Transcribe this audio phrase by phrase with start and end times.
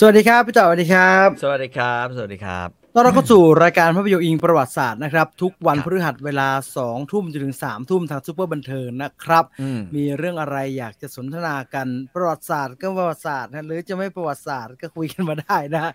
[0.00, 6.48] สวัสดีครับพี่ต่อสวัสดีครับ สวัสดีครับ สวัสดีครับต้อนรับเข้าสู่รายการภาพยนตร์อิงประวัติศาสตร์นะครับ ทุกวันครับพฤหัสเวลา
[6.80, 15.92] 2ทุ่มจนถึง3ทุ่มทางซูเปอร์บันเทิงนะครับอืมมีเรื่องอะไรอยากจะสนทนากันประวัติศาสตร์ก็ประวัติศาสตร์นะหรือจะไม่ประวัติศาสตร์ก็คุยกันมาได้นะฮะ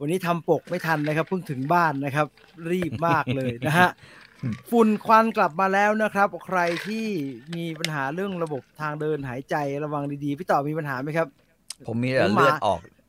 [0.00, 2.26] วันนี้ทำปกไม่ทันนะครับเพิ่งถึงบ้านนะครับ
[2.70, 3.88] รีบมากเลยนะฮะ
[4.70, 7.06] ฝุ่นควันกลับมาแล้วนะครับ ใครที่
[7.54, 11.28] มีปัญหาเรื่องระบบทางเดินหายใจระวังดีๆพี่ต่อมีปัญหาไหมครับ
[11.86, 12.99] ผมมีแต่ผมมาเลือดออกฮะ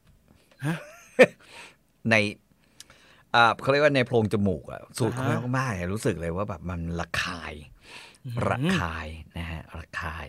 [2.10, 2.16] ใน
[3.36, 7.54] อ่าเขาเรียกว่าในโพรงจมูกอะสูดอ่าเข้าฮะไปมากๆเนี่ยรู้สึกเลยว่าแบบมันระคาย
[8.50, 10.28] ระคายนะฮะระคาย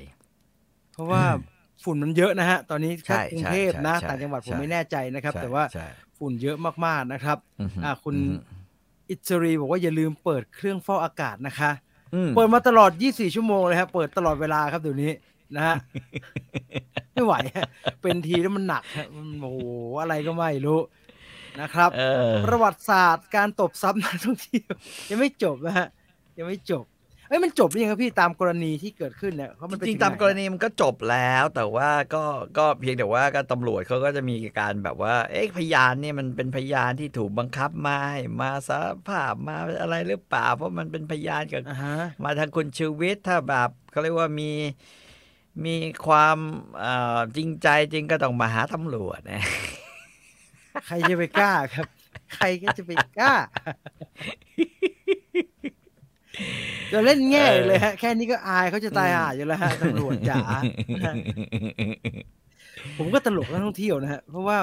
[0.93, 1.23] เพราะว่า
[1.85, 5.87] ฝุ่นมันเยอะนะฮะ ตอนนี้ใช่แค่กรุงเทพนะใช่ใช่ต่างจังหวัดผมใช่ไม่แน่ใจนะครับใช่แต่ว่าใช่
[6.19, 8.57] ฝุ่นเยอะมากๆนะครับอือฮึอ่าคุณอือฮึ
[9.11, 11.71] อิสรีบอกว่าอย่าลืมเปิดเครื่องฟอกอากาศนะคะ
[12.15, 15.11] อืมเปิดมาตลอด 24 ชั่วโมงเลยครับเปิดตลอดเวลาครับเดี๋ยวนี้
[15.57, 15.77] นะฮะ
[17.13, 17.69] ไม่ไหวฮะ
[18.03, 19.61] เป็นทีแล้วมันหนักฮะมันโอ้โห
[20.01, 20.81] อะไรก็ไม่รู้
[21.61, 24.73] นะครับเออประวัติศาสตร์การตบซับนักท่องเที่ยว
[25.11, 25.87] ยังไม่จบนะฮะ
[26.39, 26.85] ยังไม่จบ
[27.29, 32.25] เอ้ยมันจบหรือยังครับพี่ตามกรณีที่เกิดขึ้นเนี่ยเขามันไปจริงถึๆตามไหนกรณีมันก็จบแล้ว แต่ว่าก็
[32.59, 44.51] ก็เพียงแต่ว่าก็ตำรวจเขาก็จะมีการแบบว่า เอ๊ะพยานเนี่ยมันเป็นพยานที่ถูกบังคับมาให้มาสารภาพมาอะไรหรือเปล่า เพราะมันเป็นพยานกับอ่าฮะมาทางคุณชูวิทย์ถ้าแบบเขาเรียกว่ามี
[45.65, 46.39] มีความ
[46.79, 49.43] เอ่อจริงใจจริงก็ต้องมาหาตำรวจนะ
[50.87, 51.87] ใครจะไปกล้าครับ
[52.35, 53.35] ใครก็จะไปกล้า
[56.93, 60.39] จะเล่นแง่เลยฮะ แค่นี้ก็อายเขาจะตายห่าอยู่แล้วฮะตำรวจจ๋า
[62.99, 64.59] ผมก็ตลกนักท่องเที่ยวนะฮะ เพราะว่า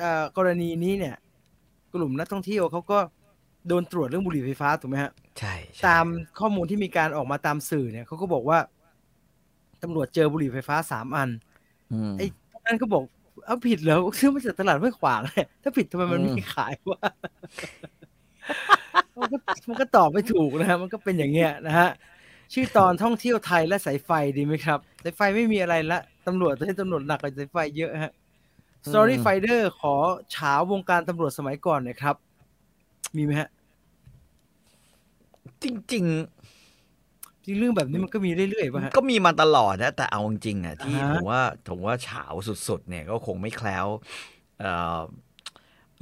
[0.00, 1.16] เอ่อกรณีนี้เนี่ย
[1.94, 2.98] กลุ่มนักท่องเที่ยวเขาก็
[3.68, 6.06] โดนตรวจเรื่องบุหรี่ไฟฟ้าถูกไหมฮะ ใช่ใช่ตาม
[6.38, 8.58] ข้อมูลที่มีการออกมาตามสื่อเนี่ยเขาก็บอกว่า
[9.84, 11.30] ตำรวจเจอบุหรี่ไฟฟ้าสามอัน
[11.92, 12.26] อืมไอ้
[12.66, 13.02] นั่นก็บอก
[13.46, 17.00] เอาผิดเหรอซื้อมาจากตลาดห้วยขวางเนี่ยถ้าผิดทำไมมันอืมไม่ขายวะ
[19.18, 19.36] มันก็
[19.68, 21.90] มันก็ตอบไม่ถูกนะฮะมันก็เป็นอย่างเงี้ยนะฮะ
[22.52, 28.12] ชื่อตอนท่องเที่ยวไทยและสายไฟดีไหมครับสายไฟไม่มีอะไรละตำรวจตอนนี้ตำรวจหนักกว่าสายไฟเยอะฮะ
[28.88, 29.94] Story Finder ขอ
[30.32, 32.16] เฉาวงการตำรวจสมัยก่อนหน่อยครับ
[33.16, 33.48] มีไหมฮะ
[35.62, 35.64] จ
[35.94, 36.04] ริง
[37.44, 42.24] จริงเรื่องแบบนี้มันก็มีเรื่อยๆป่ะฮะๆก็มีมาตลอดนะ แต่เอาจริงๆอะที่อ่าฮะผมว่าผมว่าเฉา
[42.68, 43.86] สุดๆ เนี่ยก็คงไม่แคล้ว
[44.60, 45.00] เอ่อ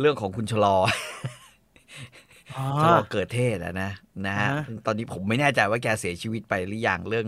[0.01, 0.77] เรื่องของคุณชะลอ
[2.55, 3.91] อ๋อชะลอเกิดเทศอะนะ
[4.27, 7.27] นะฮะอ่าฮะตอนนี้ผมไม่แน่ใจว่าแกเสียชีวิตไปหรือยังเรื่อง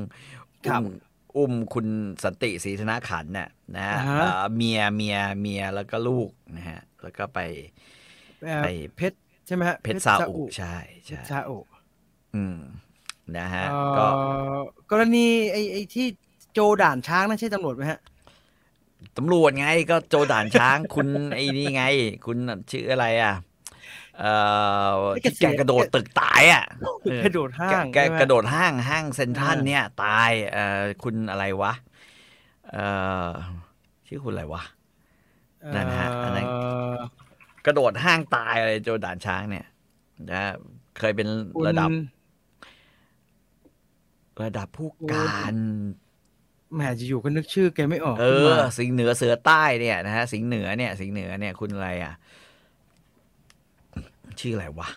[0.66, 0.84] ครัอุ้บม
[1.36, 1.86] อุ้มคุณ
[2.24, 7.38] สันติศรีธนาขันธ์น่ะนะฮะอ่าฮะเอ่อเมียเมียเมียแล้วก็ลูกนะฮะแล้วก็ไป
[8.42, 8.64] เอ่อไป
[8.96, 10.74] เพชรใช่ไหมฮะเพชรซาอุใช่
[11.04, 11.58] เพชใช่รซาอุ
[12.34, 12.58] อืม
[13.38, 16.06] นะฮะเอ่ก็อกรณีไอ้ไอ้ที่
[16.52, 18.00] โจด่านช้างนั่นใช่ตำรวจไหมฮะ
[19.16, 21.84] ตำรวจไงก็โจด่านช้าง คุณไอ้นี่ไง
[22.26, 22.36] คุณ
[22.70, 23.34] ชื่ออะไรอะ
[24.18, 24.32] เอ่
[24.88, 26.64] อไอ้เกที่ษีแกยณกระโดดตึกตายอะ
[27.10, 31.72] เออกระโดดห้างแกใช่ไหมกระโดดห้างห้างเซนทรัลอ่าเนี่ย ตายเอ่อคุณอะไรวะ
[32.72, 32.86] เอ่
[33.26, 33.28] อ
[34.06, 34.62] ชื่อคุณอะไรวะ
[35.74, 39.66] นั่นฮะอันนั้นเกระโดดห้างตายอะไรโจด่านช้างเนี่ย
[40.30, 40.42] นะ
[40.98, 41.90] เคยเป็นคุณระดับ
[44.42, 45.54] ระดับผู้การ
[46.74, 52.14] แหมจะอยู่ก็นึกชื่อแกไม่ออก เอขึ้นอมาสิงห์เหนือเสือใต้เนี่ยนะฮะ สิงห์เหนือเนี่ย สิงห์เหนือเนี่ยคุณอะไรอะ
[54.40, 54.88] ชื่ออะไรวะ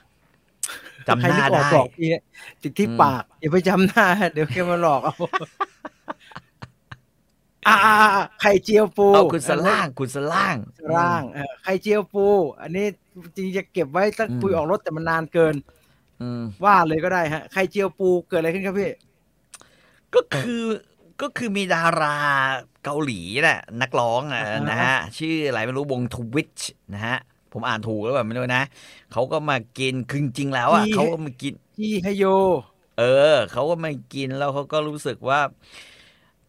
[1.07, 2.23] จำหน้าใครนึกออกได้บอกทีเนี่ย
[2.61, 5.13] ติดที่อืมปากอย่าไปจำหน้า เดี๋ยวแกมาหลอกเอา
[7.67, 7.75] อ่า
[8.41, 12.25] ไข่เจียวปูเอาคุณสล่าง คุณสล่างสล่างเออไข่เจียวปู
[12.61, 12.85] อันนี้
[13.35, 15.55] จริงๆจะเก็บไว้ตั้งอืมคุยออกรถแต่มันนานเกิน
[16.21, 18.91] อืมว่าเลยก็ได้ฮะไข่เจียวปูเกิดอะไรขึ้นครับพี่
[20.17, 20.63] ก็คือ
[21.21, 22.17] ก็คือมีดารา
[22.83, 26.59] เกาหลีน่ะนักร้องอะอ่าฮะนะฮะชื่ออะไรไม่รู้วงทวิช
[26.93, 27.17] นะฮะ
[27.53, 28.63] ผมอ่านถูกแล้วแบบไม่รู้นะ
[29.11, 32.25] เขาก็มากินคือจริงๆแล้วอะเขาก็มากินที่ฮโย
[32.99, 33.03] เอ
[33.33, 35.39] อเขาก็มากินแล้วเขาก็รู้สึกว่า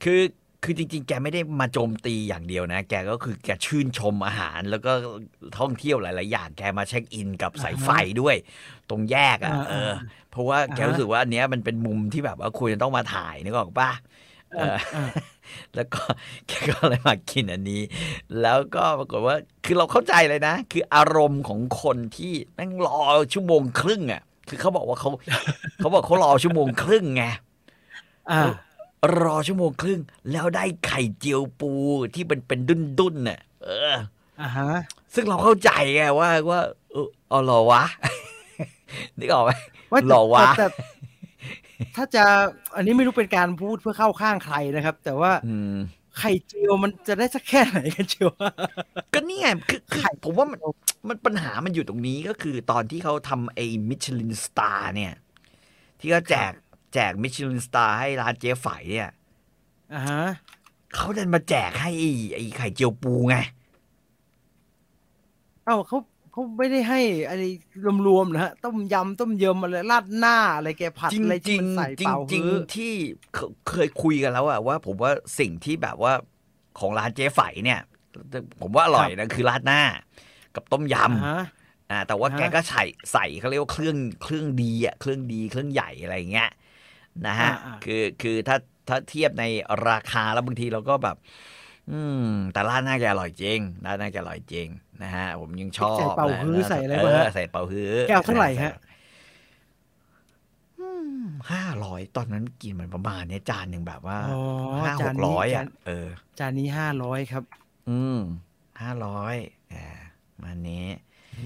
[0.04, 0.20] คือ
[0.64, 4.92] คือจริง ๆ แกไม่ได้มาโจมตีอย่างเดียวนะ แกก็คือแกชื่นชมอาหาร แล้วก็
[5.58, 7.88] ท่องเที่ยวหลาย ๆ อย่าง แกมาเช็คอินกับสายไฟ
[8.20, 8.36] ด้วย
[8.90, 9.92] ตรงแยกอะอ่าเออ
[10.30, 13.90] เพราะว่าแกอ่าฮะรู้สึกว่าอันเนี้ยมันเป็นมุมที่แบบว่าควรจะต้องมาถ่ายนึกออกปะ
[14.52, 15.10] เอออ่า
[15.74, 16.00] แล้วก็
[16.48, 17.82] แกก็เลยมากินอันนี้
[18.40, 22.98] แล้วก็ปรากฏว่าคือเราเข้าใจเลยนะ คืออารมณ์ของคนที่แม่งรอ
[23.32, 25.10] ชั่วโมงครึ่งอะ คือเขาบอกว่าเขา
[25.76, 27.24] เขาบอกเขารอชั่วโมงครึ่งไง
[28.30, 28.40] อ่า
[29.22, 30.00] รอชั่วโมงครึ่ง
[30.32, 31.72] แล้วได้ไข่เจียวปู
[32.14, 33.94] ที่เป็นเป็นดุนดุนๆน่ะเออ
[34.40, 34.70] อ่าฮะ
[35.14, 36.60] ซึ่งเราเข้าใจไงว่าว่า
[36.92, 37.84] เออเอาเหรอวะ
[39.18, 39.50] นึกออกไหม
[39.92, 40.66] ว่าแต่หรอวะแต่แต่
[41.96, 42.24] ถ้าจะ
[42.76, 45.74] อันนี้ไม่รู้เป็นการพูดเพื่อเข้าข้างใครนะครับ แต่ว่าอืม
[46.18, 48.30] ไข่เจียวมันจะได้สักแค่ไหนกันเชียว
[49.14, 50.60] ก็นี่ไงคือคือไข่ผมว่ามัน
[51.08, 55.14] มันปัญหามันอยู่ตรงนี้ก็คือตอนที่เขาทำไอ้มิชลินสตาร์เนี่ย
[56.00, 56.52] ที่เขาแจก
[56.92, 59.10] แจกมิชลินสตาร์ให้ร้านเจ๊ไฝเนี่ย
[59.94, 60.22] อ่าฮะ
[60.94, 63.36] เขาดันมาแจกให้ไอ้ไอ้ไข่เจียวปูไง
[65.64, 65.98] เอ้าเขา
[66.32, 67.42] เขาไม่ได้ให้อะไร
[68.06, 72.92] รวมๆนะฮะต้มยำต้มเยิมอะไรราดหน้าอะไรแกผัดจริงอะไรจที่ริงมันใส่จริเป่างจริงฮื้อที่
[73.34, 73.38] เค
[73.68, 76.12] เคยคุยกันแล้วอะว่า ผมว่าสิ่งที่แบบว่า
[76.78, 77.80] ของร้านเจ๊ไฝเนี่ย
[78.60, 79.82] ผมว่าอร่อยนะคือราดหน้า
[80.54, 86.50] กับต้มยอ่าฮะำอ่าแต่ว่าอ่าฮะ แกก็ใส่ใส่เขาเรียกว่าเครื่องเครื่องดีอะเครื่องดีเครื่องใหญ่อะไรอย่างเงี้ย
[87.26, 88.56] นะฮะอ่าๆคือคือถ้า
[88.88, 89.44] ถ้าเทียบใน
[89.88, 91.16] ราคาแล้วบางทีเราก็แบบ
[91.92, 94.68] อืม แต่ร้านน่าจะอร่อยจริงร้านน่าจะอร่อยจริง
[95.02, 98.72] นะฮะ ผมยังชอบใส่เป่านะฮื้อใส่อะไรเอบ้างอฮะใส่เป่าฮื้อแก้วเท่าไหร่ฮะ
[101.52, 104.38] ห้าร้อยตอนนั้นกินมันประมาณเนี้ยจานหนึ่งแบบว่าอ๋อ
[104.86, 107.42] ห้าหจานกนี้ร้อยจาอะนเออ จานนี้ห้าร้อยครับ
[107.88, 108.18] อืม
[108.82, 109.34] ห้าร้อย
[109.74, 109.86] อ่า
[110.42, 110.86] มันนี้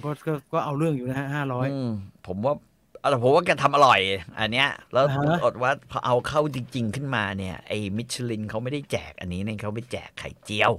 [0.04, 1.88] ก็ก็ก็เอาเรื่องอยู่นะฮะห้าร้อยอืม
[2.26, 2.71] ผมว่าเอา
[3.10, 4.00] แต่ผมว่าแกทำอร่อย
[4.38, 10.72] อันเนี้ย แล้วอ่าฮะอดว่าพอเอาเข้าจริง ๆ ขึ้นมาเนี่ยไอ้มิชลินเขาไม่ได้แจกอันนี้เนี่ยเขาไปแจกไข่เจียว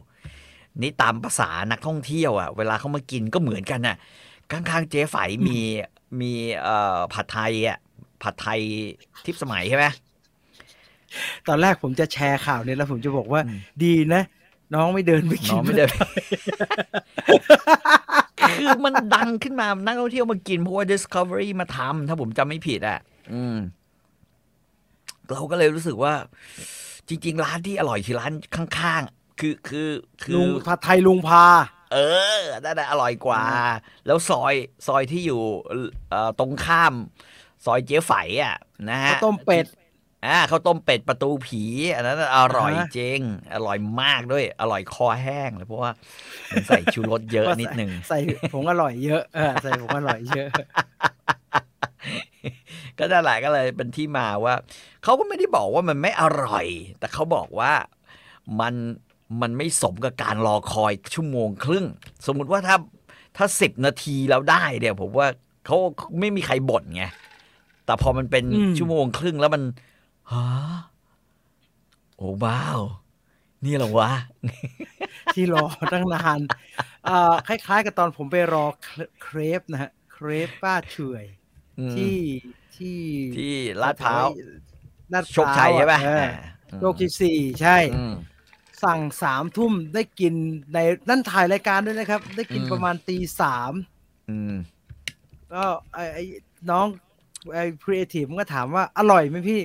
[0.82, 3.98] นี่ตามภาษานักท่องเที่ยวอะ เวลาเขามากินก็เหมือนกันน่ะ
[4.52, 5.16] ข้างๆเจ๊ไฝ
[5.48, 5.60] มี
[6.22, 6.32] มี
[6.62, 7.78] เอ่อผัดไทยอะ
[8.24, 8.62] ผัดไทย
[9.26, 9.86] ทิพย์สมัยใช่ไหม
[11.48, 14.24] ตอนแรกผมจะแชร์ข่าวเนี่ยแล้วผมจะบอกว่าอืมดีนะ
[14.74, 15.92] น้องไม่เดินไปกิน้องไม่เดิน
[18.58, 23.00] คือมันดังขึ้นมา นักท่องเที่ยวมากินเพราะว่า Discovery มาทำถ้าผมจำไม่ผิดอะ
[23.34, 23.58] อืม
[25.32, 26.14] เราก็เลยรู้สึกว่า
[27.08, 29.90] จริง ๆ ร้านที่อร่อยคือร้านข้างๆ คือคือ
[30.24, 31.46] คืลุองผัดไทยลุงพา
[31.94, 31.98] เอ
[32.40, 33.44] อนั่นน่ะอร่อยกว่า
[34.06, 34.54] แล้วซอย
[34.88, 35.42] ซอยที่อยู่
[36.10, 36.94] เอ่อตรงข้าม
[37.66, 38.12] ซอยเจ๊ไฝ
[38.44, 38.56] อะ
[38.90, 39.66] นะฮะข้าวต้มเป็ด
[40.26, 41.64] อ่าข้าวต้มเป็ดประตูผี
[41.96, 43.20] อันนั้นอร่อยอ่าฮะจริง
[43.54, 45.92] อร่อยมากด้วย อร่อยคอแห้งเลยเพราะว่า
[46.52, 48.20] มันใส่ชูรสเยอะนิดนึงใส่
[48.54, 50.50] ผงอร่อยเยอะเออใส่ผงอร่อยเยอะ
[52.98, 54.56] ก็นั่นแหละก็เลยเป็นที่มาว่า
[55.04, 56.68] เขาก็ไม่ได้บอกว่ามันไม่อร่อย
[57.00, 57.72] แต่เขาบอกว่า
[58.60, 58.74] มัน
[59.42, 61.86] มันไม่สมกับการรอคอยชั่วโมงครึ่ง
[62.26, 62.76] สมมุติว่าถ้า
[63.38, 65.28] ถ้าสิบนาทีแล้วได้เนี่ยผมว่า
[65.66, 65.78] เขา
[66.20, 67.06] ไม่มีใครบ่นไง
[67.86, 69.64] แต่พอมันเป็นอืมชั่วโมงครึ่งแล้วมัน
[70.32, 70.46] ฮะ
[72.18, 72.80] โอ้ว้าว
[73.66, 74.12] นี่เหรอวะ
[75.36, 76.40] ที่รอตั้งนาน
[77.06, 81.26] เอ่อคล้ายๆ กับตอนผมไปรอเครเครปนะฮะ เครปป้าเฉอย
[81.80, 82.18] อืมที่
[82.76, 83.00] ที่
[83.38, 84.28] ที่ลาดพร้าว
[85.14, 86.32] ลาดพโชคชัยใช่ป่ะเอออ่า
[86.80, 88.16] โชคชัยสี่ใช่อืม
[88.84, 90.34] สั่งสามทุ่มได้กิน
[90.74, 90.78] ใน
[91.10, 93.74] นั่นถ่ายรายการด้วยนะครับ ได้กินอืมประมาณตีสาม
[94.30, 94.54] อืม
[95.54, 96.24] ก็ไอ้ไอ้
[96.70, 96.88] น้อง
[97.54, 99.62] ไอ้ครีเอทีฟมันก็ถามว่าอร่อยไหมพี่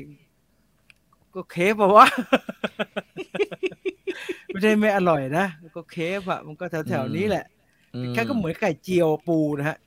[1.39, 2.07] ก็เคฟบอกว่า
[4.47, 5.47] ไม่ใช่ไม่อร่อยนะ
[5.77, 7.45] ก็เคฟอะมันก็แถวแถวๆนี้แหละ
[8.15, 9.79] แค่ก็เหมือนไข่เจียวปูนะฮะ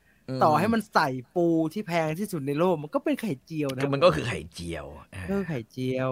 [0.42, 4.86] ต่อให้มันใส่ปูที่แพงที่สุดในโลกมันก็เป็นไข่เจียวนะก็มันก็คือไข่เจียว
[5.28, 6.10] ก็คือไข่เจียว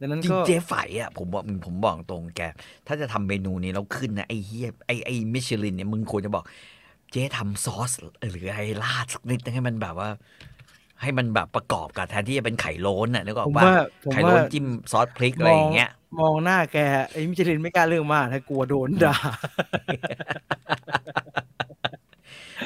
[0.00, 2.40] ดังนั้นจริงก็เจ๊ไฝอะผมบอกผมบอกตรงแก
[2.86, 6.44] ถ้าจะทำเมนูนี้แล้วขึ้นนะไอ้เฮียไอ้ไอ้มิชลินเนี่ยมึงควรจะบอก
[7.12, 7.90] เจ๊ทำซอส
[8.30, 10.08] หรืออะไรราดสักนิดให้มันแบบว่า
[11.02, 13.74] ให้มันแบบประกอบกับแทนที่จะเป็นไข่โล้นน่ะนึกออผกมป่ะว่า
[14.04, 15.90] ผมไข่ว่าโล้นจิ้มซอสพริกอะไรอย่างเงี้ย
[16.20, 16.78] มองหน้าแก
[17.12, 19.16] ไอ้มิชลินไม่กล้าเรื่องมากถ้ากลัวโดนด่า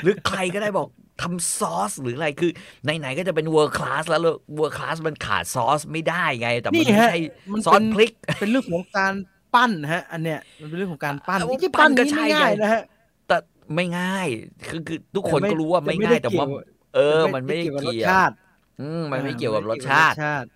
[0.02, 0.88] หรือใครก็ได้บอก
[1.22, 2.50] ทำซอสหรืออะไรคือ
[2.98, 4.20] ไหนๆก็จะเป็นเวอร์คลาสแล้ว
[4.56, 7.18] เวอร์คลาสมันขาดซอสไม่ได้ไง แต่มันนี่ไม่ฮะใช่
[7.52, 9.14] มันซอเป็สนพริก เป็นเรื่องของการ
[9.54, 12.82] ปั้นฮะ อันเนี้ยมันเป็นเรื่องของการปั้นเอานี่ปั้ปั้นนก็นี้ใช่ไม่ง่ายไงนะฮะ
[13.28, 13.36] แต่
[13.74, 14.28] ไม่ง่าย
[14.68, 16.46] คือคือทุกคนแต่ไม่ก็รู้ว่าไม่แต่ไม่ง่ายได้แต่ว่า
[16.92, 18.34] เกี่ยวเออ มันไม่ได้กับรสเกี่ยวชาติ
[18.80, 20.48] อืมมันไม่อ่าเกี่ยวกับรสไม่ชาติชาติ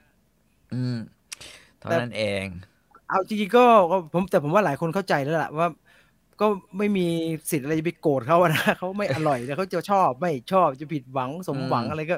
[0.75, 0.97] อืม
[1.81, 2.47] เท่าแต่นั้นเอง
[3.09, 5.69] เอาจริงๆก็ก็ผมแต่ผมว่าหลายคนเข้าใจแล้วล่ะว่า
[6.41, 6.47] ก็
[6.79, 7.07] ไม่มี
[7.51, 12.17] สิทธิ์อะไรจะไปโกรธเขาอะนะเขาไม่อร่อยแต่เขาจะชอบไม่ชอบจะผิดหวังสมหวังอืมอะไรก็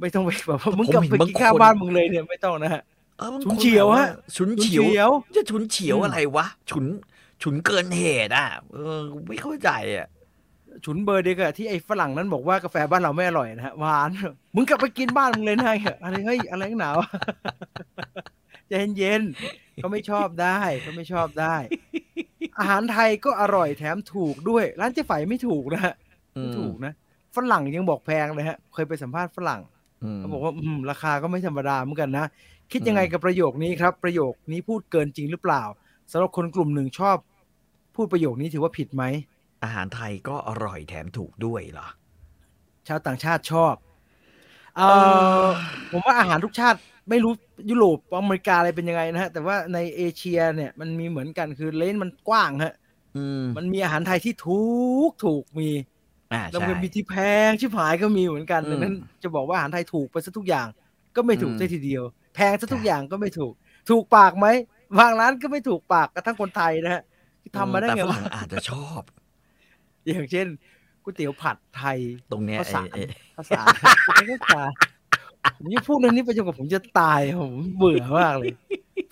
[0.00, 2.82] ไม่ต้องไปแบบว่ามึงผมกลับเห็นไปบางกินข้าวคนบ้านมึงเลยเนี่ยไม่ต้องนะฮะ
[3.18, 6.86] เออบางฉุนคนเฉียวแบบาฮะฉุนฉุนเฉียวเฉียว จะฉุนเฉียวอืมอะไรวะฉุน
[7.42, 8.98] ฉุนเกินเหตุอะเออ
[9.28, 10.06] ไม่เข้าใจอะ
[10.84, 14.10] ฉุนเบอร์เดียวกับที่ไอ้ฝรั่งนั้นบอกว่ากาแฟบ้านเราไม่อร่อยนะฮะหวาน
[14.54, 16.96] มึงกลับไปกินบ้านมึงเลยนะอะไรเฮ้ยอะไรนักหนาว
[18.68, 21.54] ใจเย็นๆเขาไม่ชอบได้เขาไม่ชอบได้
[22.58, 25.94] อาหารไทยก็อร่อยแถมถูกด้วย ร้านเจ๊ไฝไม่ถูกนะฮะ
[26.36, 26.92] อืไม่มถูกนะ
[27.36, 29.60] ฝรั่งยังบอกแพงเลยฮะ เคยไปสัมภาษณ์ฝรั่ง
[30.02, 32.26] มเขาบอกว่าอืมราคาก็ไม่ธรรมดาเหมือนกันนะ
[32.72, 35.62] คิดยังไงอืมกับประโยคนี้ครับ ประโยคนี้พูดเกินจริงหรือเปล่า
[36.12, 37.16] สำหรับคนกลุ่มหนึ่งชอบ
[37.94, 39.04] พูดประโยคนี้ถือว่าผิดไหม
[39.64, 41.88] อาหารไทยก็อร่อยแถมถูกด้วยเหรอ
[42.88, 43.74] ชาวต่างชาติชอบ
[44.76, 45.18] เอเออ
[45.48, 45.50] อ
[45.90, 46.78] ผมว่าอาหารทุกชาติ
[47.10, 47.32] ไม่รู้
[47.70, 52.74] ยุโรปอเมริกาอะไรเป็นยังไงนะฮะ แต่ว่าในเอเชียเนี่ยมันมีเหมือนกันคือเลนส์มันกว้างฮะ
[53.16, 54.64] อืมมันมีอาหารไทยที่ถู
[55.08, 55.68] กถูกมี
[56.32, 57.14] อ่าแล้วใช่มันมีที่แพ
[57.48, 60.66] งชิบหายก็มีเหมือนกันอืมดังนั้นจะบอกว่าอาหารไทยถูกไปซะทุกอย่าง
[61.16, 62.04] ก็ไม่ถูกอืมซะทีเดียว
[62.34, 63.52] แพงซะทุกใช่อย่างก็ไม่ถูก
[63.90, 64.46] ถูกปากไหม
[64.98, 67.02] บางร้านก็ไม่ถูกปากกระทั่งคนไทยนะฮะ
[67.42, 69.02] ที่ทำมาได้แต่ไงฝวะรั่งอาจจะชอบ
[70.08, 70.46] อย่างเช่น
[71.02, 71.98] ก๋วยเตี๋ยวผัดไทย
[72.32, 74.62] ตรงเนี้ยภาษาไอ้ไอ้ภาษาภาษา
[75.56, 78.52] ผมยังพูดเรื่องนี้ไปจนกว่าผมจะตายผมเบื่อมากเลย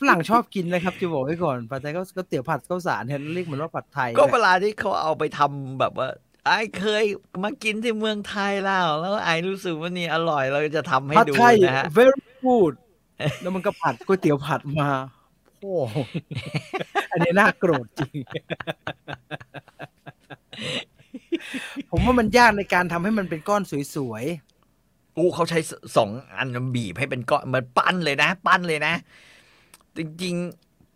[0.01, 6.09] ฝรั่งชอบกินนะครับจะบอกไว้ก่อนผัดไทยก็ก๋วยเตี๋ยวผัดข้าวสารเนี่ยเรียกเหมือนว่าผัดไทย ก็นะเวลาที่เขาเอาไปทำแบบว่า
[6.47, 7.05] ไอ้เคย
[7.43, 12.75] มากินที่เมืองไทยแล้ว แล้วไอ้รู้สึกว่านี่อร่อยเราจะทำให้ผัดดูไทยนะฮะ very good
[13.43, 14.91] แล้วมันก็ผัดก๋วยเตี๋ยวผัดมา
[15.61, 15.97] โอ้โห
[17.13, 18.17] อันนี้น่าโกรธจริง
[19.22, 19.22] ผม
[22.05, 23.73] ว่ามันยากในการทำให้มันเป็นก้อนส
[24.11, 24.25] วย
[25.17, 28.95] อู้เขาใช้สสองอันบีบให้เป็นก้อนเหมันปั้นเลยนะ ปั้นเลยนะ
[29.97, 30.35] จริง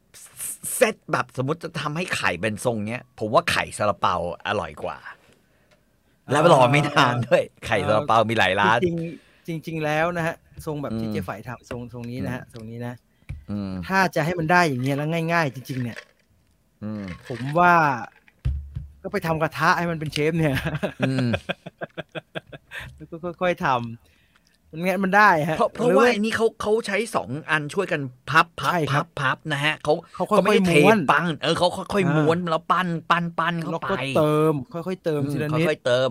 [0.04, 4.98] ๆเซตแบบสมมติจะทำให้ไข่เป็นทรงเนี้ย ผมว่าไข่ซาลาเปาอร่อยกว่า
[6.32, 10.36] แล้วรอไม่นานด้วย ไข่ซาลาเปามีหลายๆร้านจริงๆจริง ๆ แล้วนะฮะ
[10.66, 12.94] ทรงแบบที่อืมเจ๊ฝ่ายทำทรงทรงนี้นะฮะทรงนี้นะ
[13.50, 15.98] อืมถ้าจะให้มันได้อย่างเงี้ยแล้วง่าย ๆ จริง ๆ เนี่ย
[16.84, 17.72] อืมผมว่า
[19.06, 20.56] ก็ไปทำกระทะให้มันเป็นเชฟเนี่ย
[21.00, 21.28] อืม
[22.96, 36.10] แล้วก็ค่อยๆทำมันงั้นมันได้ฮะ เพราะเพราะหอว่าไอ้นี่เขาเขาใช้สองอันช่วยกันพับพับใช่ครัพับบพับนะฮะเขาเขาค่อยๆก็ไม่ได้เทม้วนปั้นเออเขาค่อยๆอ่าม้วนแล้วปั้นปั้นปั้นเข้าแล้วไปก็เติม ค่อยๆเติมทีละนิดค่อยๆเติม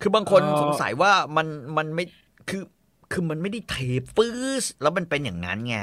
[0.00, 2.04] คือบางคนเอ่อสงสัยว่ามันมันไม่
[2.48, 2.62] คือ
[3.12, 3.76] คือมันไม่ได้เท
[4.16, 5.78] ปื้สแล้วมันเป็นอย่างนั้นไง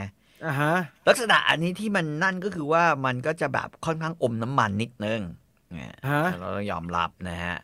[0.45, 0.75] อ่าฮะ
[1.07, 5.21] ลักษณะอันนี้ที่มันนั่นก็คือว่ามันก็จะแบบค่อนข้างอมน้ำมันนิดนึง
[5.73, 7.55] เนี่ยฮะเราต้องยอมรับนะฮะ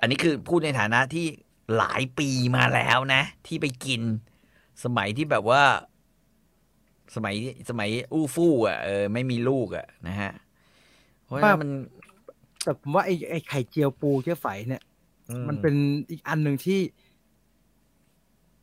[0.00, 1.26] อันนี้คือพูดในฐานะที่
[1.76, 4.00] หลายปีมาแล้วนะ ที่ไปกิน
[4.84, 5.62] สมัยที่แบบว่า
[7.14, 7.34] สมัย
[7.68, 10.32] สมัยอู้ฟู่อะเออไม่มีลูกอะนะฮะ
[11.24, 11.70] เพราะฉะนั้นมัน
[12.62, 14.82] แต่ผมว่าไอ้ไอ้ไข่เจียวปูเจ๊ไฝเนี่ย
[15.30, 15.74] อืมันเป็น
[16.10, 16.80] อีกอันหนึ่งที่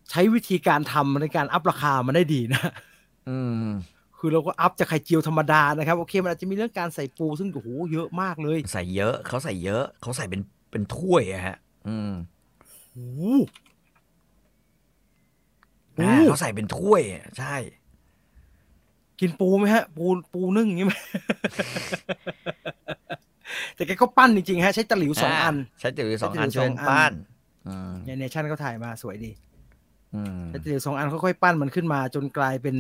[0.10, 2.62] ใช้วิธีการทำในการอัพราคามันได้ดีนะ
[3.30, 3.66] อืม
[4.20, 11.58] คือเราก็อัพจากไข่เจียวธรรมดานะครับโอเคมันอาจจะมีเรื่องการใส่ปูซึ่งโอ้โหเยอะมากเลย ใส่เยอะเขาใส่เยอะเขาใส่เป็นเป็นถ้วยอะฮะ
[11.88, 12.12] อืม
[12.94, 13.22] โอ้โห
[16.00, 17.56] อ่าโอ้เขาใส่เป็นถ้วยอะใช่
[19.20, 20.94] กินปูไหมฮะ ปูปูนึ่งอย่างนี้ไหม
[23.76, 27.14] แต่แกก็ปั้นจริงๆฮะ ใช้ตะหลิวสองอัน ใช้ตะหลิวสองอันใช้ตะหลิวช่วยสองอันปั้น
[27.68, 29.32] อืมเนี่ยเนชั่นเขาถ่ายมาสวยดี
[30.16, 32.76] อืมใช้ตะหลิวสองอันค่อยๆปั้นมันขึ้นมาจนกลายเป็น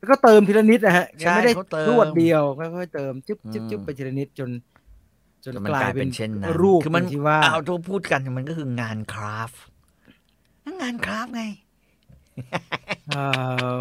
[0.00, 4.50] แล้วก็เติมทีละนิดนะฮะแกใช่ไม่ได้เขาเติมรวดเดียวค่อยๆเติมจึ๊บจึ๊บจึ๊บอืมไปทีละนิดจน
[5.44, 9.60] จนแต่มันกลากลายยเป็เป็นนเช่นนั้นรูปคือมันย่างที่ว่าเอาถ้าพูดกันมันก็คืองานคราฟต์
[10.82, 11.42] งานคราฟต์ไง
[13.08, 13.22] เอ่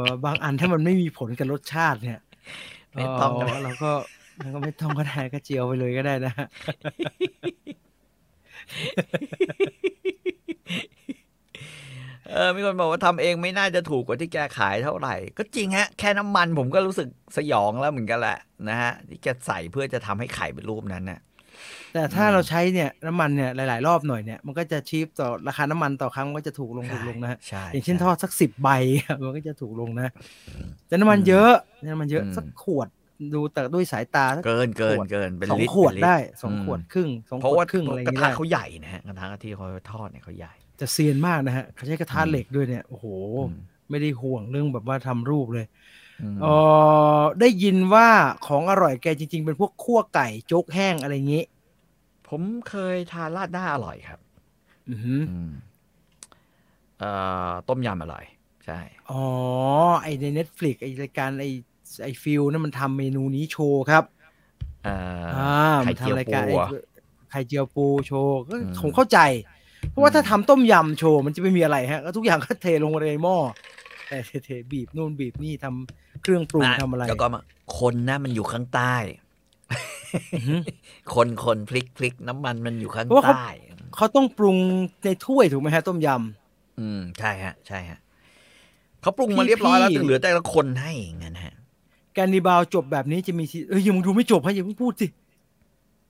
[0.04, 2.20] อบางอันถ้ามันไม่มีผลกับรสชาติเนี่ย
[2.96, 3.92] ไม่ต้องก็ได้เเราก็
[4.40, 6.48] เราก็ไม่ต้องก็ได้ก็เจียวไปเลยก็ได้นะฮะ
[12.34, 17.08] เออมีคนบอกว่าทำเองไม่น่าจะถูกกว่าที่แกขายเท่าไหร่ ก็จริงฮะ แค่น้ำมันผมก็รู้สึก
[17.38, 18.38] สยองแล้วเหมือนกันแหละ
[18.70, 21.20] นะฮะที่แกใส่เพื่อจะทำให้ไข่เป็นรูปนั้นน่ะ
[21.94, 28.70] แต่ถ้าอืมเราใช้เนี่ยน้ำมันเนี่ยหลายๆ รอบหน่อยเนี่ยมันก็จะชีพต่อราคาน้ำมันต่อครั้งก็จะถูกลงถูกลงนะฮะใช่อย่างเช่นใช่ทอดสักสิบใบ
[29.26, 30.10] มันก็จะถูกลงนะ
[30.88, 32.88] แต่น้ำมันเยอะน้ำมันเยอะอืมสักขวด
[33.34, 43.06] ดูแต่ด้วยสายตาสักเกินเกินขวดเกินเป็นสองลิตรขวดเป็นลิตรได้สองอืมขวดครึ่งสองเพขราะวว่าดครึ่งอะไรอกระย่างทะเงี้ยเขาใหญ่นะฮะกระทะที่เขาทอดเนี่ยเขาใหญ่ จะเซียนมากนะฮะเขาใช้กระทะอืมเหล็กด้วยเนี่ยโอ้โห
[43.38, 43.56] อืม
[43.90, 45.66] ไม่ได้ห่วงเรื่องแบบว่าทำรูปเลย
[46.22, 46.46] อืมเอ
[47.22, 48.08] อได้ยินว่า
[48.48, 51.44] ของอร่อยแกจริง ๆ เป็นพวกคั่วไก่โจ๊กแห้งอะไรอย่างงี้
[52.28, 54.20] ผมเคยทานราดหน้าอร่อยครับ
[54.90, 55.52] อือหืออืม
[57.00, 57.12] เอ่
[57.50, 58.26] อต้มยำอร่อย
[58.66, 58.80] ใช่
[59.12, 59.26] อ๋อ
[60.02, 61.46] ไอใน Netflix ไอรายการไอ
[62.04, 64.04] ไอฟิลนั่นมันทำเมนูนี้โชว์ครับ
[64.84, 64.96] เอ่อ
[65.34, 65.48] ออ่า
[65.84, 66.70] ไข่มันเจียวทำรายการปูไอ้อะ
[67.32, 69.20] ไข่เจียวปูโชว์ก็อืมผมเข้าใจ
[69.90, 73.38] เพราะว่าอืมถ้าทำต้มยำโชว์มันจะไม่มีอะไรฮะก็ทุกอย่างก็เทลงในหม้อ
[74.10, 77.42] แต่เทเทบีบนู่นบีบนี่ทำเครื่องปรุงทำอะไรแล้วก็มา
[77.80, 78.96] คนนะมันอยู่ข้างใต้
[80.34, 80.62] อือหือ
[81.14, 83.50] คนคนพลิกพลิกน้ำมันมันอยู่ข้างเพราะว่าเขาใต้
[83.96, 84.58] เขาต้องปรุง
[85.04, 86.08] ในถ้วยถูกไหมฮะ ต้มย
[86.80, 88.00] อืมใช่ฮะ ใช่ฮะ
[89.02, 95.08] เขาปรุงมาเรียบร้อยแล้วถึงเหลือแต่ละคนให้อย่างนั้นฮะำแกนนิบาลจบแบบนี้จะมีทีเอ้ยยังมึงดูไม่จบฮะอย่าเพิ่งพูดสิ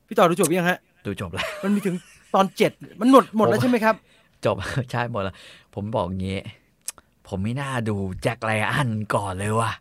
[0.08, 1.96] พี่ต่อดูจบยังฮะดูจบแล้วมันมีถึง
[2.34, 3.96] ตอนเจ็ดมันหมดหมดแล้วใช่ไหมครับ
[4.46, 4.56] จบ
[4.92, 5.36] ใช่หมดแล้ว
[5.76, 6.40] ผมบอกงี้
[7.28, 9.72] ผมไม่น่าดูแจ็คไลอันก่อนเลยว่ะ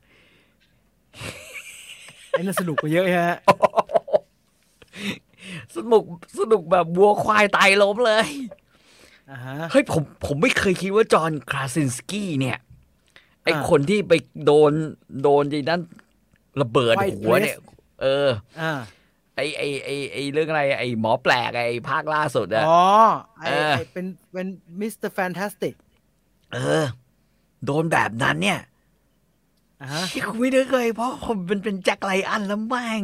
[2.30, 3.36] ไอ้นั่นสนุกกว่าเยอะฮะ
[5.76, 6.04] สนุก
[6.38, 8.26] สนุกแบบวัวควายตายล้มเลย
[9.30, 12.58] อ่าฮะเฮ้ยผมผมไม่เคยคิดว่าจอห์นคราซินสกี้เนี่ย
[13.44, 14.12] ไออ่าคนที่ไป
[14.44, 14.72] โดน
[15.22, 15.80] โดนไอ้นั่น
[16.60, 17.56] ระเบิด White หัวเนี่ย
[18.02, 18.28] เออ
[18.60, 18.72] อ่า
[19.38, 22.80] ไอไอไอไอเรื่องอะไรไอหมอแปลกไอภาคล่าสุดอะอ๋อ
[23.38, 24.46] ไอเออไอเป็นเป็น
[24.80, 25.74] มิสเตอร์แฟนตาสติก
[26.52, 26.84] เออ
[27.64, 28.60] โดนแบบนั้นเนี่ย
[29.80, 33.02] อ่าฮะที่คุยได้เลยเพราะผมเป็นเป็นแจ็คไรอันแล้วแม่ง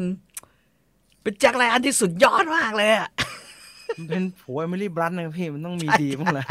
[1.23, 3.09] เป็นแจ็คไรอันที่สุดยอดมากเลยอะ
[3.99, 6.47] มันเป็นผัวเอมิลี่บลันต์นะพี่มันต้องมีดีบ้างแหละ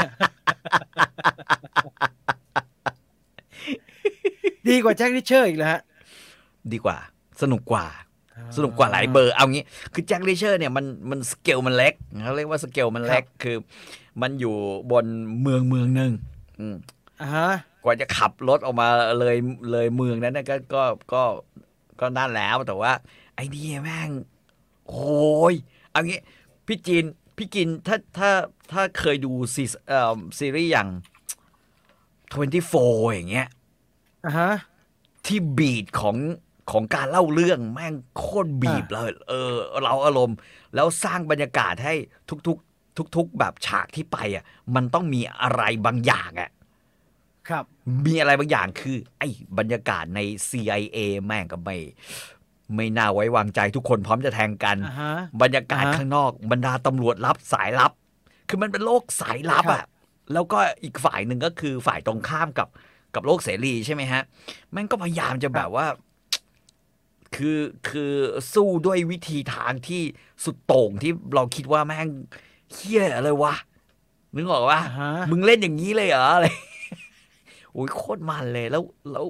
[4.68, 5.80] ดีกว่าแจ็คริชเชอร์อีกแล้วฮะ
[6.72, 6.96] ดีกว่า
[7.40, 7.86] สนุกกว่า
[8.56, 13.56] สนุกกว่าหลายเบอร์เอางี้ คือแจ็คริชเชอร์เนี่ยมันมันสเกลมันเล็กเขาเรียกว่าสเกลมันเล็กคือ
[14.22, 14.56] มันอยู่
[14.92, 15.06] บน
[15.42, 16.12] เมืองเมืองหนึ่ง
[16.58, 16.76] อืม
[17.20, 17.50] อ่าฮะ
[17.84, 19.36] กว่าจะขับรถออกมาเลย
[19.70, 21.22] เลยเมืองนั้นนะก็ก็ก็
[22.00, 22.92] ก็นั่นแล้วแต่ว่า
[23.36, 24.10] ไอเดียแม่ง
[24.88, 25.54] โอ้ย
[25.90, 26.20] เอางี้
[26.66, 27.04] พี่จีน
[27.36, 28.30] พี่กินถ้าถ้า
[28.72, 30.88] ถ้าเคยดูซีเอ่อซีรีส์อย่าง
[32.46, 33.48] 24 อย่างเงี้ย
[34.26, 34.52] อ่าฮะ
[35.26, 36.16] ที่บีดของ
[36.70, 39.52] ของการเล่าเรื่องแม่งโคตรบีบเลยเออ
[39.82, 40.36] เราอารมณ์
[40.74, 41.94] แล้วสร้างบรรยากาศให้
[42.46, 44.44] ทุกๆ ทุก ๆ แบบฉากที่ไปอะ
[44.74, 46.50] มันต้องมีอะไรบางอย่างอะ
[47.48, 47.64] ครับ
[48.06, 49.28] มีอะไรบางอย่างคือ ไอ้
[49.58, 51.76] บรรยากาศใน CIA แม่งก็ไม่
[52.76, 57.92] ไม่น่าไว้วางใจทุกคนพร้อมจะแทงกันอ่าฮะบรรยากาศอ่าฮะข้างนอก บรรดาตำรวจลับสายลับ
[58.48, 59.86] คือมันเป็นโลกสายลับครัอะบ
[60.32, 62.68] แล้วก็อีกฝ่ายหนึ่งก็คือฝ่ายตรงข้ามกับ
[63.14, 64.22] กับโลกเสรีใช่ไหมฮะ
[64.72, 65.86] แม่งก็พยายามจะแบบว่า
[67.34, 68.12] คือคือ
[68.54, 70.02] สู้ด้วยวิธีทางที่
[70.44, 72.08] สุดโต่งที่เราคิดว่าแม่ง
[72.72, 73.54] เฮี้ยอะไรวะ
[74.34, 76.46] นึกออกว่าอ่าฮะมึงเล่นอย่างนี้เลยเหรออะไร
[77.72, 79.26] โอ้ยโคตรมันเลยแล้วแล้ว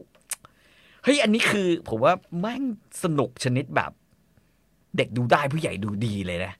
[1.04, 2.62] เฮ้ยอันนี้คือ ผมว่าแม่ง
[3.02, 3.92] สนุกชนิดแบบ
[4.96, 6.52] เด็กดูได้ผู้ใหญ่ดูดีเลยนะ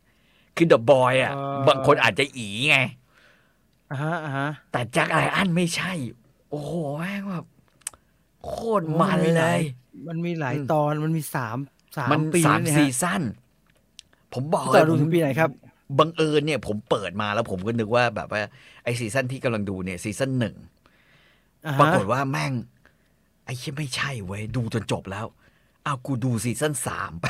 [0.57, 2.79] คือเดอะบอยอะเอ่อบางคนอาจจะอีไง
[3.91, 5.93] อ่าฮะอ่าฮะแต่แจ็คไออันไม่ใช่
[6.51, 7.47] โอ้โหแม่งแบบ
[8.47, 9.61] โคตรมันเลย
[10.09, 11.57] มันมีหลายอืมตอนมันมีสาม
[11.97, 13.23] สามมันปีสามเนี่ยซีฮะซั่น
[14.35, 15.51] ผมบอกต่อเลยดูผมถึงปีไหนครับ
[15.99, 18.43] บังเอิญเนี่ย ผมเปิดมาแล้วผมก็นึกว่าแบบว่า
[18.85, 20.57] ไอซีซั่นที่กำลังดูเนี่ยซีซั่นหนึ่ง
[21.67, 22.53] อ่าปราฮะกฏว่าแม่ง
[23.45, 25.27] ไอ้เชี่ยไม่ใช่เว้ยดูจนจบแล้ว
[25.87, 27.27] อ้าวกูดูซีซั่นสามไป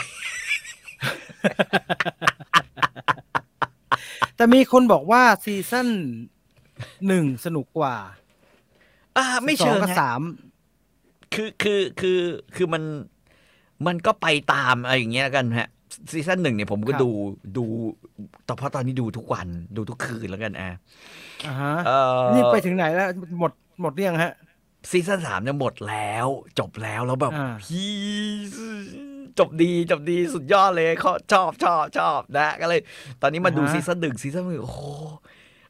[4.37, 5.89] แต่มีคนบอกว่าซีซั่น
[7.07, 7.97] หนึ่งสนุกกว่า
[9.17, 10.21] อ่า ไม่สอเชิงงกับฮะสาม
[11.35, 12.21] คือคือคือ
[12.57, 12.83] คือมัน
[13.87, 15.69] มันก็ไปตามอะไรอย่างเงี้ยแล้วกันฮะ
[16.13, 17.11] ซีซั่นหนึ่งเนี่ยผมก็ดู
[17.57, 17.65] ดู
[18.45, 20.71] แต่เพราะตอนนี้ดูทุกวันดูทุกคืนแล้วกันอะ
[21.47, 24.33] อ่าฮะเออนี่ไปถึงไหนแล้ว หมดหมดเรื่องฮะ
[24.91, 26.27] ซีซั่นสามเนี่ยหมดแล้ว
[26.59, 27.87] จบแล้วแล้วแบบอ่าฮี
[29.39, 32.81] จบดีจบดีสุดยอดเลยเขาชอบชอบชอบนะ ก็เลย
[33.23, 34.81] ตอนนี้มาดูซีซั่นหนึ่งซีซั่นหนึ่งโอ้โห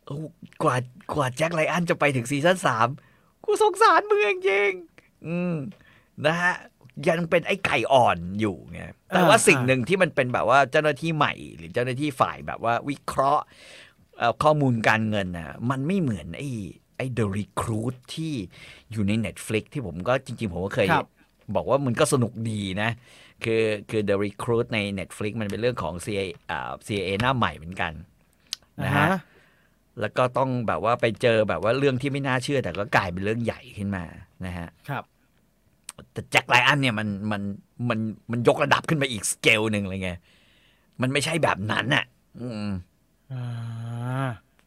[0.04, 0.26] เออ
[0.62, 0.76] กว่า
[1.14, 2.88] กว่าแจ็คไรอันจะไปถึงซีซั่นสาม
[3.44, 4.93] กูสงสารมึงจริงๆ
[5.26, 5.54] อืม
[6.26, 6.54] นะฮะ
[7.08, 13.44] ยังเป็นไอ้ไก่อ่อนอยู่ไงแต่ว่าอ่าสิ่งหนึ่งที่มันเป็นแบบว่าเจ้าหน้าที่ใหม่ หรือเจ้าหน้าที่ฝ่ายแบบว่าวิเคราะห์
[14.18, 16.48] เอ่อข้อมูลการเงินนะมันไม่เหมือนไอ้
[16.96, 18.32] ไอ้ The Recruit ที่
[18.92, 21.06] อยู่ใน Netflix ที่ผมก็จริง ๆ ผมก็เคยครับ
[21.54, 22.90] บอกว่ามันก็สนุกดีนะ
[23.44, 27.92] คือคือ The Recruit ใน Netflix มันเป็นเรื่องของ CIA อ่า CIA หน้าใหม่เหมือนกัน
[28.80, 29.18] อ่านะฮะฮะ
[30.00, 34.04] แล้วก็ต้องแบบว่าไปเจอแบบว่าเรื่องที่ไม่น่าเชื่อแต่ก็กลายเป็นเรื่องใหญ่ขึ้นมา
[34.46, 35.04] นะฮะครับ
[36.12, 37.42] แต่แจ็คไลอันเนี่ยมันมัน
[37.88, 37.98] มัน
[38.30, 40.10] มันยกระดับขึ้นไปอีกสเกลหนึ่งเลยไง
[41.00, 42.04] มันไม่ใช่แบบนั้นอะ
[42.40, 42.68] อืม
[43.32, 44.26] อ่า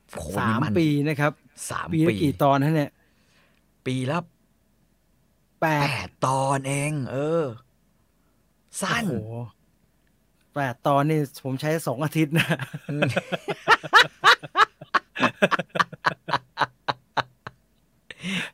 [0.10, 1.32] โหสานี่มนปีนะครับ
[1.70, 2.92] สามปีละปีกี่ตอนฮะเนี่ย
[3.86, 4.20] ปีละ
[5.62, 7.44] แปแปดดตอนเอง เออ
[8.82, 9.34] สั้นโอ้โห
[10.54, 12.48] แปดตอนนี่ผมใช้สองอาทิตย์นะ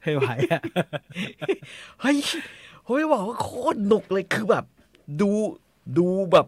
[0.02, 0.62] ไม่ไหวอะ
[2.02, 2.18] เฮ้ย
[2.86, 4.66] เฮ้ยบอกว่าโคตรหนุกเลยคือแบบ
[5.22, 5.30] ดู
[5.98, 6.48] ดูแบบ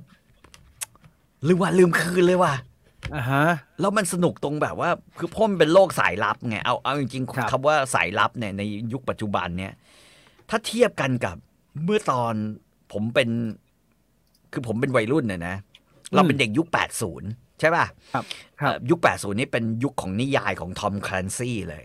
[1.48, 2.54] ลืมวันลืมคืนเลยว่ะ
[3.16, 3.46] อ่าฮะ
[3.80, 8.62] แล้วมันสนุกตรงแบบว่า คือพ่อมันเป็นโลกสายลับไงเอาเอาจริงครับๆคำว่าสายลับเนี่ยใน
[8.94, 9.74] ยุคปัจจุบันเนี่ย
[10.50, 11.36] ถ้าเทียบกันกับ
[11.84, 12.34] เมื่อตอน
[12.94, 13.30] ผมเป็น
[14.52, 15.56] คือผมเป็นวัยรุ่นเนี่ยนะ
[16.14, 16.68] เราเป็นเด็กยุค
[17.14, 18.26] 80 ใช่ป่ะ ครับ
[18.62, 21.84] ครับเอ่อยุค 80 นี่เป็นยุคของนิยายของทอมคลันซี่เลย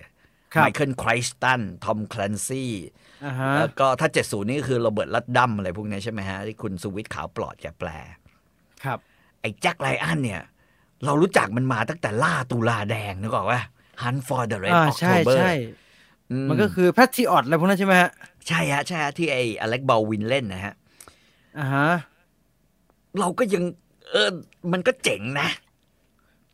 [0.54, 3.09] ครับไมเคิลไครสตันทอมคลันซี่อ่าฮะ
[3.58, 7.88] แล้วก็ถ้า 70 นี่ก็คือโรเบิร์ตลัดดัมอะไรพวกนี้ใช่ไหมฮะ ที่คุณสวิตขาวปลอดแกแปล
[8.84, 8.98] ครับ
[9.40, 10.42] ไอ้แจ็คไลอันเนี่ย
[11.04, 13.60] เรารู้จักมันมาตั้งแต่ล่าตุลาแดงนึกออกว่า
[14.02, 15.52] Hunt for the Red อ่าใช่ October ใช่
[16.30, 18.10] อืมันก็คือแพทริออตอะไรพวกนั้นใช่ไหมฮะ
[18.48, 20.74] ใช่ฮะ ใช่ฮะ ที่ไอ้อเล็กบอลวินเล่นนะฮะ
[21.58, 21.88] อ่าฮะ
[23.18, 23.64] เราก็ยัง
[24.10, 24.30] เออ
[24.72, 25.48] มันก็เจ๋งนะ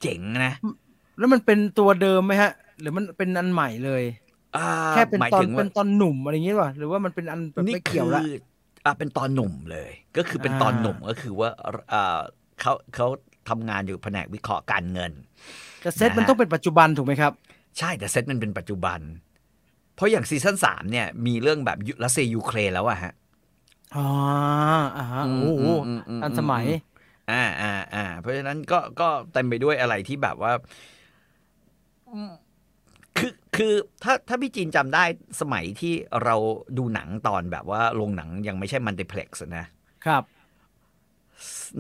[0.03, 0.55] เจ๋งนะ
[1.19, 4.26] แล้วมันเป็นตัวเดิมไหมฮะ หรือมันเป็นอันใหม่เลยอ่า
[4.93, 8.23] แค่เป็นหมายตอนถึงว่าเป็นตอนหนุ่มอะไรอย่างเงี้ยป่ะหรือว่ามันเป็นอันแบบนี่ไม่คืเกี่ยวอละ
[8.85, 11.49] อ่าเป็นตอนหนุ่มเลย ก็คือเป็นตอนอ่าหนุ่มก็คือว่า
[11.93, 12.19] อ่า
[12.61, 13.07] เขาเขา
[13.49, 15.13] ทำงานอยู่แผนกวิเคราะห์การเงิน
[15.83, 17.33] แต่เซตมันนะฮะต้องเป็นปัจจุบันถูกไหมครับ
[17.79, 19.01] ใช่แต่เซตมันเป็นปัจจุบัน
[19.95, 23.13] เพราะอย่างซีซั่นสามเนี่ย มีเรื่องแบบยุรัสเซียยูเครนแล้วอะฮะ
[23.97, 24.07] อ๋อ
[24.97, 26.65] อ่าฮะอืมโอ้โหอืมอืมทันสมัย
[27.31, 30.53] อ่าอ่าอ่าเพราะฉะนั้นก็ก็เต็มไปด้วยอะไรที่แบบว่า
[32.09, 32.31] อืม
[33.17, 35.05] คือคือถ้าถ้าพี่จีนจำได้
[35.41, 36.37] สมัยที่เรา
[36.79, 39.65] ดูหนังตอนแบบว่าโรงหนังยังไม่ใช่ multiplex นะ
[40.05, 40.25] ครับ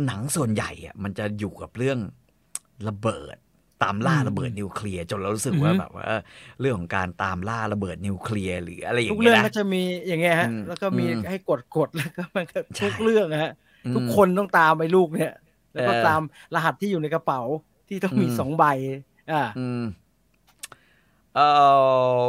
[0.06, 1.98] หนังส่วนใหญ่อะมันจะอยู่กับเรื่อง
[2.88, 3.36] ระเบิด
[3.82, 6.08] ตามล่าอืมระเบิดนิวเคลียร์จนเรารู้สึกว่าอือฮึแบบว่า
[6.60, 13.50] เรื่องของการตามล่าระเบิดนิวเคลียร์หรืออะไรอย่าทุกเรื่เงี้องนะก็จะมีอย่างเงี้ยฮะอืมแล้วก็มีอืมให้กดกดแล้วก็มันก็ใช่ทุกเรื่องนะฮะ
[13.84, 15.28] อืมทุกคนต้องตามไปลูกเนี่ย
[15.72, 16.20] แล้วก็เออตาม
[16.54, 17.40] รหัสที่อยู่ในกระเป๋า
[17.88, 18.62] ที่ต้องมีอืมสองใบ
[19.28, 19.80] อ่าอืม
[21.36, 22.26] เออ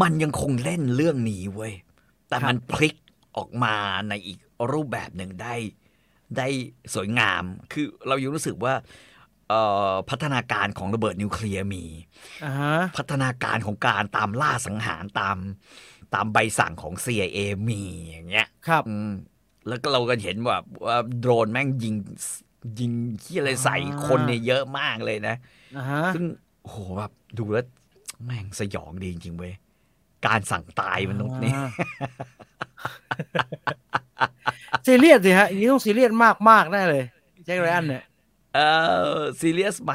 [0.00, 1.72] มันยังคงเล่นเรื่องนี้เว้ย
[2.28, 2.94] แต่ครับมันพลิก
[3.36, 3.74] ออกมา
[4.08, 4.38] ในอีก
[4.72, 5.54] รูปแบบหนึ่งได้
[6.36, 6.48] ได้
[6.94, 8.74] สวยงาม คือเรายังรู้สึกว่า
[9.48, 9.60] เอ่
[9.90, 11.84] อพัฒนาการของระเบิดนิวเคลียร์มี
[12.42, 15.36] อ่าฮะพัฒนาการของการตามล่าสังหารตาม
[16.14, 19.10] ตามใบสั่งของ CIA มีอย่างเงี้ย ครับอืม
[19.68, 21.94] แล้วก็เราก็เห็นว่าว่าโดรนแม่งยิง
[22.78, 25.34] ยิงที่อะไรใส่อ่าคนเนี่ยเยอะมากเลยนะ
[25.76, 26.24] อ่าฮะซึ่ง
[26.70, 27.66] โอ้โหแบบดูแล้ว
[28.24, 29.54] แม่งสยองดีจริงๆเว้ย
[30.26, 31.68] การสั่งตายมนุษย์นี่อ่า
[34.86, 37.04] ซีเรียสสิฮะอย่างนี้ต้องซีเรียสมากมากๆแน่เลย
[37.44, 38.04] แจ็คไรอันเนี่ย
[38.54, 38.58] เอ
[39.16, 39.90] อซีเรียสไหม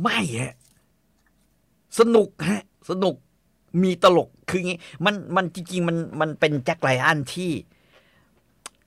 [0.00, 0.54] ไม่ฮะ
[1.98, 3.14] สนุกฮะ สนุก
[3.82, 7.52] มีตลกคืองี้มันมันจริงๆมันมันเป็นแจ็คไรอันที่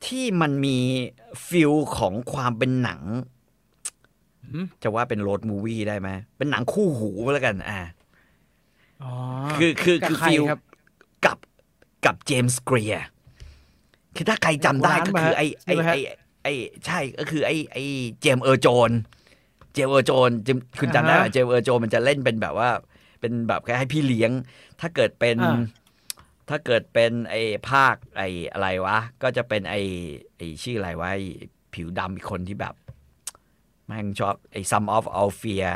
[0.05, 0.77] ที่มันมี
[1.47, 3.23] feel ของความเป็นหนังอืม
[4.83, 7.79] จะว่าเป็น road movie ได้ไหมเป็นหนังคู่หูก็แล้วกัน อ่า
[9.03, 9.11] อ๋อ
[9.57, 10.61] คือคือกับคือใครฟิลครับ
[11.25, 11.37] กับ
[12.05, 13.05] กับเจมส์เกรียร์
[14.15, 15.99] คือถ้าใครจำได้ก็คือไอ้ใช่ไอ้ไหมฮะไอ้
[16.43, 16.53] ไอ้
[16.85, 17.83] ใช่ก็คือไอ้ไอ้
[18.21, 18.91] เจมส์เอิร์ลโจนส์
[19.73, 22.69] เจมส์เอิร์ลโจนส์คุณจำได้ไหมอ่าฮะเจมส์เอิร์ลโจนส์มันจะเล่นเป็นแบบว่า
[23.19, 24.31] เป็นแบบคล้ายๆพี่เลี้ยง
[24.81, 25.61] ถ้าเกิดเป็นอ่า
[26.49, 29.81] ถ้าเกิดเป็นไอ้ภาคไอ้อะไรวะ ก็จะเป็นไอ้
[30.37, 31.23] ไอ้ชื่ออะไรวะไอ้
[31.73, 35.71] ผิวดำอีกคนที่แบบแม่งชอบไอ้ Sum of All Fear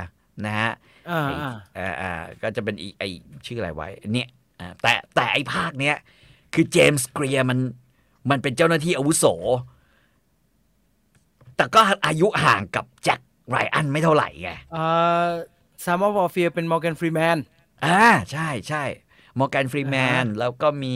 [0.45, 0.71] นะฮะ
[1.09, 3.03] อ่าไอ้อ่าอ่าอ่าก็จะเป็นอีไอ
[3.45, 5.95] ชื่ออะไรไว้เนี่ยอ่าแต่แต่ไอภาคเนี้ย
[6.53, 7.59] คือเจมส์เกรียร์มัน
[8.29, 9.25] มันเป็นเจ้าหน้าที่อาวุโส
[11.55, 15.29] แต่ก็อายุห่างกับแจ็คไรอันไม่เท่าไหร่ไงอ่า
[15.83, 17.37] Sum of All Fears เป็นมอร์แกนฟรีแมน
[17.85, 18.83] อ่าใช่ใช่
[19.39, 20.95] มอร์แกนฟรีแมนอ่าฮะแล้วก็มี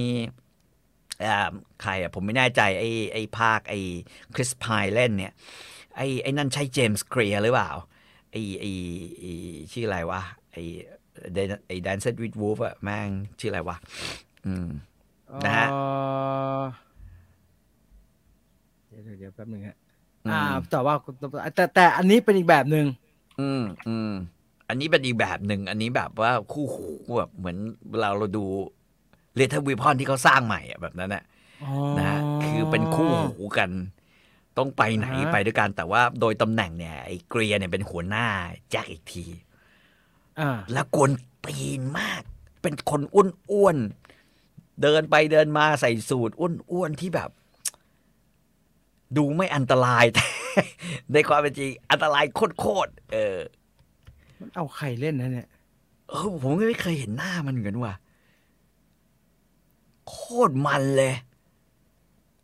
[1.26, 1.50] อ่า
[1.82, 3.76] ใครอะผมไม่แน่ใจไอไอภาคไอ
[4.36, 5.34] คริสไพน์เล่นเนี่ย
[5.96, 7.72] ไอไอนั่นใช่เจมส์เกรียร์หรือเปล่า
[8.32, 8.66] ไอไอ
[9.20, 9.26] ไอ
[9.72, 10.58] ชื่ออะไรวะไอ
[11.34, 13.78] เดนไอ Dances with Wolves อะแม่งชื่ออะไรวะ
[14.46, 14.68] อืม
[15.46, 15.80] นะฮะเอ่
[16.60, 16.62] อ
[18.88, 19.76] เดี๋ยวเดี๋ยวเดี๋ยวแป๊บหนึ่งฮะ
[20.26, 20.94] อืมอ่าแต่ว่า
[21.56, 22.86] แต่แต่อันนี้เป็นอีกแบบหนึ่ง
[23.40, 24.12] อืมอืม
[24.68, 26.86] อันนี้เป็นอีกแบบหนึ่งอันนี้แบบว่าคู่หู
[27.18, 27.58] แบบเหมือน
[27.92, 28.46] เวลาเราดู
[29.36, 31.24] Lethal Weapon ที่เขาสร้างใหม่อะแบบนั้นอะ
[31.64, 33.70] อ๋อนะฮะคือเป็นคู่หูกัน
[34.58, 38.28] ต้องไปไหนอ่าฮะไปด้วยกัน แต่ว่าโดยตำแหน่งเนี่ยไอ้เกรียเนี่ยเป็นหัวหน้า
[38.70, 39.26] แจ็คอีกที
[40.40, 41.12] อ่าแล้วกวน
[41.46, 42.22] ตีนมาก
[42.62, 47.30] เป็นคนอ้วนอ้วนๆ เดินไปเดินมาใส่สูตรอ้วนอ้วนๆ ที่แบบ
[49.18, 50.26] ดูไม่อันตรายแต่
[51.14, 52.26] ในความเป็นจริง อันตราย
[52.60, 53.38] โคตรๆเออ
[54.40, 55.48] มันเอาใครเล่นนะเนี่ย
[56.10, 57.94] เออผมก็ไม่เคยเห็นหน้ามันเหมือนกันว่ะ
[60.10, 60.18] โค
[60.50, 61.14] ตรมันเลย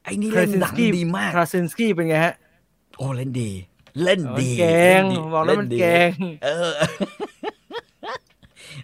[0.07, 2.33] ไอ้นี่เล่นหนังดีมากคราซินสกี้เป็นไงฮะ
[2.97, 3.51] โอ้เล่นดี
[4.03, 6.11] เล่นดีเก่งเล่นดีบอกแล้วมันเดีเก่ง
[6.43, 6.71] เออ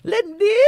[0.10, 0.60] เล่นดี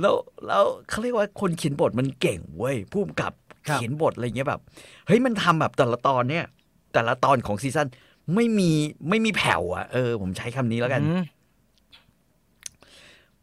[0.00, 0.14] แล้ว
[0.46, 3.32] แล้วเขาเรียกว่าคนเขียนบทมันเก่งเว้ยผู้กำกับ
[3.68, 4.60] ครับเขียนบทอะไรเงี้ยแบบ
[5.06, 6.44] เฮ้ยมันทำแบบแต่ละตอนเนี่ย
[6.92, 7.88] แต่ละตอนของซีซั่น
[8.34, 8.70] ไม่มี
[9.08, 11.22] ไม่มีแผ่วอะเออ ผมใช้คำนี้แล้วกันอืม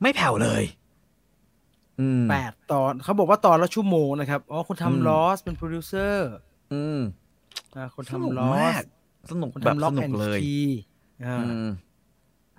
[0.01, 0.86] ไม่แผ่วเลยอืม
[2.29, 6.31] แปดตอนเขาบอกว่าตอนละชั่วโมงนะครับ อ๋อคนอืมทำลอสเป็นโปรดิวเซอร์
[6.73, 6.99] อืม
[7.75, 8.83] อ่าคนสนุกทำลอมาสก
[9.31, 10.59] สนุกคนแบบทำล็อสกนุแอกนเลยที
[11.25, 11.67] อ่าอืม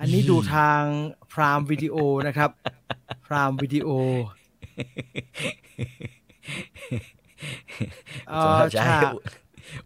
[0.00, 0.82] อันนี้ดูทาง
[1.32, 1.96] พรามวิดีโอ
[2.26, 2.50] นะครับ
[3.26, 3.88] พรามวิดีโอ
[8.28, 9.12] เออใช่ฉาก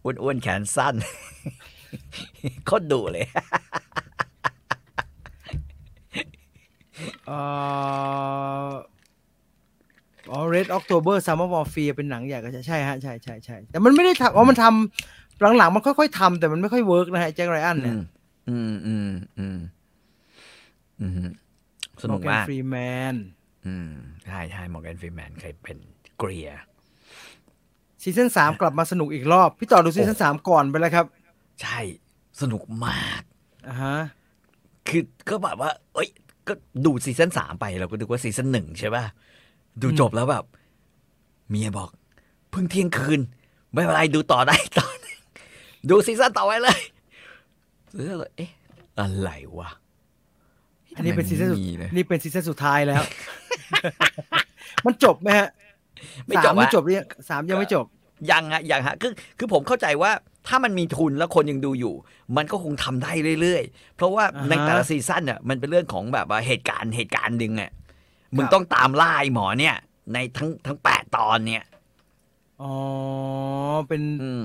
[0.02, 0.94] อ้วนอ้วนๆแขนสั้น
[2.66, 3.26] โคตรดุเลย
[7.26, 7.38] เอ่
[8.64, 8.68] อ
[10.30, 17.96] อ๋อ Red October Summer Warfare เป็นหนังใหญ่ก็ใช่ใช่ฮะใช่ใช่ใช่แต่มันไม่ได้ทำอ๋อมันทำหลังๆ มันค่อยๆทำแต่มันไม่ค่อย work นะฮะแจ็คไรอันเนี่ย
[18.48, 19.58] อืมอืมอืม
[21.00, 21.30] อืมอืม
[22.02, 22.76] สนุกมอร์แกนมากฟรีแม
[23.12, 23.14] น
[23.66, 23.92] อืม
[24.24, 25.78] ใช่ใช่มอร์แกนฟรีแมนเคยเป็น
[26.18, 26.50] เกรีย
[28.02, 31.06] ซีซั่นสามกลับมาสนุกอีกรอบ พี่ต่อดูซีซั่นสามก่อนไปแล้วครับ
[31.62, 31.80] ใช่
[32.40, 33.22] สนุกมาก
[33.68, 33.96] อ่าฮะ
[34.88, 36.08] คือก็แบบว่า เอ้ย
[36.48, 36.52] ก็
[36.86, 39.04] ดูซีซั่นสามไปเราก็ดูว่าซีซั่นหนึ่งใช่ป่ะ
[39.82, 40.44] ดูจบแล้วแบบ
[41.50, 41.88] เมียบอก
[42.50, 43.20] เพิ่งเที่ยงคืน
[43.72, 44.86] ไม่เป็นไรดูต่อได้ต่อ
[45.90, 46.80] ดูซีซั่นต่อไปเลย
[47.94, 48.50] แล้วเราเอ๊ะ
[49.00, 49.70] อะไรวะ
[50.96, 53.02] อันนี้เป็นซีซั่นสุดทำไมไม่มีเลยนี่เป็นซีซั่นสุดท้ายแล้ว
[54.84, 55.48] มันจบไหมฮะ
[56.26, 57.84] ไม่จบสามไม่อะจบเนี่ยสามยังไม่จบ
[58.30, 60.10] ยังฮะยังฮะคือคือผมเข้าใจว่า
[60.48, 61.94] ถ้ามันมีทุนแล้วคนยังดูอยู่
[62.36, 67.70] มันก็คงทำได้เรื่อยๆ เพราะว่าอ่าฮะในแต่ละซีซั่นเนี่ยมันเป็นเรื่องของแบบว่าเหตุการณ์เหตุการณ์หนึ่งอะ
[68.36, 69.76] มึงครับต้องตามล่าไอ้หมอเนี่ย
[70.12, 71.64] ในทั้งทั้งแปดตอนเนี่ย
[72.62, 72.74] อ๋อ
[73.88, 74.40] เป็นอืม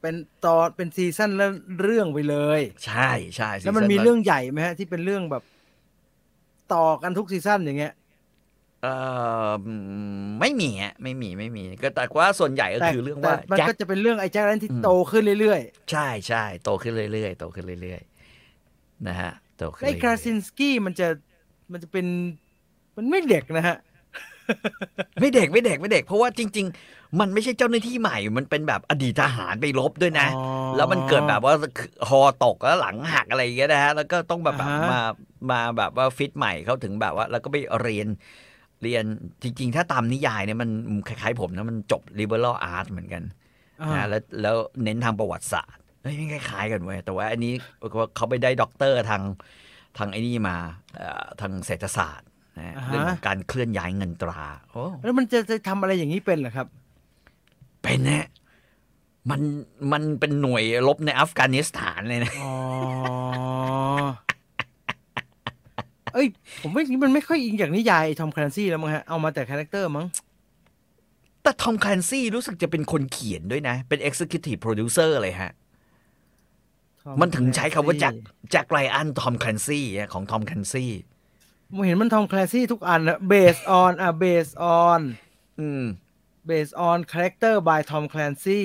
[0.00, 0.14] เป็น
[0.44, 1.50] ตอนเป็นซีซั่นแล้ว
[1.82, 5.42] เรื่องไปเลย ใช่ใช่แล้วมันซีซั่นมีเรื่องใหญ่ไหมฮะ ที่เป็นเรื่องแบบ
[6.74, 7.92] ต่อกันทุกซีซั่นอย่างเงี้ย
[8.82, 8.86] เอ
[9.48, 9.74] ออื
[10.24, 21.08] มไม่มีฮะไม่มีไม่มี ก็แต่ว่าส่วนใหญ่ก็แต่คือเรื่องแต่ว่ามันแจ็คก็จะเป็นเรื่องไอ้แจ็คไรอันที่อืมโตขึ้นเรื่อยใช่ใช่โตขึ้นเรื่อยๆโตขึ้นเรื่อยๆนะฮะโตๆขึ้นไอ้เรื่อยๆคราซินสกี้มันจะ
[21.72, 22.06] มันจะเป็น
[22.96, 23.76] มันไม่เด็กนะฮะ
[25.20, 30.44] ไม่เด็กไม่เด็กไม่เด็ก เพราะว่าจริง ๆ มันไม่ใช่เจ้าหน้าที่ใหม่ มันเป็นแบบอดีตทหารไปรบด้วยนะอ๋อ
[30.76, 31.54] แล้วมันเกิดแบบว่า
[32.08, 35.00] คอตกแล้วหลังหักอะไรอย่างเงี้ยนะฮะ แล้วก็ต้องแบบแบบอ่าฮะมา
[35.50, 38.08] มาแบบว่าฟิตใหม่เขาถึงแบบว่า แล้วก็ไปเรียน
[38.82, 39.04] เรียน
[39.42, 40.70] จริง ๆ ถ้าตามนิยายเนี่ยมัน
[41.08, 43.22] คล้ายๆผมนะมันจบ liberal art เหมือนกัน
[43.82, 47.52] อ่านะแล้วแล้วเน้นทางประวัติศาสตร์เฮ้ยไม่คล้ายๆกันเว้ยแต่ว่าอันนี้
[48.16, 49.22] เขาไปได้ด็อกเตอร์ทาง
[49.98, 50.56] ทางไอ้นี่มา
[50.96, 52.28] เอ่อทางเศรษฐศาสตร์
[52.58, 56.66] นะเรื่องของการเคลื่อนย้ายเงินตราโอ้แล้วมันจะจะทำอะไรอย่างนี้เป็นเหรอครับ
[57.82, 58.26] เป็นนะ
[59.30, 59.40] มัน
[59.92, 62.52] มันเป็นหน่วยรบในอัฟกานิสถานเลยนะอ๋อ
[66.14, 66.26] เอ้ย
[66.62, 70.06] ผมว่านี่มันไม่ค่อยอิงจากนิยายทอมแคลนซี่แล้วมั้งฮะ เอามาแต่ character มั้ง
[71.42, 75.52] แต่ทอมคลนซี่รู้สึกจะเป็นคนเขียนด้วยนะ เป็น Executive Producer เลยฮะ
[77.02, 78.14] Tom มันถึงใช้คำว่า Clancy แจ็ค
[78.50, 80.90] แจ็คไรอันทอมคลนซี่ของทอมคลนซี่
[81.74, 85.00] ผมเห็นมันทอมคลนซี่ทุกอันนะ based on อะ based on
[85.60, 85.84] อืม
[86.50, 88.62] based on character by Tom Clancy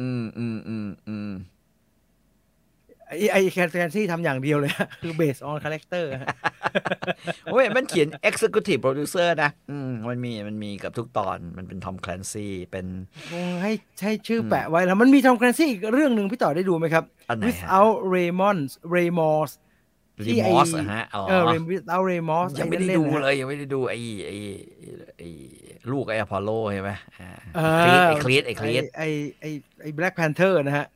[0.00, 1.32] อืมอืมอืมอืม
[3.08, 3.40] ไอ้ไอ้
[3.74, 6.28] Clancy ทำอย่างเดียวเลยฮะคือ based on character ฮะ
[7.44, 12.86] โอ้ยมันเขียน Executive Producer นะ อืมมันมีมันมีกับทุกตอนมันเป็นทอมคลนซี่เป็น
[13.30, 13.72] คงให้
[14.04, 18.62] ให้ชื่อแปะไว้แล้ว มันมีทอม Clancy อีกเรื่องหนึ่งพี่ต่อได้ดูไหมครับอันไหนฮะ without Raymond
[18.94, 19.50] Ramos
[20.24, 24.36] รีที่ไอ้มอสอะฮะอ๋อเออ without Ramos ยังไม่ได้อ้ดูนั่นๆเลยยังไม่ได้ดูไอ้ไอ้
[25.18, 25.28] ไอ้
[25.92, 27.60] ลูกไอ้อพอลโลใช่ไหมอ่าเอ
[28.08, 29.08] ไอ้คลีดไอ้คลีดไอ้
[29.40, 29.48] ไอ้
[29.82, 30.86] ไอ้ Black Panther นะฮะ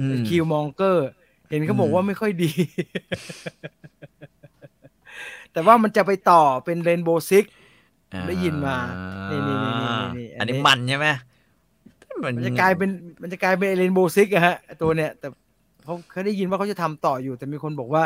[0.00, 1.08] อืมคิวมองเกอร์
[1.48, 2.50] เห็นเขาบอกอืมว่าไม่ค่อยดี
[5.52, 7.44] แต่ว่ามันจะไปต่อเป็นเรนโบว์ซิก
[8.28, 8.76] ได้ยินมา
[9.30, 11.08] นี่นี่นี่นี่นี่อัอันนนี้นี้มันใช่ไหม
[12.24, 12.90] มันจะกลายเป็น
[13.22, 15.28] มันจะกลายเป็นเรนโบว์ซิกอะฮะ ตัวเนี้ยแต่
[15.88, 18.02] เขาเขาได้ยินว่าเขาจะทำต่ออยู่ แต่มีคนบอกว่า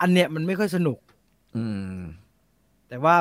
[0.00, 0.98] อันเนี้ยมันไม่ค่อยสนุก
[1.56, 1.64] อื
[1.96, 2.00] ม
[2.88, 3.14] แต่ว่า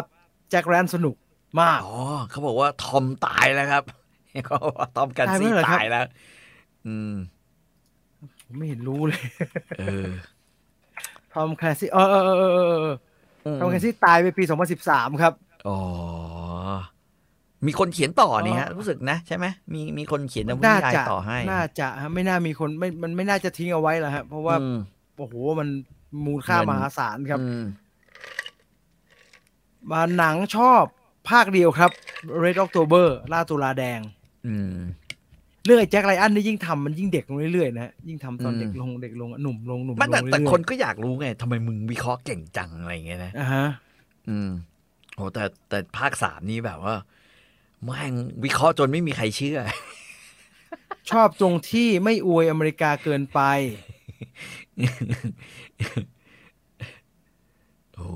[0.50, 1.16] แจ็คแรนสนุก
[1.62, 1.98] มากอ๋อ
[2.30, 3.84] เขาบอกว่าทอมตายแล้วครับ
[4.46, 6.06] เขาบอกว่าทอมกันตายซี่เมื่อไหร่ครับตายแล้ว
[6.88, 7.14] อืม
[8.46, 9.22] ผมไม่เห็นรู้เลย
[9.80, 10.10] เออ
[11.34, 12.96] ทอมแคลซี่เออเออเออเออเออ
[13.60, 14.44] ทอมแคลซี่ตายไปปี
[14.84, 15.34] 2013ครับ
[15.68, 15.80] อ๋อ
[17.66, 24.78] มีคนเขียนต่อนี่ฮะอ๋อรู้สึกนะใช่ไหมมีมีคนเขียนนวนิน่ายายจะต่อให้ น่าจะฮะไม่น่ามีคนไม่มันไม่น่าจะทิ้งเอาไว้แล้วฮะเพราะว่าอืม
[25.18, 25.68] โอ้โหมัน
[26.26, 27.64] มูลค่าเงินมหาศาลครับอืม
[29.92, 30.84] มาหนังชอบ
[31.30, 31.92] ภาคเดียวครับ
[32.44, 34.00] Red October ล่าตุลาแดง
[34.48, 34.78] อืม
[35.66, 43.66] เรื่องไอ้แจ็คไรอันนี่ยิ่งทำมันยิ่งเด็กลงเรื่อยๆนะฮะยิ่งทำตอนอืมเด็กลงเด็กลงหนุ่มลงหนุ่มลมันงแต่เรื่อยๆแต่คนก็อยากรู้ไงทำไมมึงวิเคราะห์เก่งจังอะไรอย่างเงี้ยนะอ่าฮะ
[44.30, 44.50] อืม
[45.16, 46.96] โอ้แต่แต่ภาคสามนี่แบบว่า
[47.84, 48.14] แม่ง
[48.44, 49.60] วิเคราะห์จนไม่มีใครเชื่อ
[51.12, 53.40] ชอบตรงที่ไม่อวยอเมริกาเกินไป
[57.96, 58.08] โอ้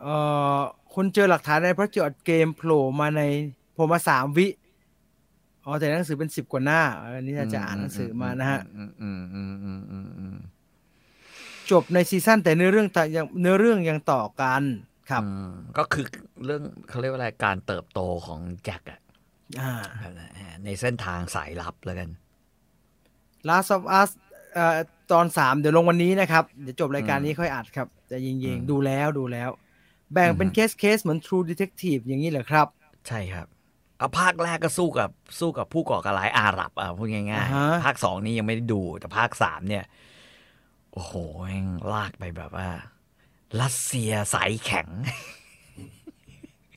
[0.00, 0.16] เอ่
[0.56, 0.60] อ
[0.94, 3.22] คนเจอหลักฐานในพระจอดเกมโผล่มาใน
[3.76, 4.48] ผมมาสามวิ
[5.64, 6.80] อ๋อแต่หนังสือเป็นสิบกว่าหน้า
[7.14, 10.36] อันนี้น่าจะอ่านหนังสือมานะฮะอืมอืมอืมอืมอืมอืม
[11.70, 14.62] จบในซีซั่นแต่เนื้อเรื่องต่างยังเนื้อเรื่องยังต่อกัน
[15.10, 16.06] ครับอืมก็คือ
[16.44, 19.00] เรื่องเขาเรียกว่าอะไรการเติบโตของแจ็คอะ
[19.60, 19.72] อ่า
[20.64, 22.10] ในเส้นทางสายลับแล้วกัน
[23.48, 24.10] Last of Us
[24.54, 24.78] เอ่อ
[25.12, 29.50] ตอนสามเดี๋ยวลงวันนี้นะครับ เดี๋ยวจบรายการนี้ค่อยอัดครับแต่ยิงอืมๆดูแล้วดูแล้ว
[30.12, 32.66] แบ่งเป็นอืมเคสเคสเหมือน True Detective อย่างนี้เหรอครับ
[33.08, 33.46] ใช่ครับ
[33.98, 39.84] เอาภาคแรกก็สู้กับสู้กับผู้ก่อการร้ายอาหรับอะพูดง่ายอ่าฮะๆภาคสองนี่ยังไม่ได้ดู แต่ภาคสามเนี่ย
[40.92, 42.68] โอ้โหแม่งลากไปแบบว่า
[43.60, 44.88] รัสเซียสายแข็ง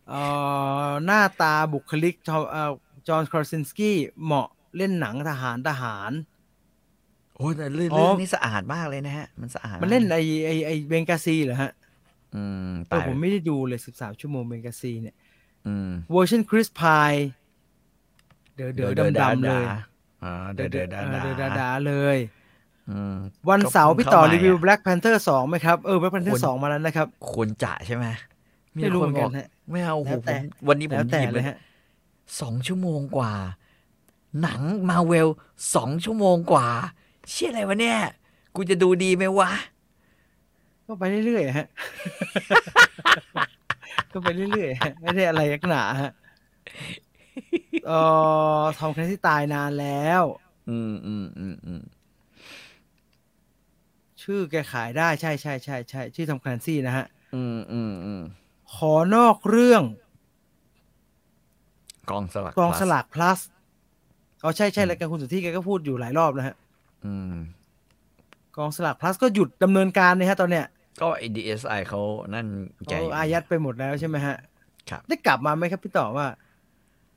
[0.09, 0.21] เอ่
[0.87, 2.71] อหน้าตาบุคลิกจอเอ่อ
[3.07, 6.11] จอห์นครอซินสกี้เหมาะเล่นหนังทหารทหาร
[7.35, 11.71] โอ้แต่เรื่องอ๋อเรื่องนี้สะอาดมากเลยนะฮะ มันสะอาดมันเล่นากไอไอไอเบงกาซีเหรอฮะ
[12.35, 15.15] อืมเออตายผมไม่ได้ดูเลยสิบสามชั่วโมงเบงกาซีเนี่ย
[15.67, 17.13] อืมเวอร์ชันคริสพาย
[18.55, 19.65] เดือดเดือดดำๆเลย
[20.23, 22.38] อ่าเดือดเดือดเอดาอเดือดดาดาๆเลยอืม
[23.49, 28.05] วันเสาร์ก็พี่ต่อเข้ามารีวิวอะ Black Panther สองไหมครับ เออ Black คว Panther รสองมาแล้วนะครับควรจะใช่ไหม
[28.75, 31.57] ไม่รู้เหมือนกันคบฮะไม่เอาโอ้โหแล้วแต่ผมวันนี้ผแล้มวแต่หยิบเลเลยยฮะ
[32.41, 33.33] สองชั่วโมงกว่า
[34.41, 35.27] หนังมาเวล
[35.75, 36.67] สองชั่วโมงกว่า
[37.29, 37.99] เชี่ยอะไรวะเนี่ย
[38.55, 39.51] กูจะดูดีไหมวะ
[40.87, 41.67] ก็ไปเรื่อยๆฮะ
[44.13, 46.11] ก็ไปเรื่อยๆฮะไม่ได้อะไรยักหนาฮะ
[47.87, 47.91] เอ
[48.59, 50.23] อทอมแครนซี่ตายนานแล้ว
[50.69, 51.81] อืมอืมอืมอืม
[54.31, 58.21] ชื่อแกขายได้ใช่ใช่ใช่ใช่ชื่อทอมแคลนซี่นะฮะ อืมอืมอืม
[58.75, 59.83] ขอนอกเรื่อง
[62.09, 63.39] กองสลักกอง plus สลาก plus
[64.43, 66.55] อ๋อใช่ใช่รายการคุณสุทธิแกก็พูดอยู่หลายรอบนะฮะ
[67.05, 67.35] อืม
[68.57, 70.65] กองสลาก plus ก็หยุดดำเนินการเนี่ยฮะตอนเนี้ย
[71.01, 72.01] ก็ DSI เขา
[72.33, 72.47] นั่น
[72.89, 74.35] แกเขาอายัดไปหมดแล้วใช่ไหมฮะ
[74.89, 76.27] ครับ ได้กลับมาไหมครับพี่ต่อว่า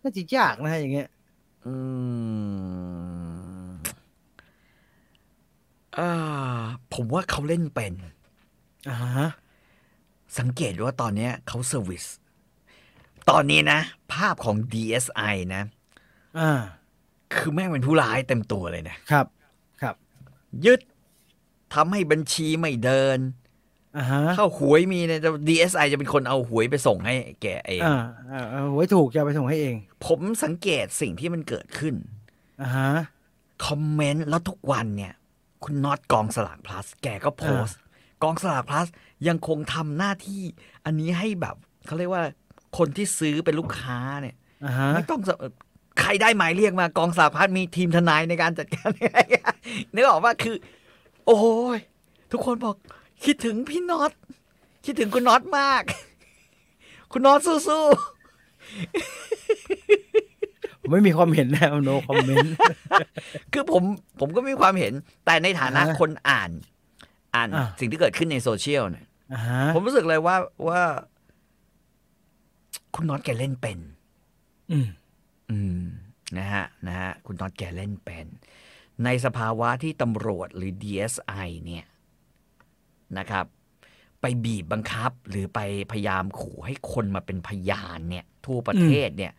[0.02, 1.08] น่าจะยากนะฮะอย่างเงี้ย
[1.66, 1.74] อื
[2.46, 3.31] มอ่า
[6.94, 7.92] ผมว่าเขาเล่นเป็น
[8.88, 9.28] อ่าฮะ
[10.38, 12.04] สังเกตว่าตอนเนี้ยเขาเซอร์วิส
[13.30, 13.80] ตอนนี้นะ
[14.12, 15.62] ภาพของ DSI นะ
[16.38, 16.60] อ่า
[17.34, 19.26] คือแม่งเป็นผู้ร้ายเต็มตัวเลยนะครับ
[19.82, 19.94] ครับ
[20.64, 20.80] ยึด
[21.74, 23.18] ทำให้บัญชีไม่เดิน
[23.96, 29.76] อ่าฮะเข้าหวยมีเนี่ยแต่ DSI จะเป็นคนเอาหวยไปส่งให้แกเองอ่าอ่าเอาไว้ถูกจะเอาไปส่งให้เอง
[30.06, 31.94] ผมสังเกตสิ่งที่มันเกิดขึ้น
[32.62, 32.90] อ่าฮะ
[33.66, 35.14] คอมเมนต์แล้วทุกวันเนี่ย
[35.64, 37.78] คุณน็อตกองสลากพลัส แกก็โพสต์
[38.22, 38.86] กองสลากพลัส
[39.28, 40.42] ยังคงทำหน้าที่
[40.84, 42.22] อันนี้ให้แบบเขาเรียกว่า
[42.78, 45.30] คนที่ซื้อเป็นลูกค้าเนี่ยอ่าฮะไม่ต้องส
[46.00, 48.88] ใครได้หมายเรียกมากองสลากพลัสมีทีมทนายในการจัดการ
[49.94, 50.56] นึกออกว่าคือ
[51.26, 51.38] โอ้
[51.76, 51.78] ย
[52.32, 52.76] ทุกคนบอก
[53.24, 54.12] คิดถึงพี่น็อต
[54.84, 55.82] คิดถึงคุณน็อตมาก
[57.12, 57.68] คุณน็อตสู้ผ
[59.81, 59.81] ม
[60.90, 62.48] ไม่มีความเห็นนะ no comment
[62.98, 63.82] ๆคือผม
[64.20, 64.92] ผมก็มีความเห็น
[65.26, 66.50] แต่ในฐานะอ่าคนอ่าน
[67.34, 70.36] อ่านอ่าสิ่งที่เกิดขึ้นในโซเชียลเนี่ยอ่าฮะผมรู้สึกเลยว่า
[70.68, 70.82] ว่า
[72.94, 73.78] คุณน็อตแกเล่นเป็น
[74.72, 74.88] อืม
[75.50, 75.82] อืม
[76.38, 78.26] นะฮะ นะฮะ คุณน็อตแกเล่นเป็น
[79.04, 81.84] ในสภาวะที่ตำรวจหรือ DSI เนี่ย
[83.18, 83.46] นะครับ
[84.20, 85.60] ไปบีบบังคับหรือไป
[85.92, 89.32] พยายามขู่ให้คนมาเป็นพยานเนี่ย ทั่วประเทศเนี่ย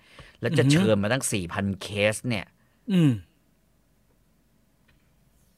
[0.43, 2.45] แล้วจะอือฮึเชิญมาตั้งสี่พันเคส เนี่ย
[2.91, 3.12] อืม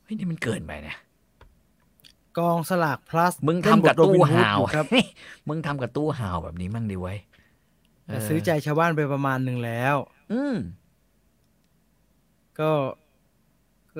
[0.04, 0.96] เฮ้ยนี่มันเกินไปนะ
[2.38, 4.86] กองสลาก plus มึงทำกับเล่นบทตู้ Robin Hood ห่าวอยู่ครับ
[5.48, 7.18] มึงทำกับตู้ห่าวแบบนี้มั่งดีไว้ย
[8.06, 9.96] แต่ซื้อใจชาวบ้านไปประมาณหนึ่งแล้ว
[10.32, 10.56] อืม
[12.60, 12.72] ก็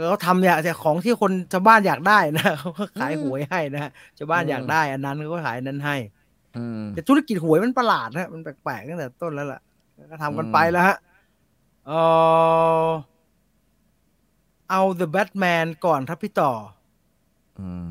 [0.08, 5.96] เขาทำเนี่ยแต่ของที่คนชาวบ้านอยากได้นะเขาก็ขายอืมหวยให้นะฮะชาวบ้านอืมอยากได้ อันนั้นเขาก็ขายอันนั้นให้
[6.58, 9.62] อืมแต่ธุรกิจหวยมันประหลาดนะมันแปลกๆตั้งแต่ต้นแล้วล่ะ
[10.12, 10.98] ก็ทำกันอืมไปแล้วฮะ
[11.88, 11.92] เอ
[12.86, 12.88] อ
[14.70, 16.52] เอา The Batman ก่อนครับพี่ต่อ
[17.60, 17.86] อืม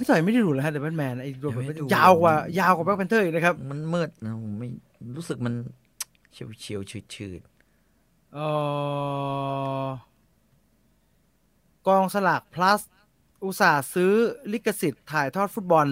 [0.00, 4.68] พี่ต่อยังไม่ได้ดูเลยฮะ The Batman ไอ้รวมยังไม่ดูยาวกว่ายาวกว่า Black Panther อีกนะครับ มันมืดนะผมไม่
[5.16, 5.54] รู้สึกมัน
[6.32, 7.40] เฉียวเฉียวชืดชืด
[8.34, 8.38] เอ
[9.84, 9.86] อ
[11.86, 12.80] กองสลาก plus
[13.44, 14.12] อุตส่าห์ซื้อ
[14.52, 15.86] ลิขสิทธิ์ถ่ายทอดฟุตบอล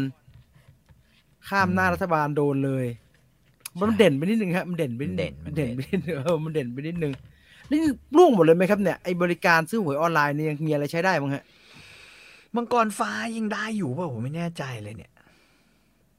[1.49, 2.87] ข้ามหน้ารัฐบาลโดนเลย
[3.81, 7.13] มันเด่นไปนิดนึงครับมันเด่นไปนิดนึงมันเด่นไปนิดนึงเออมันเด่นไปนิดนึง
[7.71, 7.81] นี่
[8.17, 11.45] ร่วงหมดเลยไหมครับเนี่ยไอ้บริการซื้อหวยออนไลน์นี่ยังมีอะไรใช้ได้บ้างฮะ
[12.57, 15.13] มังกรฟ้ายังได้อยู่เปล่าผมไม่แน่ใจเลยเนี่ย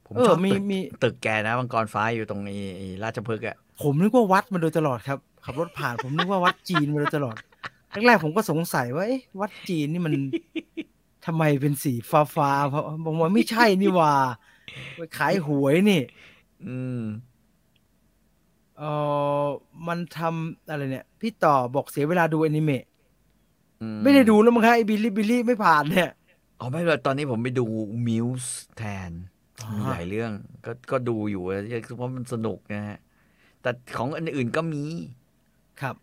[0.06, 7.36] ผมเอชออบมีตึกมีตึกแกนะมังกรฟ้าอยู่ตรงไอ้ไอ้ราชพฤกษ์อะผมนึกว่าวัดมาโดยตลอดครับขับรถผ่านผมนึกว่าวัดจีนมาโดยตลอด
[8.06, 10.12] แรกๆผมก็สงสัยว่าเอ๊ะวัดจีนนี่มัน
[11.26, 14.14] ทำไมเป็นสีฟ้าฟ้าๆเพราะผมว่าไม่ใช่นี่หว่า
[14.96, 16.00] ไปขายหวยนี่
[16.66, 17.00] อืม
[18.78, 18.82] เอ
[19.44, 19.46] อ
[19.88, 22.84] มันทำอะไรเนี่ย พี่ต่อบอกเสียเวลาดูอนิเมะ
[23.82, 26.10] อืไม่ได้ดูแล้วมั้งคะไอ้บิลลี่บิลลี่ไม่ผ่านเนี่ย
[26.58, 27.66] อ๋อไม่เป็นไรตอนนี้ผมไปดู
[28.08, 29.10] มิวส์แทน
[29.62, 30.30] อ๋อมีหลายเรื่อง
[30.64, 31.42] ก็ก็ดูอยู่
[31.96, 32.98] เพราะมันสนุกนะฮะ
[33.62, 34.84] แต่ของอื่นๆก็มี
[35.80, 35.96] ครับ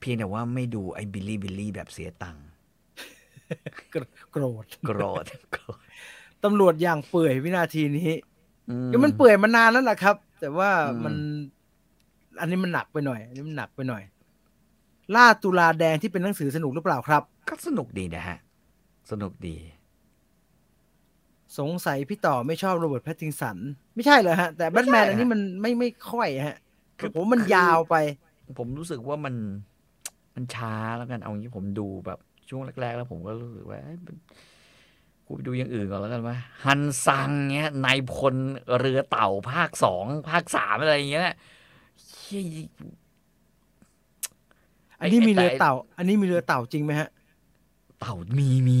[0.00, 2.46] เพียงแต่ว่าไม่ดูไอ้บิลลี่บิลลี่แบบเสียตังค์
[3.90, 4.02] โกร
[4.32, 5.78] โกรธโกรธโกรธ
[6.44, 8.10] ตำรวจอย่างเปื่อยวินาทีนี้
[8.70, 11.14] อืคือมันเปื่อยมานานแล้วล่ะครับ แต่ว่าอืมมัน
[12.40, 14.02] อันนี้มันหนักไปหน่อยอันนี้มันหนักไปหน่อย
[15.14, 18.38] ล่าตุลาแดงที่เป็นหนังสือสนุกหรือเปล่าครับ ก็สนุกดีนะฮะ
[19.10, 19.56] สนุกดี
[21.58, 23.56] สงสัยพี่ต่อไม่ชอบโรเบิร์ตแพตติงสัน
[23.94, 26.56] ไม่ใช่เลยฮะ แต่แบทแมนอันนี้มันไม่ไม่ค่อยฮะ
[26.98, 27.96] คือผมมันยาวไป
[28.58, 29.34] ผมรู้สึกว่ามัน
[30.34, 32.18] มันช้าแล้วกันเอางี้ผมดูแบบ
[32.48, 34.16] ช่วงแรก ๆ แล้วผมก็รู้สึกว่าเอ้ยมัน
[35.26, 38.36] กูไปดูอย่างอื่นก่อนแล้วกันว่าฮันซังเงี้ยนายพล
[38.78, 42.44] เรือเต่าภาคสองภาคสามอะไรอย่างเงี้ยเฮ้ย
[45.00, 47.08] อันนี้มีเรือแต่เต่า อันนี้มีเรือเต่าจริงไหมฮะ
[48.00, 48.80] เต่ามีมี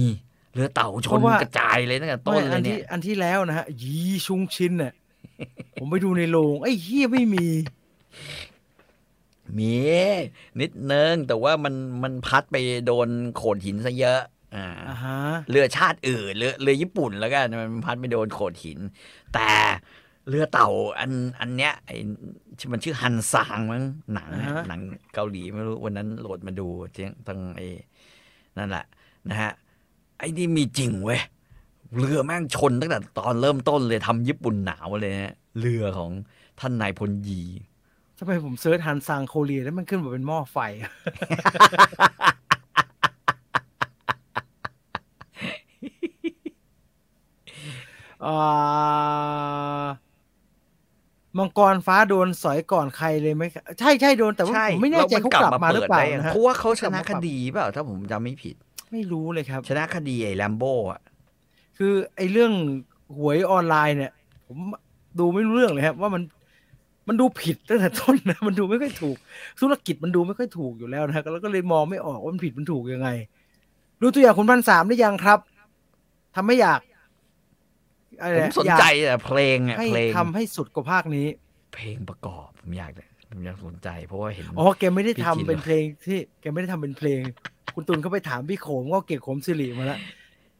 [0.54, 4.92] เรือเต่าชเพนราะว่ากระจายเลยตั้งแต่ต้นไม่เลอัยที่เนี่ยอันที่แล้วนะฮะยีชุงชินเนี่ย
[5.80, 7.46] ผมไปดูในโรงไอ้เฮียไม่มี
[9.58, 9.74] มี
[10.60, 14.20] นิดนึงแต่ว่ามันมันพัดไปโดนโขดหินซะเยอะ
[14.56, 15.18] อ่าอ่าฮะ
[15.50, 18.78] เรือชาติอื่นเรือเรือญี่ปุ่นแล้วกันมันพัดไปโดนโขดหิน
[19.34, 19.50] แต่
[20.28, 20.68] เรือเต่า
[20.98, 21.10] อัน
[21.40, 21.96] อันเนี้ยไอ้
[22.72, 23.82] มันชื่อฮันซางมั้ง
[24.14, 24.80] หนังเนี่ยหนัง
[25.14, 27.66] เกาหลีไม่รู้วันนั้นโหลดมาดูเจียงตั้งไอ้
[28.58, 28.84] นั่นแหละ
[29.28, 29.52] นะฮะ
[30.18, 31.20] ไอ้นี่มีจริงเว้ย
[31.96, 36.10] เรือแม่งชนตั้งแต่ตอนเริ่มต้นเลยทำญี่ปุ่นหนาวเลยฮะเรือของ
[36.60, 37.42] ท่านนายพลยี
[38.18, 40.92] ทำไมผม search Hansan Korea แล้วมันขึ้นมาเป็นหม้อไฟอะ
[48.24, 49.88] อ่า
[51.36, 58.56] มังกรฟ้าโดนสอยก่อนใครเลยไหมครับใช่ใช่โดนแต่ว่าใช่ผมไม่แน่ใจแล้วเขากลับมาหรือเปล่าได้ยังนะฮะเพราะว่าเขาชนะคดีเปล่าถ้าผมจำไม่ผิด
[58.92, 61.00] ไม่รู้เลยครับ ชนะคดีไอ้แลมโบ้อะ
[61.78, 62.52] คือไอ้เรื่อง
[63.16, 64.12] หวยออนไลน์เนี่ย
[64.46, 64.58] ผม
[65.18, 66.22] ดูไม่รู้เรื่องเลยครับ ว่ามัน
[67.08, 69.16] มันดูผิดตั้งแต่ต้นนะมันดูไม่ค่อยถูก
[69.60, 73.08] ธุรกิจมันดูไม่ค่อยถูกอยู่แล้วนะแล้วก็เลยมองไม่ออกว่ามันผิดมันถูกยังไง
[74.02, 75.38] ดูตัวอย่างคุณพันสามหรือยังครับ
[76.34, 76.87] ทำไม่อยากอะไร
[78.36, 81.26] ผมอะสนอยากใจแต่เพลงอะให้เพลงทำให้สุดกว่าภาคนี้
[81.74, 82.90] เพลงประกอบ ผมอยาก
[83.30, 87.20] ผมอยากสนใจเพราะว่าเห็นอ๋อแกไม่ได้ทำพี่จินเป็นเพลงที่แกไม่ได้ทำเป็นเพลง
[87.74, 90.00] คุณตุลเขาไปถามพี่โขมก็เก็บโขมสิริมาแล้ว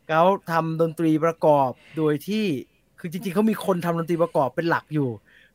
[0.08, 2.44] เขาทำดนตรีประกอบโดยที่
[3.00, 5.08] คือจริงๆเขามีคนทำดนตรีประกอบเป็นหลักอยู่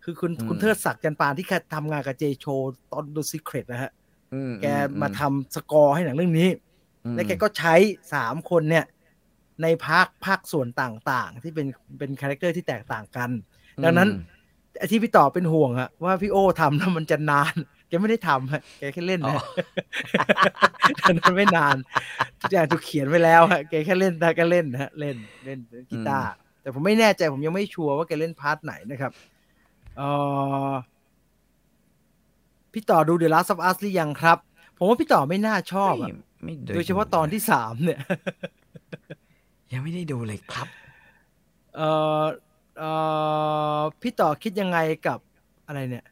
[0.04, 2.46] คือคุณคุณเทิดศักดิ์จันปานที่แค่ทำงานกับเจโช
[2.92, 3.92] ตอนดู Secret นะฮะ
[4.34, 4.66] อืแก
[5.02, 6.50] มาทำสกอร์ให้หนังเรื่องนี้
[7.06, 7.74] อืมและแกก็ใช้
[8.14, 8.86] สามคนเนี่ย
[9.62, 11.68] ในภาคภาคส่วนต่างๆ ที่เป็น
[12.00, 13.30] เป็น character ที่แตกต่างกัน
[13.84, 14.10] ดังนั้น
[14.78, 17.56] ไอ้ที่พี่ต่อเป็นห่วงอะว่าพี่โอทำแล้วมันจะนาน
[17.88, 19.42] แกไม่ได้ทำฮะแกแค่เล่นอ๋อนะ
[21.02, 21.76] ดังนั้นไม่นาน
[22.42, 26.32] ทุกอย่างถูกเขียนไว้แล้วฮะแกแค่เล่นได้ก็เล่นนะฮะเล่นเล่นเล่นกีตาร์
[26.62, 29.12] แต่ผมไม่แน่ใจผมยังไม่ชัวร์ว่าแกเล่น part ไหนนะครับ
[29.98, 30.02] เอ
[30.70, 30.74] อ
[32.74, 34.38] พี่ต่อดู The Last of Us หรือยังครับ
[34.78, 38.00] ผมว่าพี่ต่อไม่น่าชอบไม่อะไม่โดยเฉพาะตอนที่สามเนี่ย
[39.74, 40.68] ยังไม่ได้ดูเลยครับ
[41.76, 41.82] เอ
[42.22, 42.24] อ
[42.80, 42.84] เอ
[43.78, 45.20] อพี่ต่อคิดยังไงกับ
[45.68, 46.06] อะไรเนี่ย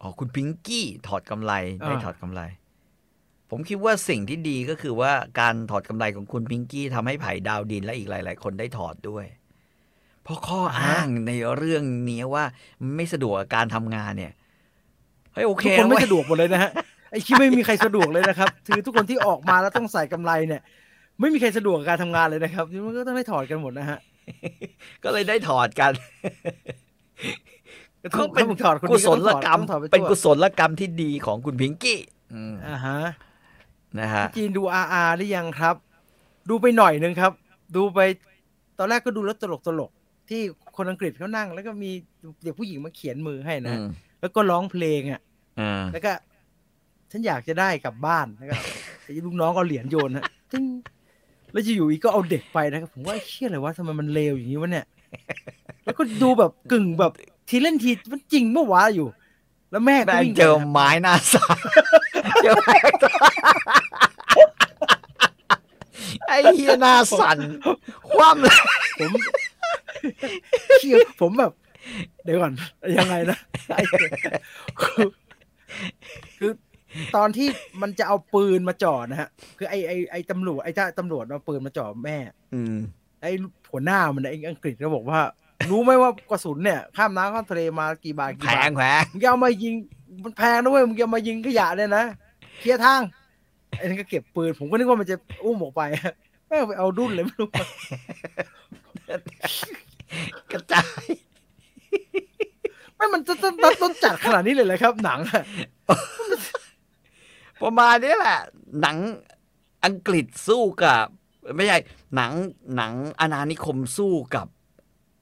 [0.00, 2.42] อ๋อคุณพิงกี้ถอดกำไรได้อ่าถอดกำไร
[3.50, 9.24] ผมคิดว่าสิ่งที่ดีก็คือว่าการถอดกำไรของคุณพิงกี้ทำให้ไผ่ดาวดินและอีกหลาย ๆ คนได้ถอดด้วย
[10.22, 12.44] เพราะข้ออ้างในเรื่องนี้ว่า
[12.80, 14.32] มันไม่สะดวกกับการทำงานเนี่ย
[15.32, 16.70] เฮ้ยโอเคทุกคนไม่เว้ยสะดวกหมดเลยนะฮะ
[17.10, 20.62] ไอ้ที่ไม่มีใครสะดวกเลยนะครับ คือทุกคนที่ออกมาแล้วต้องใส่กำไรเนี่ย
[21.20, 23.98] ไม่มีใครสะดวกกับการทำงานเลยนะครับมันก็ต้องได้ถอดกันหมดนะฮะ
[25.04, 25.92] ก็เลยได้ถอดกัน
[28.02, 32.00] ก็ก็เป็นถ้ามึงถอดคนกุนี้ศก็ลต้องถอดกรรมต้องถอดไปเป็นทั่วกุศลกรรมที่ดีของคุณพิงกี้
[32.34, 32.98] อืมอ่าฮะ
[33.98, 35.74] นะฮะพี่จีนดูอาร์หรือยังครับ
[36.48, 37.32] ดูไปหน่อยนึงครับ
[37.76, 38.00] ดูไป
[38.78, 40.40] ตอนแรกก็ดูแล้วตลกตลกๆที่
[40.76, 41.90] คนอังกฤษเขานั่ง แล้วก็มี
[42.42, 43.88] เด็กผู้หญิงมาเขียนมือให้นะอืม
[44.20, 45.20] แล้วก็ร้องเพลงอะ
[45.60, 46.12] อ่าแล้วก็
[47.10, 48.54] ฉันอยากจะได้กลับบ้านแล้วก็
[49.02, 50.64] ไอ้ลูกน้องก็เหรียญโยนฮะติ้ง
[51.56, 54.86] แล้วอยู่ๆอีกก็เอาเด็กไปนะครับผมว่าไอ้เชี่ยอะไรวะทำไมมันเลวอย่างนี้วะเนี่ย
[55.84, 57.12] แล้วก็ดูแบบกึ่งแบบ
[57.48, 59.08] ทีเล่นทีมันจริงเมื่อวานอยู่
[59.70, 61.56] แล้วแม่ก็แม่งวิ่งเจอไปนะไม้หน้าสาม
[62.42, 62.92] เจอแม่ง
[66.26, 67.38] ไอ้เฮียหน้าสั่น
[68.10, 68.56] คว่ำเลย
[68.98, 69.10] ผม
[70.80, 71.52] เชี่ยผมแบบ
[72.24, 72.52] เดี๋ยวก่อน
[72.98, 73.38] ยังไงนะ
[73.74, 75.08] ไอ้คือ
[76.38, 76.52] คือ
[77.16, 77.48] ตอนที่
[77.82, 79.28] มันจะเอาปืนมาจ่อนะฮะ
[79.58, 82.16] คือไอ้ไอ้ไอ้ตำรวจไอ้เจ้าตำรวจเอาปืนมาจ่อแม่
[82.54, 82.76] อืม
[83.22, 83.30] ไอ้
[83.70, 85.20] หัวหน้ามันน่ะไอ้อังกฤษก็บอกว่า
[85.70, 89.74] รู้ไหมว่ากระสุนเนี่ย ข้ามน้ำข้ามทะเลมากี่บาทแพกี่บาทงแพงมึงจะเอามายิง
[90.24, 92.04] มันแพงนะเว้ยมึงจะเอามายิงขยะเนี่ยนะ
[92.60, 93.00] เคลียร์ทาง
[93.78, 95.82] ไอ้นั่นก็เก็บปืน ผมก็นึกว่ามันจะอุ้มออกไป
[96.48, 97.48] แม่งไปเอาดุนเลยไม่รู้
[100.52, 101.04] กระจาย
[102.96, 105.42] ไม่มันจะต้องต้องต้องจัดขนาดนี้เลยเลยครับหนังอะ
[107.62, 108.38] ประมาณนี้แหละ
[108.80, 108.96] หนัง
[109.84, 111.00] อังกฤษสู้กับ
[111.56, 111.78] ไม่ใช่
[112.16, 112.32] หนัง
[112.76, 114.46] หนังอาณานิคมสู้กับ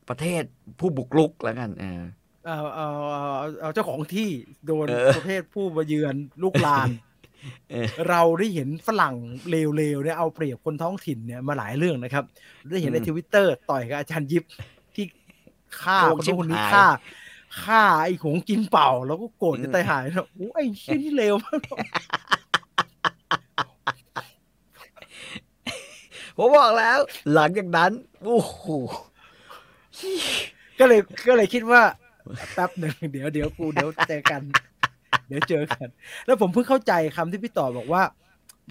[0.08, 0.42] ประเทศ
[0.78, 2.02] ผู้บุกรุกแล้วกันเออ
[2.46, 4.28] เอาเอาเอาเอาเอาเจ้าของที่
[4.66, 6.88] โดนเออประเภทผู้มาเยือนลูกลาน
[8.08, 9.14] เราได้เห็นฝรั่ง
[9.50, 12.24] เลวๆเนี่ยเอาเปรียบคนท้องถิ่นเนี่ยมาหลายเรื่องนะครับ
[12.68, 14.44] ได้เห็นในทวิตเตอร์ต่อยกับอาจารย์ยิป
[14.94, 15.06] ที่
[15.80, 16.86] ฆ่าโกคงนชิบนู้นคนนี้หายฆ่า
[17.62, 21.60] ฆ่าไอ้หงกินเป่า แล้วก็โกรธจะตายหายนะโอ้ไอ้เชี่ยนี่เลวมาก
[26.36, 26.98] ผมบอกแล้ว
[27.34, 27.90] หลังจากนั้น
[28.24, 28.64] โอ้โห
[30.78, 31.82] ก็เลยก็เลยคิดว่า
[32.54, 34.42] แป๊บหนึ่งเดี๋ยวเดี๋ยวกูเดี๋ยวเจอกัน
[35.28, 35.88] เดี๋ยวเจอกัน
[36.26, 38.02] แล้วผมเพิ่งเข้าใจคำที่พี่ต่อบอกว่า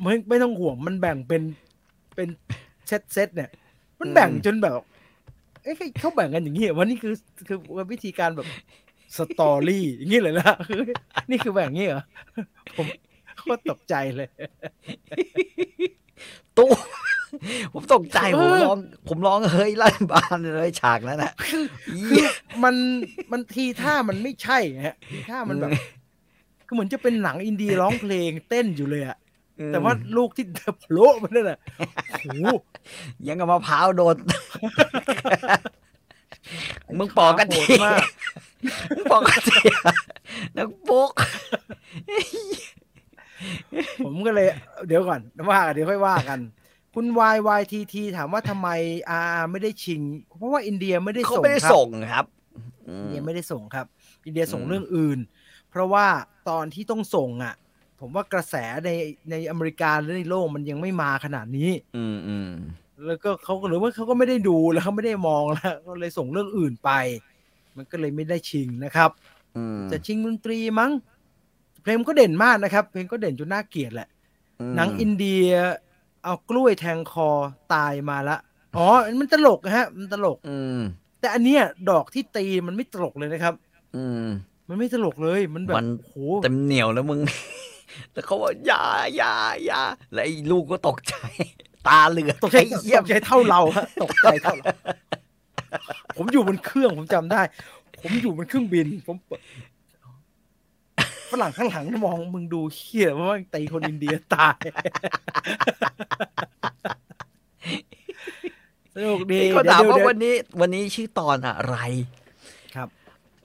[0.01, 1.41] ไม่ไม่ต้องห่วงมันแบ่งเป็น
[2.15, 2.27] เป็น
[2.87, 3.49] เซตเซตเนี่ย
[3.99, 4.79] มันแบ่งจนแบบ
[5.63, 7.13] เอ้ยเขาแบ่งกันอย่างนี้เหรอว่านี่คือ
[7.47, 7.57] คือ
[7.91, 8.47] วิธีการแบบ
[9.17, 10.81] สตอรี่อย่างนี้เลยนะคือ
[11.29, 12.03] นี่คือแบ่งอย่างนี้เหรอ
[12.75, 12.85] ผม
[13.37, 14.29] โคตรตกใจเลย
[16.57, 16.69] ตู้
[17.73, 21.31] ผมตกใจเอผมอร้อง ผมร้องเฮ้ยลั่นบ้านเลยฉากนั้นนะ
[22.09, 22.25] คือ
[22.63, 22.75] มัน
[23.31, 25.71] มันทีท่ามันไม่ใช่ฮะทีท่ามันแบบ
[26.67, 29.17] คือเหมือนจะเป็นหนังอินดี้ร้องเพลงเต้นอยู่เลยอะ
[29.71, 30.45] แต่ว่าลูกที่
[30.81, 31.59] โผล่มันนั่นน่ะ
[32.09, 32.27] โอ้โห
[33.27, 34.15] ยังกับมะพร้าวโดน
[36.99, 37.99] มึงปอกกันโหทีดมาก
[38.95, 39.59] มึงปอกกันที
[40.57, 41.11] นักปุ๊ก
[44.05, 44.47] ผมก็เลย
[44.87, 46.39] เดี๋ยวก่อนว่ากันเดี๋ยวค่อยว่ากัน
[46.93, 48.69] คุณวายวายทีทีถามว่าทำไม
[49.09, 50.01] อาไม่ได้ชิง
[50.37, 52.25] เพราะว่าอินเดียไม่ได้เขาส่งไม่ได้ครับส่งครับ
[52.89, 53.85] อือินมเดียไม่ได้ส่งครับ
[54.25, 55.19] อินเดียส่งอืมเรื่องอื่น
[55.69, 56.05] เพราะว่า
[56.49, 57.53] ตอนที่ต้องส่งอะ
[58.05, 58.89] ผมว่ากระแสใน
[59.29, 62.51] ในอเมริกาหรือในโลกมันยังไม่มาขนาดนี้ อืมอืม
[63.05, 66.91] แล้วก็เขาก็หรือว่าเขาก็ไม่ได้ดูแล้วเขาไม่ได้มองแล้วก็เลยส่งเรื่องอื่นไป
[67.75, 69.09] มันก็เลยไม่ได้ชิงนะครับ
[69.57, 70.91] อืมจะชิงดนตรีมั้ง
[71.81, 74.07] เพลงก็เด่นมากนะครับ เพลงก็เด่นจนน่าเกลียดแหละ
[74.75, 75.47] หนังอินเดีย
[76.23, 77.29] เอากล้วยแทงคอ
[77.73, 78.37] ตายมาละ
[78.77, 78.87] อ๋อ
[79.19, 80.79] มันตลกนะฮะ มันตลก อืม
[81.19, 83.53] แต่อันเนี้ยดอกที่ตีมันไม่ตลกเลยนะครับ
[83.97, 84.25] อืม
[84.69, 87.19] มันไม่ตลกเลยมันแบบมันโอ้โหเต็มเหนียวแล้วมึง
[88.13, 88.83] แล้วเขาว่าอย่า
[89.15, 89.33] อย่า
[89.65, 89.81] อย่า
[90.13, 91.15] แล้วไอ้ลูกก็ตกใจ
[91.87, 94.65] ตาเหลือกตกใจไอ้เหี้ยตกใจเท่าเราฮะตกใจเท่าเรา
[96.15, 97.41] ผมอยู่บนเครื่องผมจำได้
[98.01, 99.41] ผมอยู่บนเครื่องบิน ผมเปิด
[101.31, 104.57] ฝรั่งข้างหลังมองมึงดูเขี้ยว่ามันตีคนอินเดียตาย
[108.93, 111.77] สนุกดีเขาถามเดี๋ยว่าเดี๋ยวันนี้ วันนี้ชื่อตอนอะไร
[112.13, 112.22] ครับ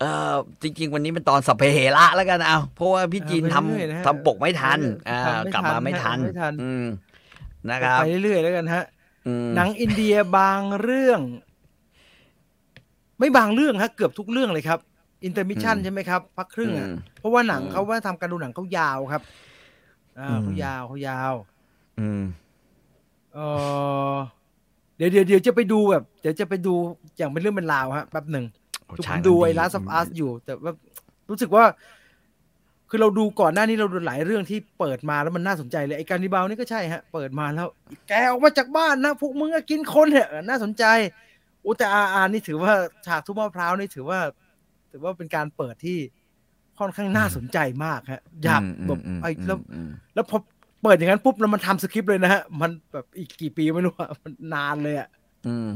[0.01, 6.85] เออจริง ๆ วันนี้เป็นตอนสัพเพเหระแล้วกันเอาเพราะว่าพี่จีนเอาทำไปเรื่อยๆนะฮะทำปกไม่ทันเอออ่าทำไม่กลับมาทันไม่ทันไม่ทันอืม
[7.71, 8.85] นะครับไปเรื่อยๆแล้วกันฮะ
[9.27, 11.21] อืมหนังอินเดียบางเรื่อง
[13.19, 14.79] ไม่บางเรื่องฮะเกือบทุกเรื่องเลยครับ
[15.25, 19.23] intermission ใช่ไหมครับพักครึ่งอะอืมเพราะว่าหนังอืมเขาว่าทำการดูหนังเขายาวครับ
[20.19, 21.35] อ่าอืมเขายาวเขายาว
[22.01, 22.23] อืม
[23.35, 23.39] เอ
[24.13, 24.17] อ
[24.97, 26.75] เดี๋ยวเดี๋ยวเดี๋ยวจะไปดูแบบ เดี๋ยวจะไปดู
[27.17, 28.58] อย่างเป็นเรื่องเป็นราวฮะแป๊บหนึ่งโอ้
[28.97, 30.73] คือผฉากมนั้นดูไอ้ Last of Us อยู่ แต่ว่า
[31.31, 31.65] รู้สึกว่า
[32.91, 37.69] คือเราดูก่อนหน้านี้เราดูหลายเรื่องที่เปิดมาแล้วมันน่าสนใจเลยไอ้การนิบาลนี่ก็ใช่ฮะ เปิดมาแล้ว
[38.09, 40.85] แกออกมาจากบ้านนะพวกมึงอะกินคนเนี่ยน่าสนใจ
[41.61, 42.73] โอ้แต่อาอานี่ถือว่า
[43.07, 44.21] ฉากทุบมะพร้าวนี่ถือว่า
[44.91, 45.99] ถือว่าเป็นการเปิดที่
[46.79, 50.39] ค่อนข้างน่าสนใจมากฮะอยากแบบอืมไอ้แล้วอืมแล้วพอ
[50.83, 55.09] เปิดอย่างนั้นปุ๊บแล้วมันทำสคริปต์เลยนะฮะ มันแบบอีกกี่ปีไม่รู้อะมันนานเลยอะ
[55.47, 55.71] อืม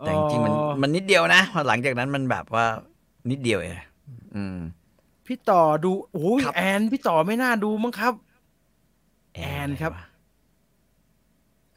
[0.00, 2.66] แต่จริงๆมันเอ่อมันนิดเดียวนะพอหลังจากนั้นมันแบบว่า
[3.30, 3.76] นิดเดียวเอง
[4.34, 4.58] อืม
[5.26, 8.14] พี่ต่อดูโอ้ยครับแอนพี่ต่อไม่น่าดูมั้งครับ
[9.34, 9.92] แอนครับ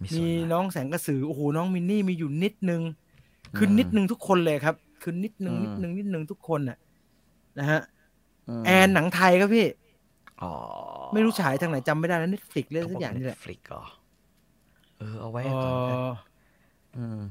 [0.04, 2.82] มีมีน้น้องแสงกระสือโอ้โหน้องมินนี่มีอยู่นิดนึง
[3.58, 6.78] คือมนิดนึงทุกคนเลยครับ คือนิดนึงอืมนิดนึงนิดนึงทุกคนน่ะ
[7.60, 7.82] นะฮะ
[8.60, 9.68] มแอนหนังไทยครับพี่
[10.42, 10.52] อ๋อ
[11.14, 13.80] ไม่รู้ฉายทางไหนจำไม่ได้แล้วเน็ตฟลิกเรื่องสักอย่างนี่แหละฟลิกก็
[14.98, 17.22] เออเอาไว้เอก่อนนะออืม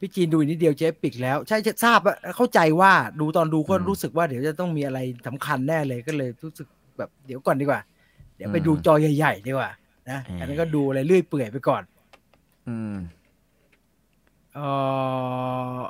[0.00, 6.66] พี่จีนดูอีกนิดเดียวเจ๊ปิกแล้ว ใช่ทราบอะเข้าใจว่าดูตอนดูก็อืมรู้สึกว่าเดี๋ยวจะต้องมีอะไรสำคัญแน่เลยก็เลยรู้สึก
[6.98, 7.80] แบบเดี๋ยวก่อนดีกว่า
[8.36, 9.70] เดี๋ยวไปอืมดูจอใหญ่ๆดีกว่า
[10.10, 11.82] นะอืมอันนั้นก็ดูอะไรเรื่อยเปื่อยไปก่อน
[12.66, 12.94] อืม
[14.54, 15.84] เออ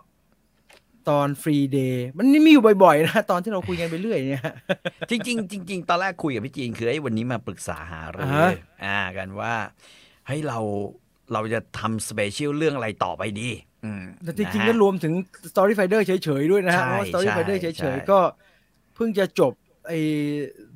[1.08, 4.42] ตอน free day มันนี่มีอยู่บ่อยๆนะตอนที่เราคุยกันไปเรื่อยเนี่ย
[5.10, 8.48] จริงๆจริงๆตอนแรกคุยกับพี่จีนคือไอ้ยวันนี้มาปรึกษาหารืออ่าฮะ
[8.84, 9.54] อ่ากันว่า
[10.26, 10.58] เฮ้ยเรา
[11.32, 13.75] เราจะทำ special เรื่องอะไรต่อไปดีอืม
[14.24, 15.14] แต่จริงๆนะก็ฮะรวมถึง
[15.50, 18.18] Story Finder เฉยๆด้วยนะฮะใช่เพราะว่า Story ใช่ Finder ใช่เฉยๆก็
[18.94, 19.52] เพิ่งจะจบ
[19.88, 20.00] ไอ้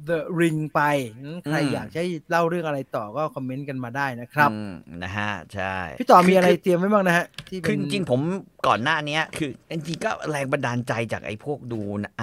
[0.09, 0.81] The Ring ไป
[1.23, 8.21] งั้นใครอืมอยากให้เล่าเรื่องอะไรต่อก็คอมเมนต์กันมาได้นะครับอืมนะฮะ ใช่ พี่ต่อมีคือะไรคืเตรียมไว้บ้างนะฮะที่เป็คือนจริงๆผม
[8.67, 11.81] ก่อนหน้าเนี้ยคือจริงๆก็แรงบันดาลใจจากไอ้พวกดู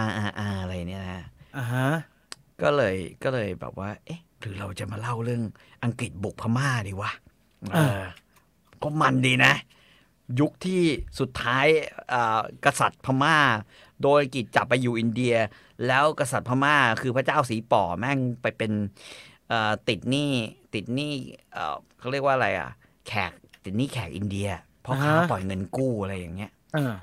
[0.07, 1.25] R R R อะไรเนี่ยนะ
[1.57, 1.87] อ่าฮะ
[2.61, 5.41] ก็เลยก็เลยแบบว่า เอ๊ะ หรือเราจะมาเล่าเรื่อง
[5.83, 7.11] อังกฤษบุกพม่าดีวะ
[7.75, 8.01] เออ
[8.83, 9.53] ก็มันดีนะ
[10.39, 10.81] ยุคที่
[11.19, 11.65] สุดท้าย
[12.13, 13.37] อ่ากษัตริย์พม่า
[14.03, 15.35] โดยอังกิจจับไปอยู่อินเดีย
[15.87, 18.71] แล้วกษัตริย์พม่าคือพระเจ้าสีป่อแม่งไปเป็น
[19.49, 20.31] เอ่อติดหนี้
[20.73, 21.13] ติดหนี้
[21.53, 22.69] เอ่อเขาเรียกว่าอะไรอะ
[23.07, 23.31] แขก
[23.63, 24.49] ติดหนี้แขกอินเดีย
[24.81, 26.95] เพราะค้าอ่าฮะปล่อยเงินกู้อะไรอย่างเงี้ยอ่า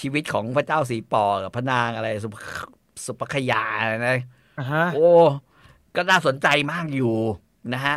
[0.00, 2.34] ชีวิตของพระเจ้าสีปอกับพระนางอะไรสุป
[3.04, 3.64] สุปขยา
[4.08, 4.18] นะ
[4.58, 5.08] อ่าฮะโอ้
[5.96, 7.14] ก็น่าสนใจมากอยู่
[7.74, 7.96] นะฮะ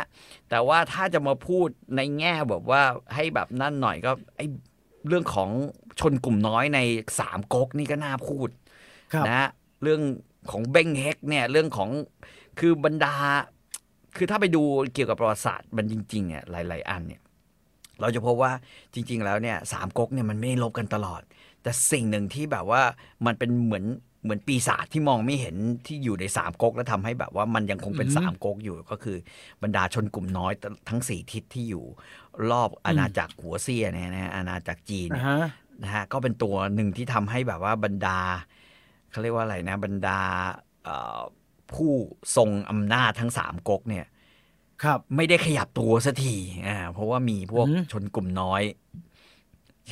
[0.50, 2.82] แต่ว่าถ้าจะมาพูดในแง่แบบว่า
[3.14, 4.40] ให้แบบนั่นหน่อยก็ไอ
[5.08, 5.50] เรื่องของ
[6.00, 6.78] ชนกลุ่มน้อยใน
[7.20, 8.48] สามก๊กนี่ก็น่าพูด
[9.12, 9.48] ครับนะฮะ
[9.82, 10.00] เรื่อง
[10.50, 11.90] ของเบ้งเฮกเนี่ยเรื่องของ
[12.58, 13.14] คือบรรดา
[14.16, 14.62] คือถ้าไปดู
[14.94, 17.20] เกี่ยวกับประวัติศาสตร์มันจริงๆเนี่ยหลาย ๆ อันเนี่ย
[18.00, 18.52] เราจะพบว่า
[18.94, 21.22] จริง ๆ แล้วเนี่ยสามก๊กเนี่ยมันไม่ได้ลบกันตลอด
[21.62, 22.82] แต่สิ่งหนึ่งที่แบบว่า
[23.26, 23.84] มันเป็นเหมือน
[24.24, 25.56] เหมือนปีศาจที่มองไม่เห็น
[25.86, 29.16] ที่อยู่ในสามก๊กแล้วทำให้แบบว่ามันยังคงเป็นอือฮึสามก๊กอยู่ก็คือ
[29.62, 30.52] บรรดาชนกลุ่มน้อย
[30.88, 31.84] ทั้งสี่ทิศที่อยู่
[32.50, 35.38] รอบอาณาจักรหัวเซี่ยเนี่ยนะฮะอาณาจักรจีนอ่าเนี่ยฮะ
[35.82, 38.18] นะฮะก็เป็นตัวหนึ่งที่ทำให้แบบว่าบรรดา
[39.10, 40.20] เขาเรียกว่าอะไรนะ บรรดา
[40.84, 41.20] เอ่อ
[41.72, 41.92] ผู้
[42.36, 44.06] ทรงอำนาจทั้งสามก๊กเนี่ย
[44.82, 48.62] ครับ ไม่ได้ขยับตัวสักทีอ่าเพราะว่ามีพวกอืมชนกลุ่มน้อย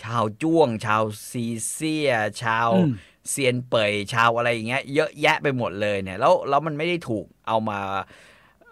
[0.02, 2.10] ชาวจ้วง ชาวซีเซีย
[2.42, 2.92] ชาวอืม
[3.30, 7.78] เซียนเปยชาวอะไรอย่างเงี้ยเยอะแยะไปหมดเลยเนี่ยแล้วแล้วมันไม่ได้ถูกเอามา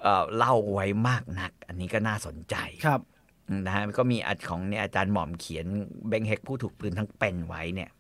[0.03, 3.01] เอ่อเล่าไว้มากนัก อันนี้ก็น่าสนใจครับ
[3.67, 5.67] นะฮะก็มีอัดของเนี่ยอาจารย์หม่อมเขียน
[6.09, 7.91] เบงเฮกผู้ถูกปืนทั้งเป็นไว้เนี่ย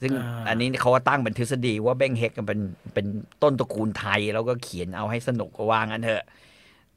[0.00, 2.60] ซึ่งอ่าอันนี้เขาก็ตั้งเป็นทฤษฎีว่าเบงเฮกเป็น
[2.94, 3.06] เป็น
[3.42, 6.24] ต้นตระกูลไทย แล้วก็เขียนเอาให้สนุกก็ว่างั้นเถอะ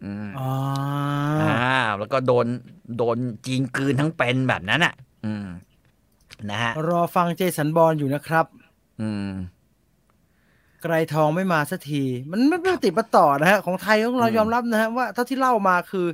[0.04, 0.50] อืมอ๋อ
[1.42, 2.48] อ่าแล้วก็โดน
[2.98, 4.94] โดนจีนกลืนทั้งเป็นแบบนั้นอะ
[5.26, 5.48] อืม
[6.52, 8.46] นะฮะรอฟังเจสันบอลอยู่นะครับ
[9.02, 9.32] อืม
[10.82, 16.08] ไกรทองไม่มาสักที มันไม่ปฏิดประต่อนะฮะ ของไทยของเราอืมยอมรับนะฮะว่าเท่าที่เล่ามาคือ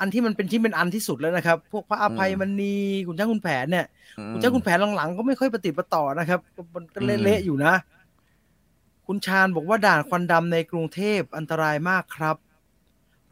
[0.00, 2.76] อันที่มันเป็นที่เป็นอันที่สุดแล้วนะครับ พวกพระอภัยอืมมณี
[3.06, 3.86] คุณช้างคุณแผนเนี่ย
[4.32, 7.74] คุณช้างคุณแผนหลังๆก็ไม่ค่อยปฏิดประต่อนะครับก็มันก็อืมเละๆอยู่นะ
[9.06, 12.36] คุณชาญบอกว่าด่านควันดำในกรุงเทพอันตรายมากครับ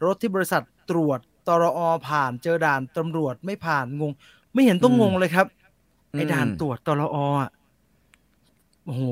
[0.05, 4.11] รถที่บริษัทตรวจตรอผ่านเจอด่านตำรวจไม่ผ่านงง
[4.53, 5.47] ไม่เห็นต้องงงเลยครับ
[6.11, 7.49] ไอ้ด่านตรวจตรออะ
[8.87, 9.03] โอ้โห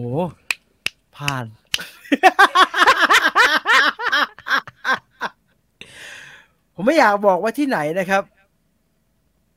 [1.17, 1.45] ผ่าน
[6.75, 8.23] ผมไม่อยากบอกว่าที่ไหนนะครับ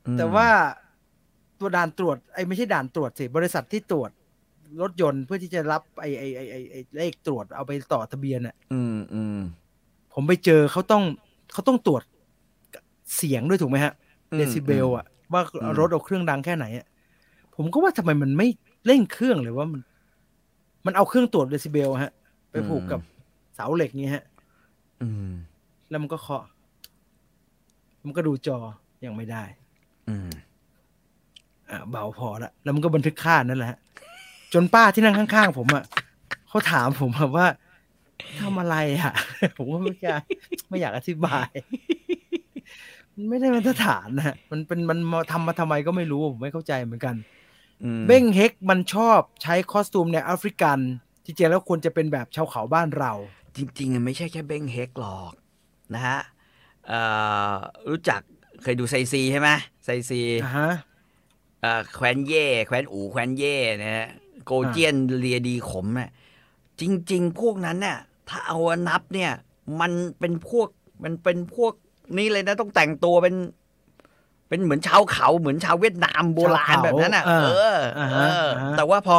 [0.05, 0.47] อืมแต่ว่า
[1.59, 4.11] ตัวด่านตรวจไอ้ไม่ใช่ด่านตรวจสิ บริษัทที่ตรวจ
[4.81, 9.37] รถยนต์เพื่อที่จะรับไอ้ไอ้ไอ้ไอ้ไอ้เลขตรวจเอาไปต่อทะเบียนอะ อืมอืม
[10.13, 11.03] ผมไปเจอเขาต้อง
[11.53, 12.03] เขาต้องตรวจ
[13.15, 13.93] เสียงด้วยถูกไหมฮะ
[14.35, 16.85] เดซิเบลอะว่าอืมรถเอาเครื่องดังแค่ไหนอะ
[17.55, 18.47] ผมก็ว่าทำไมมันไม่
[18.85, 19.81] เร่งเครื่องเลยว่ามัน
[20.89, 22.11] มันเอาเครื่องตรวจเดซิเบลอะฮะ
[22.51, 22.99] ไปผูกกับ
[23.55, 24.23] เสาเหล็กนี้ฮะ
[25.01, 25.31] อืม
[25.89, 26.43] แล้วมันก็เคาะ
[28.05, 28.57] มันก็ดูจอ
[29.05, 29.43] ยังไม่ได้
[30.09, 30.29] อืม
[31.69, 33.79] อะเบาพอละแล้วมันก็บันทึกค่านั่นแหละฮะ
[34.53, 35.83] จนป้าที่นั่งข้างๆผมอะ
[36.47, 37.47] เขาถามผมอะว่า
[38.41, 39.13] ทำอะไรอะ
[39.57, 40.21] ผมก็ไม่อยาก
[40.69, 41.49] ไม่อยากอธิบาย
[43.15, 47.38] มันไม่ได้มาตรฐานนะมันเป็นมันมาทำมาทำไมก็ไม่รู้ ผมไม่เข้าใจเหมือนกันอืม
[48.07, 50.79] เบ้งเฮกมันชอบใช้คอสตูมในวแอฟริกัน
[51.25, 53.13] จริงๆแล้วควรจะเป็นแบบชาวเขาบ้านเรา
[53.55, 55.33] จริงๆอะไม่ใช่แค่เบ้งเฮกหรอก
[55.93, 56.19] นะฮะ
[56.87, 57.01] เอ่
[57.51, 57.55] อ
[57.89, 58.21] รู้จัก
[58.61, 59.49] เคยดูไซซีใช่ไหม
[59.85, 60.71] ไซซีอ่าฮะ
[61.61, 64.07] เอ่อแคว้นเย่แคว้นอูแคว้นเย่นะฮะ
[64.45, 66.09] โกเจียนเรียดีขมเนี่ย
[66.79, 67.97] จริง ๆ พวกนั้นเนี่ย
[68.29, 68.57] ถ้าเอา
[68.87, 69.31] นับเนี่ย
[69.79, 70.67] มันเป็นพวก
[71.03, 71.73] มันเป็นพวก
[72.17, 73.35] นี้เลยนะต้องแต่งตัวเป็น
[74.49, 77.31] เป็นเหมือนชาวเขาเหมือนชาวเวียดนามโบราณแบบนั้นอะเอ
[77.75, 77.77] อ
[78.11, 78.47] เออ
[78.77, 79.17] แต่ว่าพอ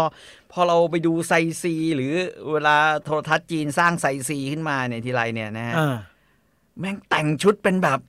[0.53, 2.13] พอเราไปดูไซซี หรือ
[2.53, 5.97] เวลาโทรทัศน์จีนสร้างไซซีขึ้นมาเนี่ยทีไรเนี่ยนะฮะอ่า
[6.79, 8.01] แม่งแต่งชุดเป็นแบบ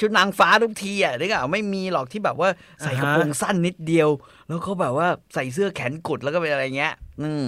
[0.00, 2.48] ชุดนางฟ้าทุกทีอะนึกอะไม่มีหรอกที่แบบว่า
[2.82, 4.08] ใส่กระโปรงสั้นนิดเดียว
[4.46, 7.44] แล้วเขาแบบว่าใส่เสื้อแขนกุดแล้วก็เป็นอะไรเงี้ย อืม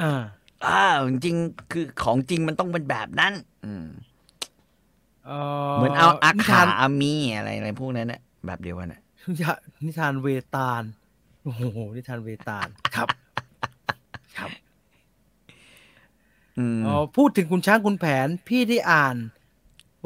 [0.00, 0.20] อ่า
[0.66, 3.32] อ่าจริงๆคือของจริงมันต้องเป็นแบบนั้น
[3.64, 3.86] อืม
[5.74, 9.00] เหมือนเอาอานิขาทานอามีอะไรอะไรพวกนั้นน่ะแบบเดียวกันน่ะ
[9.84, 10.82] นิทานเวตาล
[11.44, 11.62] โอ้โห
[11.96, 13.08] นิทานเวตาลครับ
[14.38, 14.50] ครับ
[16.58, 19.16] อืมอ๋อพูดถึงคุณช้างคุณแผน พี่ได้อ่าน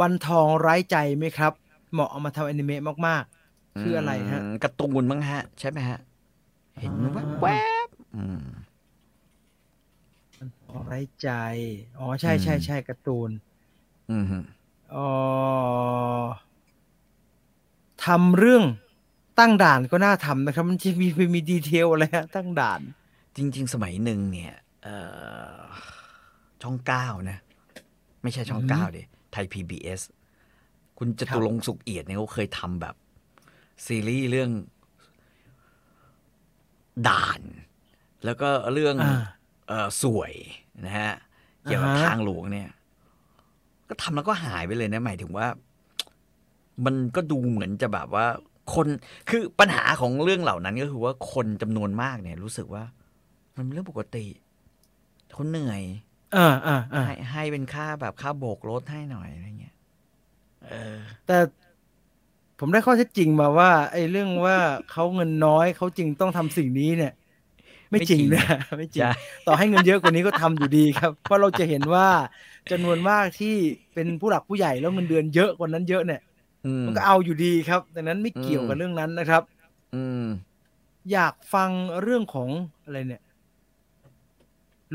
[0.01, 1.53] วันทองไร้ใจไหมครับ
[1.93, 5.99] เหมาะเอามาทำอนิเมะมากๆ คืออะไรฮะมการ์ตูนมั้งฮะ ใช่ไหมฮะ
[6.81, 7.11] เห็นอ่า
[7.41, 7.47] แว
[7.87, 8.45] บๆอืม
[10.39, 11.31] วันทองไร้ใจ
[11.99, 13.31] อ๋อใช่ใช่อืมใช่การ์ตูน
[14.11, 14.64] อืมอ๋อ
[18.05, 18.65] ทำเรื่อง
[19.39, 22.81] ตั้งด่านก็น่าทำนะครับ มันจะมีมีมีดีเทลอะไรฮะตั้งด่าน
[23.37, 24.97] จริง ๆ สมัยหนึ่งเนี่ยเอ่
[25.59, 25.61] อ
[26.63, 27.39] ช่องเก้านะ
[28.23, 30.01] ไม่ใช่ช่องอืมเก้าดิไทย PBS
[30.99, 32.95] คุณจตุรงค์สุขเอียดเนี่ยเขาเคยทำแบบ
[33.87, 34.51] ซีรีส์เรื่อง
[37.09, 37.41] ด่าน
[38.25, 39.23] แล้วก็เรื่องอ่า
[39.69, 40.33] เอ่อสวย
[40.85, 41.13] นะฮะ
[41.63, 42.69] เกี่ยวกับอ่าฮะทางหลวงเนี่ย
[43.89, 45.47] ก็ทำแล้วก็หายไปเลยนะหมายถึงว่า
[46.85, 48.27] มันก็ดูเหมือนจะแบบว่า
[48.75, 48.87] คน
[49.29, 52.85] คือปัญหาของเรื่องเหล่านั้นก็คือว่าคนจำนวนมากเนี่ย รู้สึกว่า
[53.57, 54.27] มันเป็นเรื่องปกติ
[55.31, 55.83] เขาเหนื่อย
[56.37, 59.75] อ่าอ่าอ่าให้ให้เป็นค่าแบบค่าโบกรถให้หน่อยอะไรเงี้ย
[60.65, 61.39] เออ แต่
[62.61, 64.57] ผมได้ข้อเท็จจริงมาว่า ไอ้เรื่องว่า
[64.91, 67.13] เขาเงินน้อยเขาจึงต้องทำสิ่งนี้เนี่ย
[67.91, 68.45] ไม่จริงนะ
[68.79, 69.11] ไม่จริงใช่
[69.47, 72.09] ต่อให้เงินเยอะกว่านี้ก็ทำอยู่ดีครับ เพราะเราจะเห็นว่า
[72.71, 73.55] จำนวนมากที่
[73.95, 76.21] เป็นผู้หลักผู้ใหญ่แล้วเงินเดือนเยอะกว่านั้นเยอะเนี่ย
[76.67, 79.43] อืมมันก็เอาอยู่ดีครับดังนั้นไม่เกี่ยวกับอืมเรื่องนั้นนะครับ
[79.95, 80.25] อืม
[81.13, 81.71] อยากฟัง
[82.03, 82.49] เรื่องของ
[82.85, 83.23] อะไรเนี่ย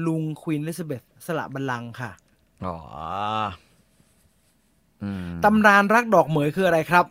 [0.05, 2.11] ลุงควีน e ลิซาเบธสละบัลลังก์ค่ะ
[2.65, 2.77] อ๋อ
[5.03, 7.05] อืมตำนานรักดอกเหมยคืออะไรครับ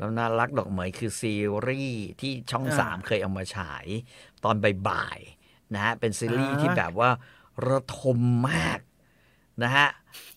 [0.00, 1.34] ตำนานรักดอกเหมยคือซี
[1.66, 3.86] รีส์ที่ช่องอ่าสามเคยเอามาฉาย
[4.44, 4.56] ตอน
[4.88, 7.10] บ่ายๆนะฮะเป็นซีรีส์อ่าที่แบบว่า
[7.68, 8.18] ระทม
[8.50, 8.78] มาก
[9.64, 9.88] นะฮะ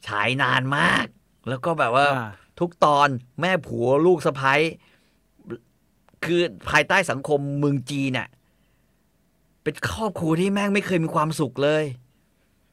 [0.08, 1.06] ฉายนานมาก
[1.50, 3.10] แล้วก็แบบว่าอ่าทุกตอน
[3.42, 4.62] แม่ผัวลูกสะใภ้
[6.26, 8.28] คือภายใต้สังคมเมืองจีนน่ะ
[9.64, 11.84] เป็นครอบครัวที่แม่งไม่เคยมีความสุขเลย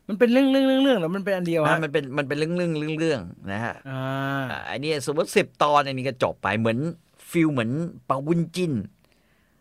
[0.09, 3.21] มันเป็นเรื่องเรื่องเรื่องเรื่องหรือมันเป็นอันเดียวนะฮะมันเป็นมันเป็นเรื่องเรื่องเรื่องเรื่อง
[3.53, 4.03] นะฮะอ่า
[4.51, 6.79] อ่าอันนี้สมมติสิบตอนอันนี้ก็จบไปเหมือน
[7.31, 7.71] feel เหมือน
[8.09, 9.00] เปาบุ้นจิ้นอ่า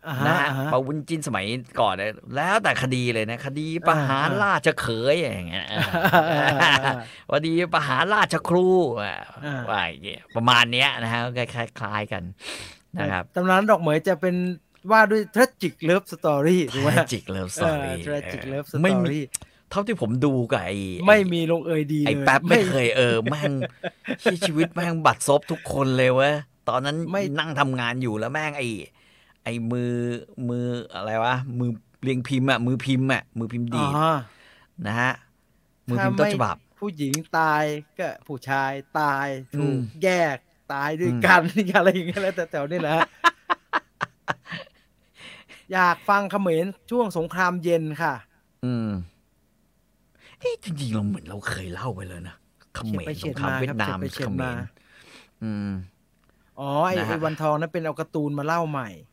[0.07, 1.45] นะฮะฮะอ่าฮะเปาบุ้นจิ้นสมัย
[1.79, 5.81] ก่อนเนี่ยแล้วแต่คดีเลยนะคดีประหารอ่าราชเขยอย่างเงี้ยอ่า
[6.33, 6.93] อ่าอ่า
[7.31, 8.67] คดีประหารราชครู
[9.01, 12.23] อะอ่าว่าอย่างเงี้ยประมาณเนี้ยนะฮะก็คล้ายๆกัน
[12.99, 14.35] นะครับตำนานดอกเหมยจะเป็น
[14.91, 19.21] ว่าด้วย tragic love story ถูกไหม tragic love เอ story อ tragic love ไม่มี story
[19.71, 20.77] เท่าที่ผมดูกับไอ้
[21.07, 23.51] ไม่มีลงเอยดีไอ้เลยแป๊บไม่เคยเออแม่ง
[24.21, 26.35] ที่ชีวิตแม่งบัดซบทุกคนเลยเว้ย
[26.69, 28.67] ตอนนั้นไม่นั่งทำงานอยู่แล้วแม่งไอ้
[29.43, 29.93] ไอ้มือ
[30.49, 30.65] มือ
[30.95, 31.69] อะไรวะมือ
[32.03, 34.09] เรียงพิมพ์อะมือพิมพ์อะมือพิมพ์ดีดอ๋อ
[34.87, 35.11] นะฮะ
[35.89, 37.63] มือพิมพ์ต้นฉบับ ผู้หญิงตาย
[37.99, 40.37] ก็ผู้ชายตายอืถูมกแยก
[40.73, 41.43] ตายด้วยอืมกัน
[41.75, 43.07] อะไรอย่างเงี้ยแล้วแต่แถวนี่แหละฮะ
[45.73, 48.13] อยากฟังเขมรช่วงสงครามเย็นค่ะ
[48.65, 48.89] อืม
[50.39, 52.35] เอ๊ะจริงๆเราเหมือนเราเคยเล่าไปเลยนะ
[52.75, 54.57] เขมรเฉียดไปสเฉียงดครามมาเวียครับดนามเฉียดไปเฉียเขดมมาร
[55.43, 55.69] อืม
[56.59, 59.08] อ๋อไอ้นะฮะไอ้วันทองนั้นเป็นเอาการ์ตูนมาเล่าใหม่อ่า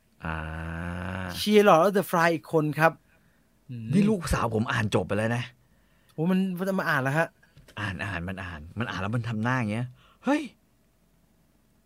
[1.37, 2.93] เชียร์หลอดแล้วเดอะฟลายอีกคนครับ
[3.71, 5.43] อืมนี่ลูกสาวผมอ่านจบไปแล้วนะ
[6.13, 7.29] โอ้มันมันจะมาอ่านแล้วฮะ
[7.81, 9.87] อ่านอ่านมันอ่าน มันอ่านแล้วมันทำหน้าอย่างเงี้ย
[10.25, 10.43] เฮ้ย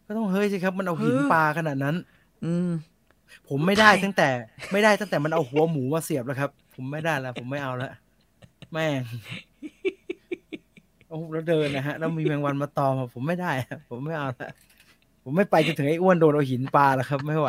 [0.06, 1.96] ก็ต้องเฮ้ยสิครับ มันเอาหินเออปลาขนาดนั้น
[2.44, 2.68] อืม
[3.48, 4.28] ผมไม่ได้ใช่ตั้งแต่
[4.72, 7.92] ไม่ได้ตั้งแต่มันเอาหัวหมูมาเสียบแล้วครับ ผมไม่ได้แล้วผมไม่เอาแล้ว
[8.72, 9.02] แม่ง
[11.08, 14.50] โอ้โหแล้วเดินนะฮะ แล้วมีแมงวันมาตอมอะผมไม่ได้อะผมไม่เอาแล้ว
[15.22, 17.48] ผมไม่ไปจนถึงไอ้อ้วนโดนเอาหินปลาแล้วครับ ไม่ไหว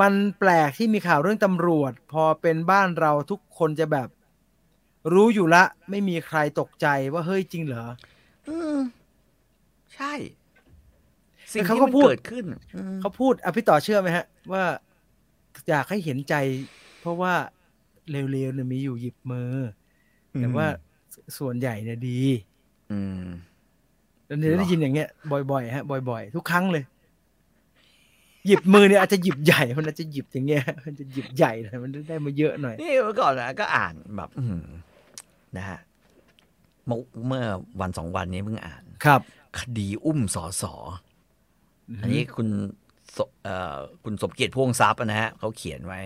[0.00, 4.08] มันแปลกที่มีข่าวเรื่องตำรวจ พอเป็นบ้านเราทุกคนจะแบบ
[5.12, 7.84] รู้อยู่ละ ไม่มีใครตกใจว่าเฮ้ยจริงเหรอ
[8.48, 8.78] อืม
[9.94, 10.12] ใช่
[11.52, 12.44] สิ่งแต่เขาที่ก็มันพูดเกิดขึ้น
[12.76, 14.64] อืมเขาพูดอะพี่ต่อเชื่อไหมฮะ ว่า
[15.68, 16.34] อยากให้เห็นใจ
[17.00, 17.34] เพราะว่า
[18.10, 19.54] เร็วๆเนี่ยมีอยู่หยิบมือ
[20.34, 20.66] อแต่ว่า
[21.38, 22.20] ส่วนใหญ่เนี่ยดี
[22.92, 23.24] อืม
[23.54, 23.55] แล้ว
[24.26, 25.08] เนี่ยหรอได้ยินอย่างเงี้ย
[25.50, 26.84] บ่อยๆฮะบ่อย ๆ ทุกครั้งเลย
[28.46, 34.64] หยิบมือเนี่ยอาจจะหยิบใหญ่มันอาจจะหยิบอย่างเงี้ย มันจะหยิบใหญ่หน่อยมันได้มาเยอะหน่อยนี่เมื่อก่อนนะก็อ่านแบบอืม
[35.56, 35.78] นะฮะ
[36.86, 37.44] เมื่อเมื่อ
[37.80, 39.20] วันสองวันนี้เพิ่งอ่านครับ
[39.58, 40.74] คดีอุ้มสอสอ
[42.02, 42.48] อันนี้คุณ
[43.16, 46.00] สเอ่อคุณสมเกียรติพ่วงทรัพย์นะฮะเขาเขียนไว้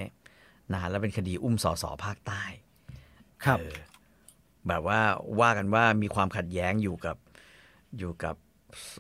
[0.73, 2.43] นะแล้วเป็นคดีอุ้มสอสอภาคใต้
[3.45, 3.77] ครับเออ
[4.69, 5.01] แบบว่า
[5.41, 7.17] ว่ากันว่ามีความขัดแย้งอยู่กับ
[7.99, 8.35] อยู่กับ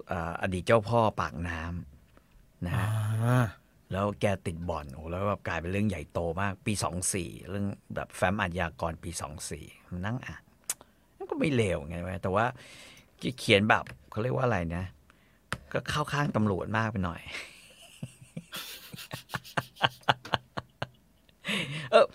[0.08, 2.86] เอ่ออดีตเจ้าพ่อปากน้ำนะฮะ
[3.24, 3.46] อ่า
[3.92, 10.42] แล้วแกติดบ่อนโอ้แล้วแบบกลายเป็นเรื่องใหญ่โตมากปีสองสี่เรื่องแบบแฟ้มอาชญากรปีสองสี่มันนั่งอ่าน
[11.16, 12.46] มันก็ไม่เลวไงวะแต่ว่า
[13.38, 14.84] เขียนแบบเขาเรียกว่าอะไรนะ
[15.72, 17.20] ก็เข้าข้างตำรวจมากไปหน่อย
[21.90, 22.06] เออ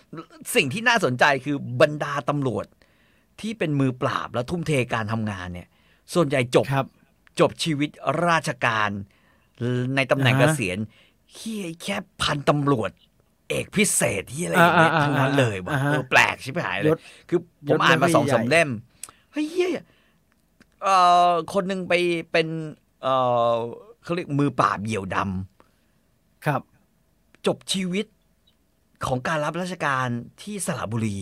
[0.54, 2.66] สิ่งที่น่าสนใจคือบรรดาตำรวจ
[3.40, 5.68] ที่เป็นมือปราบแล้วทุ่มเทการทำงานเนี่ย
[6.14, 6.86] ส่วนใหญ่จบครับ
[7.40, 7.90] จบชีวิต
[8.26, 8.90] ราชการ
[9.96, 10.78] ในตำแหน่งอ่าเกฮะษียณ
[11.32, 12.90] เฮียแค่พันตำรวจ
[13.48, 16.98] เอกพิเศษที่อะไรอย่างเงี้ยอ่าอ่าทั้งนั้นเลยว่ะอ่าฮะเออแปลกชิบหายเลยยศ
[17.28, 18.70] คือผมยศอ่านมาไม่สองใหญ่สามเล่ม
[19.32, 19.70] เฮ้ยเฮีย
[20.82, 20.96] เอ่
[21.30, 21.94] อคนหนึ่งไป
[22.32, 22.48] เป็น
[23.02, 23.14] เอ่
[23.52, 23.54] อ
[24.02, 26.60] เขาเรียกมือปราบเหยี่ยวดำครับ
[27.46, 28.06] จบชีวิต
[29.06, 30.06] ของการรับราชการ
[30.42, 31.18] ที่สระบุรี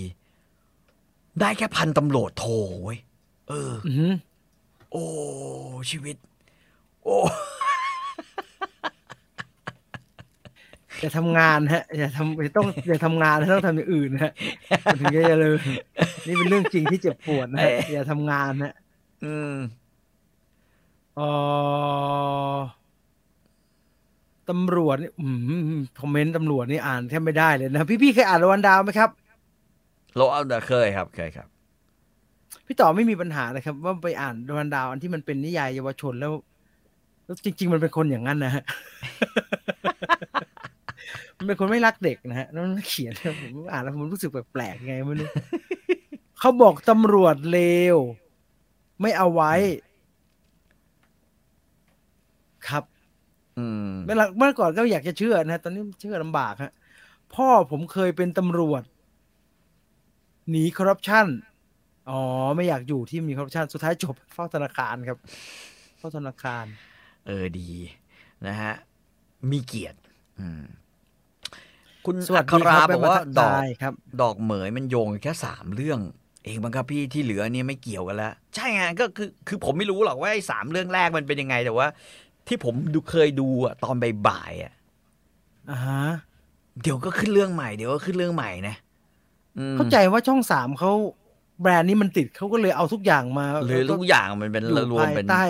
[1.40, 2.44] ได้แค่พันตำรวจโท
[2.84, 2.98] เว้ย
[3.48, 4.12] เอออือหือ
[4.94, 5.06] โอ้
[5.90, 6.16] ชีวิต
[7.04, 7.18] โอ้
[10.98, 14.32] ผอย่าทำงานฮะอย่าทำอย่าต้องอย่าทำงานนะต้องทำอย่างอื่นฮะ
[14.84, 15.60] มันถึงจะเจริญ
[16.26, 18.74] นี่เป็นเรื่องจริงที่เจ็บปวดนะฮะอย่าทำงานฮะ
[19.24, 19.54] อืม
[21.16, 21.20] เอ
[22.54, 22.56] อ
[24.50, 25.26] ตำรวจนี่อื
[25.78, 29.10] มคอมเมนต์ตำรวจนี่อ่านแทบไม่ได้เลยนะพี่ๆเคยอ่านรวันดาวไหมครับ
[30.16, 31.48] โลเอาเดเคยครับเคยครับ
[32.66, 36.32] พี่ต่อไม่มีปัญหานะครับ ว่าไปอ่านรวันดาวอันที่มันเป็นนิยายเยาวชนแล้ว
[37.24, 38.64] แล้วจริง ๆ มันเป็นคนอย่างนั้นนะฮะ
[41.36, 45.28] มันเป็นคนไม่รักเด็กนะฮะแล้วมันเขียนผมอ่านแล้วผมรู้สึกแปลกๆไงไม่รู้
[46.38, 47.60] เขาบอกตำรวจเล
[47.94, 47.96] ว
[49.00, 49.52] ไม่เอาไว้
[52.68, 52.84] ครับ
[53.58, 56.72] อืมเมื่อเมื่อก่อนก็อยากจะเชื่อนะตอนนี้เชื่อลำบากฮะ
[57.34, 58.82] พ่อผมเคยเป็นตำรวจ
[60.50, 61.26] หนีคอร์รัปชัน
[62.10, 62.20] อ๋อ
[62.56, 65.18] ไม่อยากอยู่ที่มีคอร์รัปชันสุดท้ายจบเฝ้าธนาคารครับ
[65.98, 66.64] เฝ้าธนาคาร
[67.26, 67.70] เออดี
[68.46, 68.72] นะฮะ
[69.50, 69.98] มีเกียรติ
[70.40, 70.62] อืม
[72.04, 73.92] คุณสวัสอัคดีครารับบอกว่าแม่ดมาอกทัทยครับ
[74.22, 75.98] ดอกเหมยมันโยงแค่สามเรื่อง
[76.44, 81.86] เองบังครับพี่ที่เหลือเนี่ยไม่เกี่ยวกันแล้ว ใช่ไงก็คือคือผมไม่รู้หรอกว่าไอ้สามเรื่องแรกมันเป็นยังไงแต่ว่า
[82.48, 83.94] ที่ผมดูเคยดูอะตอน
[84.28, 84.72] บ่ายๆอะ
[85.70, 86.04] อ่าฮะ
[86.82, 88.74] เดี๋ยวก็ขึ้นเรื่องใหม่เดี๋ยวก็ขึ้นเรื่องใหม่นะ
[89.58, 90.92] อืมเข้าใจว่าช่องสามเขา
[91.60, 95.44] แบรนด์นี้มันติดเขาก็เลยเอาทุกอย่างมาหรือแล้วก็ทุกอย่างมันเป็นอยู่รวมภายเป็นใต้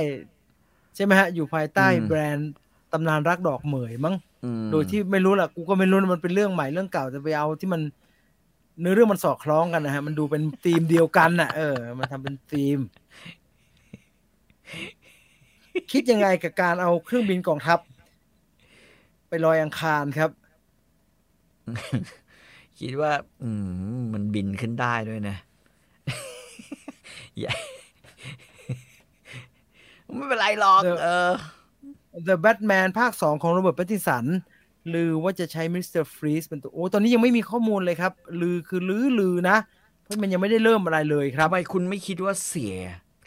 [0.95, 2.51] ใช่ไหมฮะ อยู่ภายใต้อืมแบรนด์
[2.93, 7.83] ตำนานรักดอกเหมยมั้งอืมโดยที่ไม่รู้แหละกูก็ไม่รู้นะมันเป็นเรื่องใหม่เรื่องเก่าจะไปเอาที่มัน
[8.81, 12.79] เนื้อเรื่องมันสอดคล้องกันนะฮะ มันดูเป็นธีมเดียวกันน่ะ เออ มันทำเป็นธีม
[15.93, 17.79] คิดยังไงกับการเอาเครื่องบินกองทัพ
[19.29, 20.31] ไปลอยอังคารครับ
[22.81, 23.51] คิดว่า อื
[23.99, 25.54] มมันบินขึ้นได้ด้วยนะอย่า
[30.17, 31.31] ไม่เป็นไรหรอกเดี๋ยวเออ
[32.29, 34.25] The Batman ภาคสองของโรเบิร์ตแพตตินสัน
[34.95, 36.05] ลือว่าจะใช้ Mr.
[36.05, 39.57] Freeze เป็นตัว โอ้ ตอนนี้ยังไม่มีข้อมูลเลยครับ ลือคือลือลือนะ
[40.03, 42.75] เพราะมันยังไม่ได้เริ่มอะไรเลยครับทำไมคุณไม่คิดว่าเสีย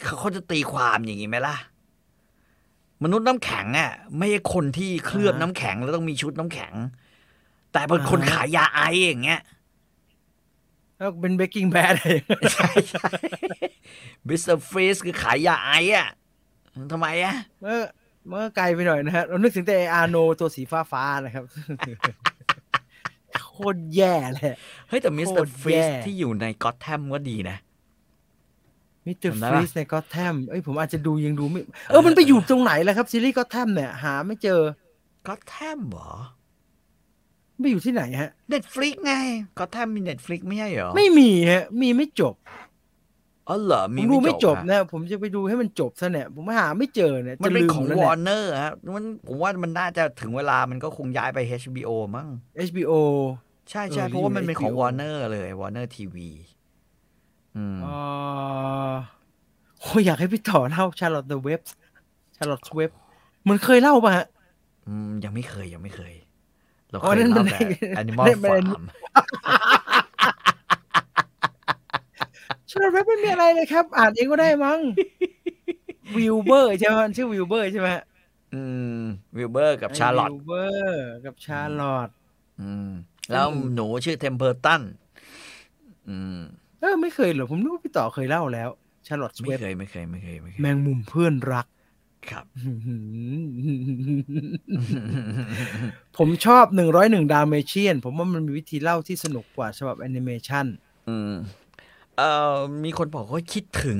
[0.01, 1.55] เขาเขาจะตีความอย่างนี้ไหมล่ะ
[3.03, 6.73] มนุษย์น้ำแข็งอะ ไม่ใช่คนที่เคลือบอ่าฮะน้ำแข็งแล้วต้องมีชุดน้ำแข็ง
[7.73, 9.41] แต่เป็นคนอ่าฮะขายยาไออย่างเงี้ย
[10.97, 11.95] แล้วเป็น Breaking Bad
[12.53, 13.09] ใช่ใช่
[14.27, 16.09] บิสเตอร์ฟรีสคือขายยาไออะ
[16.91, 17.79] ทำไมอะเมื่อ
[18.27, 21.45] เมื่อไกลไปหน่อยนะฮะเรานึกถึงแต่อาโนตัวสีฟ้าฟ้าๆนะครับ
[23.43, 24.53] โคตรแย่เลย
[24.89, 27.57] เฮ้ยแต่มิสเตอร์โคตรฟรีแย่สที่อยู่ในก็อตแทมก็ดีนะ
[29.05, 34.61] มิสเตอร์จำฟได้รีปะสในก็แทมเอ้ยผมอาจจะดูยังดูไม่ เออมันไปอยู่ตรงไหนแล้วครับซีรีส์ก็แทมเนี่ยหาไม่เจอ
[35.27, 36.11] ก็อตแทมเหรอ
[37.59, 39.13] ไม่อยู่ที่ไหนฮะเน็ตฟลิกไง
[39.59, 42.35] ก็อตแทมมีเน็ตฟลิกไม่ใช่เหรอ ไม่มีฮะ มีไม่จบ
[43.49, 52.27] อ๋อเหรอผมีมดูไม่จบอะนะ ผมจะไปดูให้มันจบซะเนี่ย ผมหาไม่เจอเนี่ยมันจะเป็นลืมของแล้ววเนี่อยร์เนอร์ฮะมันผมว่ามันน่าจะถึงเวลามันก็คงย้ายไป HBO มั้ง
[52.67, 52.93] HBO
[53.71, 56.29] ใช่ใช่เออเพราะว่ามันเป็นของ HBO วอร์เนอร์เลยวอร์เนอร์ทีวี
[57.55, 57.95] อืมเอ่
[58.91, 58.93] อ
[59.81, 61.61] โอ้ยอยากให้พี่ต่อเล่าชาร์ลอตเดอะเว็บ
[62.35, 62.91] ชาร์ลอตเว็บ
[63.49, 64.25] มันเคยเล่าป่ะฮะ
[64.87, 66.13] อืม ยังไม่เคยยังไม่เคย
[66.89, 67.59] เราอ๋เคอยนั่นเล่ามันแต่
[68.01, 68.83] Animal นั่นมัน Farm
[72.71, 74.79] Charlotte's Web ไม่มีอะไรเลยครับ อ่านเองก็ได้มั้ง
[76.17, 78.03] วิลเบอร์ใช่ไหมมันชื่อวิลเบอร์ใช่ไหมฮะ
[78.53, 78.61] อื
[78.99, 79.01] ม
[79.37, 82.09] วิลเบอร์กับชาร์ลอตวิลเบอร์กับชาร์ลอต
[82.61, 82.89] อืม
[83.31, 84.81] แล้วหนูชื่อเทมเพอร์ตัน
[86.09, 86.39] อืม
[86.79, 88.69] เออไม่เคยเหรอผมนึกว่าพี่ต่อเคยเล่าแล้ว
[89.07, 91.67] ชาร์ลอตไม่เว็บเคยไม่เคยไม่เคยไม่เคยแมงมุมเพื่อนรัก
[92.31, 92.45] ครับ
[96.17, 100.65] ผมชอบหนึ่งร้อยหนึ่งดาวเมเชียน ผมว่ามันมีวิธีเล่าที่สนุกกว่าฉบับแอนิเมชัน
[101.09, 101.33] อืม
[102.17, 103.99] เอ่อมีคนบอกว่าคิดถึง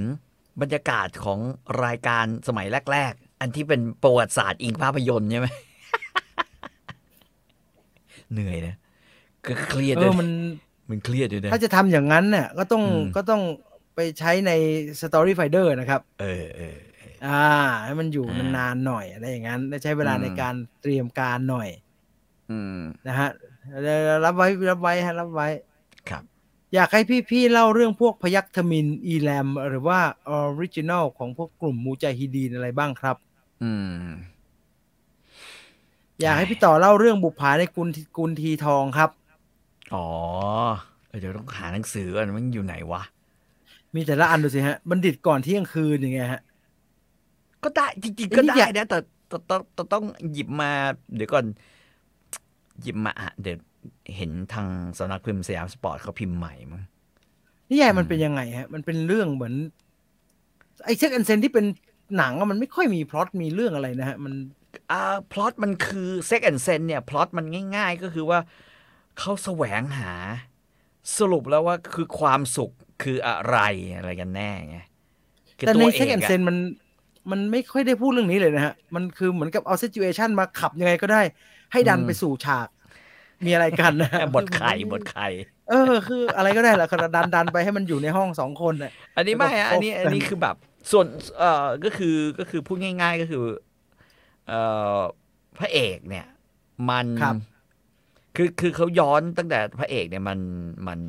[0.61, 1.39] บรรยากาศของ
[1.85, 5.47] รายการสมัยแรก ๆ อันที่เป็นประวัติศาสตร์อิงภาพยนตร์ใช่ไหม
[8.31, 8.75] เหนื่อยนะ
[9.45, 10.29] ก็เครียดเอด้วยอนะมัน
[10.89, 13.41] มันเครียดด้วยนะถ้าจะทำอย่างนั้นเนี่ยก็ต้องอืมก็ต้อง
[13.95, 14.51] ไปใช้ใน
[15.01, 16.77] Story Finder นะครับ เออเออ
[17.25, 17.43] อ่า
[17.83, 21.69] ให้มันอยู่อ่านนานๆหน่อยอะไรอย่างนั้นได้ใช้เวลาอืมในการเตรียมการหน่อย
[22.51, 23.29] อืมนะฮะ
[24.25, 25.47] รับไว้รับไว้ฮะรับไว้
[26.09, 26.23] ครับ
[26.73, 29.99] อยากให้พี่ๆเล่าเรื่องพวกพยัคฆ์ทมิฬอีแลม หรือว่า
[30.29, 33.15] original ของพวกกลุ่มมูจาฮิดีนอะไรบ้างครับ
[33.63, 33.71] อื
[34.03, 34.07] ม
[36.21, 39.09] อยากให้พี่ต่อเล่าเรื่องบุปผาในกุณกุณฑีทองครับ
[39.93, 40.07] อ๋อ
[41.07, 43.01] เออเดี๋ยวต้องหาหนังสือก่อนมันอยู่ไหนวะ
[43.95, 46.41] มีแต่ละอันดูสิฮะ บัณฑิตก่อนเที่ยงคืนยังไงฮะ
[47.63, 50.03] ก็ได้จริงๆไอ้ก็นี่ได้อยากนะแต่แต่แต่แต่ต้อง
[50.33, 50.71] หยิบมา
[51.15, 51.45] เดี๋ยวก่อน
[52.81, 53.57] หยิบมาอะเดี๋ยว
[54.15, 56.81] เห็นทางสำนักพิมพ์สยามสปอร์ตเขาพิมพ์ใหม่มั้ง
[57.69, 59.53] นิยายมันเป็นยังไงฮะ มันเป็นเรื่องเหมือน
[60.85, 61.65] ไอ้ Sex and Zen ที่เป็น
[62.17, 64.33] หนังอะมันไม่ค่อยมีพล็อตมีเรื่องอะไรนะฮะ มัน
[64.91, 67.45] อ่าพล็อตมันคือ Sex and Zen เนี่ยพล็อตมัน
[67.75, 68.39] ง่าย ๆ ก็คือว่า
[69.19, 70.13] เขาแสวงหา
[71.17, 72.71] สรุปแล้วว่าคือความสุข
[73.03, 73.57] คืออะไร
[73.97, 74.77] อะไรกันแน่ไง
[75.57, 76.57] คือแต่ใน Sex and อะ Zenมัน
[77.31, 81.21] มันไม่ค่อยได้พูดเรื่องนี้เลยนะฮะ มันคือเหมือนกับเอา situation มาขับยังไงก็ได้
[81.71, 82.67] ให้ดันไปสู่ฉาก
[83.45, 85.27] มีอะไรกันนะบทไข่บทไข่
[85.69, 90.55] เออ คืออะไรก็ได้แหละคือดันดันไปให้มันอยู่ในห้องสองคนน่ะอันนี้ไม่แล้วก็ฮะอันนี้คบกันอันนี้คือแบบ
[90.91, 91.05] ส่วน
[91.37, 93.43] เอ่อก็คือก็คือพูดง่าย ๆ ก็คือ
[94.47, 94.59] เอ่
[94.97, 94.99] อ
[95.59, 96.25] พระเอกเนี่ย
[96.89, 97.35] มันครับ
[98.35, 100.39] คือคือเขาย้อนตั้งแต่พระเอกเนี่ยมัน
[100.87, 100.99] มัน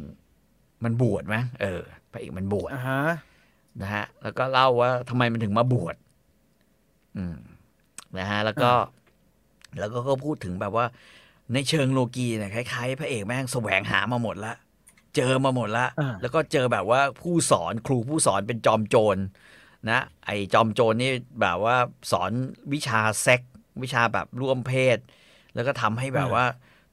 [0.85, 1.81] มันบวชไหมเออ
[2.13, 3.01] พระเอกมันบวชอ่าฮะ
[3.81, 6.08] นะฮะ แล้วก็เล่าว่าทำไมมันถึงมาบวชอืม
[8.19, 8.71] นะฮะ แล้วก็
[9.79, 10.87] แล้วก็ก็พูดถึงแบบว่า
[11.53, 14.55] ในเชิงโลกีเนี่ยคล้ายๆ พระเอกแม่งแสวงหามาหมดละ
[15.17, 19.17] เจอมาหมดละอ่าแล้วก็เจอแบบว่าผู้สอนครูผู้สอนเป็นจอมโจร
[19.91, 21.77] นะ ไอจอมโจรนี่แบบว่า
[22.13, 22.31] สอน
[22.73, 23.43] วิชาเซ็ก
[23.83, 24.99] วิชาแบบร่วมเพศ
[25.55, 26.45] แล้วก็ทำให้แบบว่า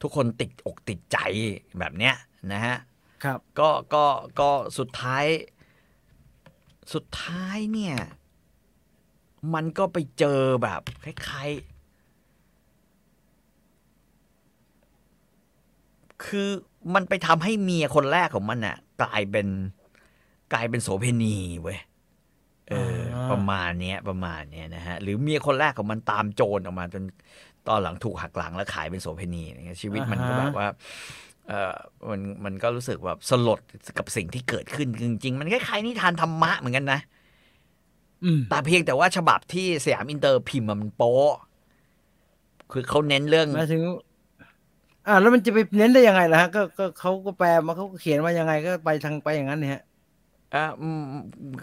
[0.01, 1.17] ทุกคนติดอกติดใจ
[1.79, 2.15] แบบเนี้ย
[2.53, 2.77] นะฮะ
[3.23, 4.05] ครับ ก็ก็
[4.39, 5.25] ก็สุดท้าย
[6.93, 7.95] สุดท้ายเนี่ย
[9.53, 11.75] มันก็ไปเจอแบบคล้ายๆ
[16.25, 16.49] คือ
[16.95, 19.47] มันไปทำให้เมียคนแรกของมันน่ะ กลายเป็น
[20.53, 21.79] กลายเป็นโสเพณีเว้ย
[22.69, 27.03] เอออาประมาณเนี้ย ประมาณเนี้ยนะฮะ หรือเมียคนแรกของมันตามโจรออกมาจน
[27.67, 30.67] ตอนหลังถูกหักหลังแล้วขายเป็นโสเพณีอะไรเงี้ยชีวิตมันก็แบบว่า
[31.47, 31.73] เออ
[32.09, 33.59] มันมันก็รู้สึกแบบสลด
[33.97, 37.14] กับสิ่งที่เกิดขึ้นจริงๆ มันคล้ายๆนิทานธรรมะเหมือนกันนะอืม
[38.49, 41.33] แต่เพียงแต่ว่าฉบับที่สยามอินเตอร์พิมพ์อะมันโป๊ะ
[42.71, 43.83] คือเขาเน้นเรื่องหมายถึง
[45.07, 49.81] อ่า แล้วมันจะไปเน้นได้ยังไงล่ะฮะก็ก็เขาก็แปลมาเขาก็เขียนมายังไงก็ไปทางไปอย่างนั้นเนี่ยฮะ
[50.55, 51.01] อะอืม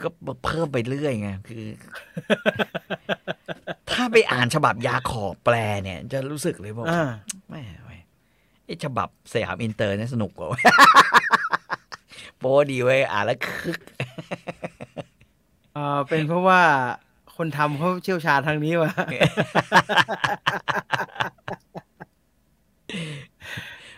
[0.02, 0.08] ก็
[0.44, 1.64] เพิ่มไปเรื่อยไงคือ
[3.90, 7.02] ถ้าไปอ่านฉบับยาขอบแปลเนี่ย จะรู้สึกเลยว่าอ่า
[7.48, 8.00] ไม่เว้ย
[8.64, 10.64] ไอฉบับสยามอินเตอร์เนี่ยสนุกกว่าเว้ย
[12.38, 13.80] โป๊ดีเว้ยอ่านแล้วคึก
[15.76, 16.60] อ่าเป็นเพราะว่า
[17.36, 18.92] คนทำเขาเชี่ยวชาญทางนี้วะ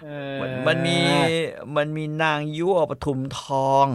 [0.05, 0.09] เอ
[0.39, 0.99] อมันมันมี
[1.77, 3.87] มันมีนางยั่วปทุมทอง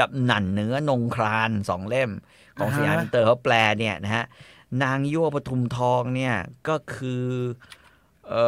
[0.00, 2.10] กับหนั่นเนื้อนงคราญสองเล่ม
[2.58, 4.24] ของสยามอินเตอร์เขาแปลเนี่ยนะฮะ
[4.82, 6.34] นางยั่วปทุมทองเนี่ย
[6.68, 7.24] ก็คือ
[8.28, 8.46] เอ่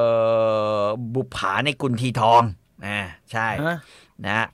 [0.82, 2.42] อบุปผาในกุณฑีทอง
[2.86, 3.00] นะ
[3.32, 3.76] ใช่ฮะ
[4.26, 4.46] นะฮะ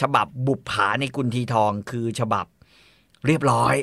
[0.00, 2.46] ฉบับบุปผาในกุณฑีทองคือฉบับ
[3.26, 3.76] เรียบร้อย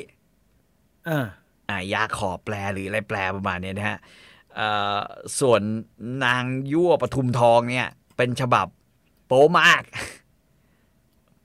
[1.08, 1.26] อ่า
[1.68, 3.98] อ่ายาขอแปลหรืออะไรแปลประมาณเนี้ยนะฮะ
[4.54, 5.00] เอ่อ
[5.40, 5.60] ส่วน
[6.24, 8.66] นางยั่วปทุมทองเนี่ย เป็นฉบับ
[9.26, 9.82] โป๊มาก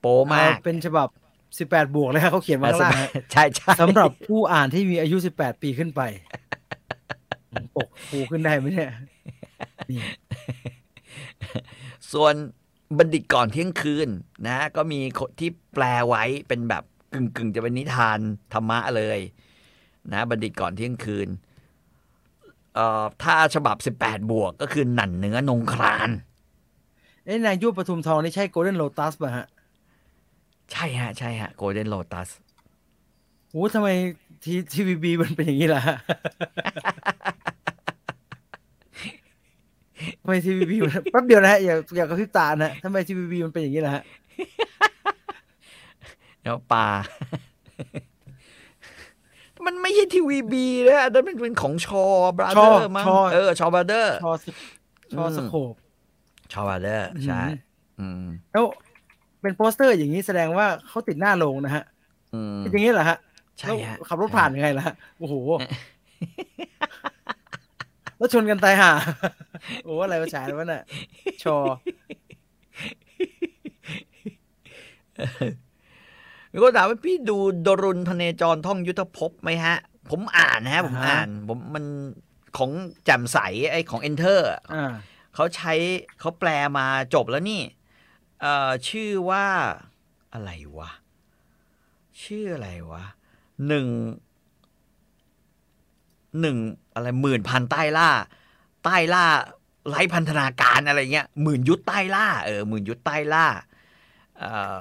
[0.00, 1.08] โป๊มากเอาเป็นฉบับ
[1.70, 6.00] 18บวกเลยฮะเขาเขียนมาข้างล่างฮะใช่ใช่สำหรับผู้อ่านที่มีอายุ18ปีขึ้นไป
[7.76, 8.92] ปกฟูขึ้นได้ไหมเนี่ย
[9.90, 10.00] นี่
[12.12, 12.34] ส่วน
[12.98, 14.08] บัณฑิตก่อนเที่ยงคืน
[14.46, 18.18] นะ ก็มีคนที่แปลไว้เป็นแบบ กึ่งกึ่งๆจะเป็นนิทาน
[18.52, 19.18] ธรรมะเลย
[20.12, 21.28] นะ บัณฑิตก่อนเที่ยงคืน
[22.74, 26.10] เอ่อถ้าฉบับ18บวกก็คือหนันเนื้อนงคราน
[27.24, 29.46] เอ้นายยุปทุมทองนี่ใช่โกลเด้นโ t ตัสป่ะฮะ
[30.72, 32.28] ใช่ฮะ ใช่ฮะโกลเด้นโ t ตัส
[33.50, 33.88] โอ้ทำไม
[34.44, 35.96] ทีทีวีบีมันเป็นอย่างนี้ล่ะฮะ
[40.20, 44.02] ทำไมทีวีบีมันแป๊บเดียวนะฮะอย่าอย่ากระพริบตานะทำไมทีวีบีมันเป็นอย่างนี้ล่ะฮะ
[46.48, 46.86] แล้วปลา
[49.66, 54.46] มันไม่ใช่ทีวีบีนะอันนั้นมันเป็นของชอบราเดอร์มั้งชอเออ ชอบราเดอร์ ชอส
[55.14, 55.74] ชอสโคป
[56.52, 57.40] ชอบราเดอร์ ใช่
[58.00, 58.64] อืมแล้ว
[59.40, 61.84] เป็นโปสเตอร์อย่างนี้แสดงว่าเขาติดหน้าโรงนะฮะ
[62.34, 63.18] อืมเป็นอย่างนี้เหรอฮะ
[63.58, 65.34] ใช่แล้วฮะขับรถผ่านยังไงล่ะฮะโอ้โห
[68.16, 68.90] แล้วชนกันตายห่า
[69.84, 70.82] โอ้อะไรมาฉายแล้ววะน่ะ
[71.44, 71.56] ชอ
[76.52, 79.76] มีคนถามว่าพี่ดูดรุณธเนจรท่องยุทธภพไหมฮะ
[80.10, 81.84] ผมอ่านนะฮะ ผมอ่าฮะอ่านผมมัน
[82.56, 82.70] ของ
[83.04, 83.38] แจ่มใส
[83.70, 84.40] ไอ้ของ Enter
[84.74, 84.92] อ่า
[85.34, 85.72] เขาใช้
[86.20, 87.62] เขาแปลมาจบแล้วนี่
[88.40, 89.46] เอ่อชื่อว่า
[90.32, 90.90] อะไรวะ
[92.22, 93.04] ชื่ออะไรวะ
[93.68, 93.86] หนึ่ง
[96.40, 96.56] หนึ่ง
[96.94, 98.10] อะไรหมื่นพันใต้ล่า
[98.84, 99.24] ใต้ล่า
[99.88, 103.46] ไร้พันธนาการอะไรเงี้ยหมื่นยุทธใต้ล่าเออหมื่นยุทธใต้ล่า
[104.38, 104.80] เอ่อ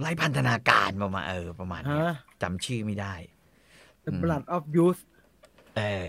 [0.00, 3.14] ไร้พันธนาการประมาณเออประมาณเนี้ยฮะจำชื่อไม่ได้
[4.04, 5.00] The Blood of Youth
[5.76, 6.08] เออ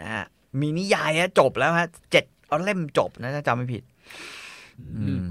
[0.00, 0.24] นะฮะ
[0.60, 3.82] มีนิยายฮะจบแล้วฮะเจ็ดเอาเล่มจบนะถ้าจำไม่ผิด
[4.96, 5.26] อืม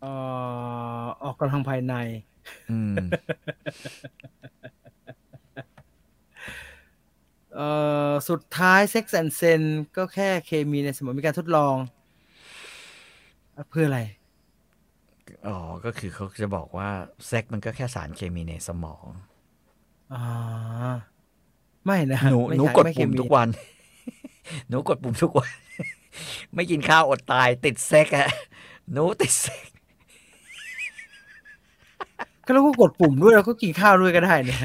[0.00, 0.12] เอ่
[1.02, 1.94] อออกกำลังภายใน
[2.70, 2.94] อืม
[7.54, 7.68] เอ่
[8.10, 9.62] อสุดท้าย Sex and s e n
[9.96, 11.76] ก็แค่เคมีในสมองมีการทดลอง
[13.70, 14.00] เพื่ออะไร
[15.46, 16.88] อ๋อ ก็คือเขาจะบอกว่า
[17.26, 19.06] เซ็กมันก็แค่สารเคมีในสมอง
[20.14, 20.24] อ่า
[21.84, 23.48] ไม่นะหนูไม่หนูใช่กดไม่เคปุ่มมีทุกวัน
[24.68, 25.50] หนูกดปุ่มทุกวัน
[26.54, 28.28] ไม่กินข้าวอดตาย ติดเซ็กอะ
[28.92, 29.68] หนูติดเซ็ก
[32.44, 34.62] ก็เราก็กดปุ่มด้วยแล้วก็กินข้าวด้วยก็ได้เนี่ย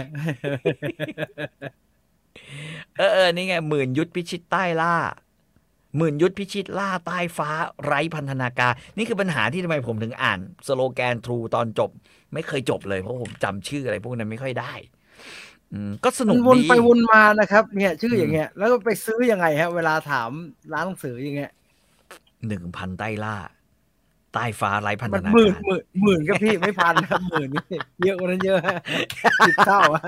[2.97, 4.95] เออเออนี่ไงหมื่นยุทธพิชิตใต้ล่า
[5.97, 7.49] หมื่นยุทธพิชิตล่าใต้ฟ้า
[7.85, 11.89] ไร้พันธนาการ นี่คือปัญหาที่ทำไมผมถึงอ่าน สโลแกนทรูตอนจบ
[12.33, 14.73] ไม่เคยจบเลย เพราะผมจำชื่ออะไรพวกนั้นไม่ค่อยได้
[15.73, 20.29] อืมก็สนุมักนวนดีไปวนมานะครับ เนี่ย ชื่อมอย่างเงี้ย แล้วก็ไปซื้อยังไงฮะ เวลาถาม
[20.73, 21.51] ร้านหนังสืออย่างเงี้ย
[22.47, 23.35] หนึ่งพันใต้ล่า
[24.33, 28.77] ใต้ฟ้าไร้พันธมันนาหมื่นการหมื่นหมื่นก็พี่ไม่พันนะครับหมื่นนี่เยอะกว่านั้นเยอะฮะ
[29.45, 30.01] สิบเท่าอะ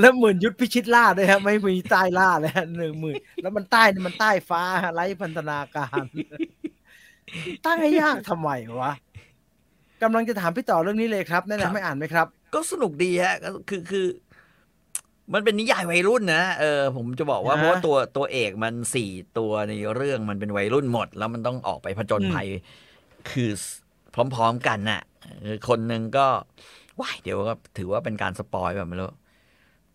[0.00, 6.04] แล้วหมื่นยุทธพิชิตล่าด้วยครับไม่มีใต้ล่าเลยฮะหนึ่งหมื่นแล้วมันใต้นี่มันใต้ฟ้าฮะไร้พันธนาการ
[7.64, 8.50] ตั้งให้ยากทำไม
[8.80, 8.92] วะ
[10.02, 14.06] กำลังจะถามพี่ต่อเรื่องนี้เลยครับแนะนำให้อ่านไหมครับ ก็สนุกดีฮะก็คือคือ
[15.34, 22.48] มันเป็นนิยายวัยรุ่นนะเออผมจะบอกว่าอ่าเพราะว่าตัวตัวเอกมันสี่ตัวในเรื่องมันเป็นวัยรุ่นหมด แล้วมันต้องออกไปผจญอืมภัย
[23.30, 23.50] คือ
[24.14, 25.00] พร้อม ๆ กันน่ะ
[25.40, 26.26] เออคนหนึ่งก็
[27.00, 29.10] ว้ายเดี๋ยวก็ถือว่าเป็นการสปอยแบบไม่รู้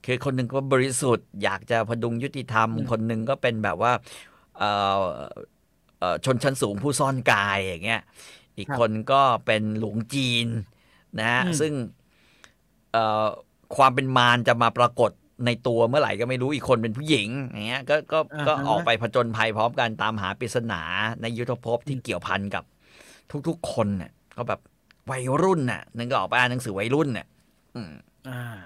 [0.05, 3.93] คือคนหนึ่งก็บริสุทธิ์อยากจะพดุงยุติธรรม คนหนึ่งก็เป็นแบบว่า
[4.57, 4.63] เอ
[5.01, 5.03] อ
[5.99, 8.01] เอ่อชนชั้นสูงผู้ซ่อนกายอย่างเงี้ย
[8.57, 10.47] อีกครับคนก็เป็นหลวงจีน
[11.19, 11.73] นะฮะอืมซึ่ง
[12.93, 13.27] เอ่อ
[13.75, 15.11] ความเป็นมารจะมาปรากฏ
[15.45, 20.81] ในตัวเมื่อไหร่ก็ไม่รู้อีกคนเป็นผู้หญิงอย่างเงี้ยก็ก็ก็ออกไปผจญภัยพร้อมกันตามหาปริศนา
[21.21, 22.63] ในยุทธภพที่เกี่ยวพันกับ
[23.47, 24.59] ทุกๆคนเนี่ยก็แบบ
[25.11, 27.27] วัยรุ่นน่ะนึงก็ออกไปอ่านหนังสือวัยรุ่นเนี่ย
[27.75, 27.91] อืม
[28.27, 28.59] อ่า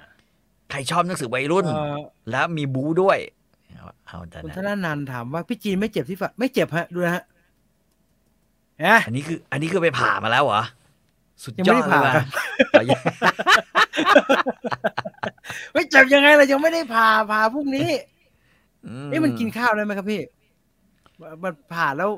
[0.74, 1.98] ใครชอบหนังสือวัยรุ่นเอ่อ
[2.32, 3.18] แล้วมีบู๊ด้วย
[3.78, 7.24] เอาเอาแต่คุณนั้นธนานันท์ถามว่าพี่จีนไม่เจ็บที่ฝ่าไม่เจ็บฮะดูนะฮะ
[8.80, 10.64] เอ๊ะอันนี้คือ อันนี้คือไปผ่ามาแล้วเหรอ
[11.44, 12.26] สุดยังยไม่อได้ดเลผ่ายว่ะครับ
[12.72, 13.00] เอายัง
[15.74, 17.90] ไม่เจ็บยังไงเลยยังไม่ได้ผ่าผ่าพรุ่งนี้
[18.86, 20.22] อืเอ๊ะมันกินข้าวได้ไหมครับพี่
[21.44, 22.10] มันผ่าแล้ว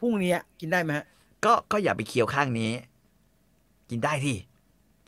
[0.00, 1.06] พรุ่งนี้กินได้ไหมฮะ
[1.44, 2.70] ก็ก็อย่าไปเคี้ยวข้างนี้
[3.90, 4.36] กินได้ที่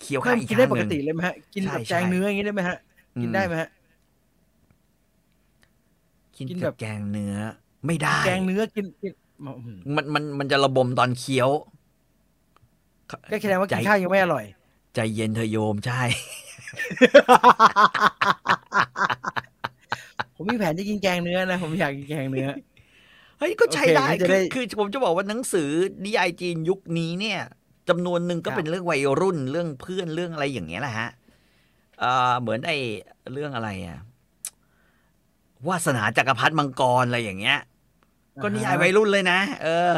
[0.00, 2.78] เคี้ยวไม่ข้างอีกกินข้าได้งปหกนึ่งติเลยไหมฮะ กินแบบใช่แกงเนื้ออย่างนี้ได้ไหมฮะ
[3.22, 3.68] กินได้ไหมฮะ
[6.36, 7.34] กินกินแบแบบบแกงเนื้อ
[7.86, 11.48] ไม่ได้ แกงเนื้อกินกินอื้อหือมันมันมันจะระบมตอนเคี้ยว
[13.30, 14.44] ก็แสดงว่าใจกินข้าวยังไม่อร่อย
[14.94, 16.02] ใจเย็นเธอะโยมใช่
[20.34, 22.48] ผมมีแผนจะกินแกงเนื้อนะ ผมอยากกินแกงเนื้อ
[23.38, 25.70] เฮ้ยก็ใช้โอเคได้งั้นจะคือได้คือผมจะบอกว่าหนังสือ
[26.04, 27.40] นิยายจีนยุคนี้เนี่ย
[27.88, 31.08] จำนวนหนึ่งก็ครับเป็นเรื่องวัยรุ่นเรื่องเพื่อนเรื่องอะไรอย่างเงี้ยแหละฮะ
[32.00, 32.76] เอ่อเหมือนไอ้
[33.32, 33.98] เรื่องอะไรอะ
[35.68, 37.58] วาสนาจักรพรรดิมังกรอะไรอย่างเงี้ย
[38.42, 39.92] ก็นิยายวัยรุ่นเลยนะ เออ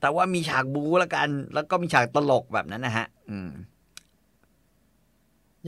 [0.00, 3.50] แต่ว่ามีฉากบู๊แล้วกัน แล้วก็มีฉากตลกแบบนั้นนะฮะ อืม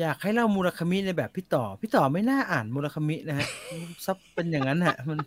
[0.01, 3.49] อยากให้เล่ามูราคามิในแบบพี่ต่อ พี่ต่อไม่น่าอ่านมูราคามินะฮะ
[4.05, 5.19] ซับเป็นอย่างนั้นฮะ มัน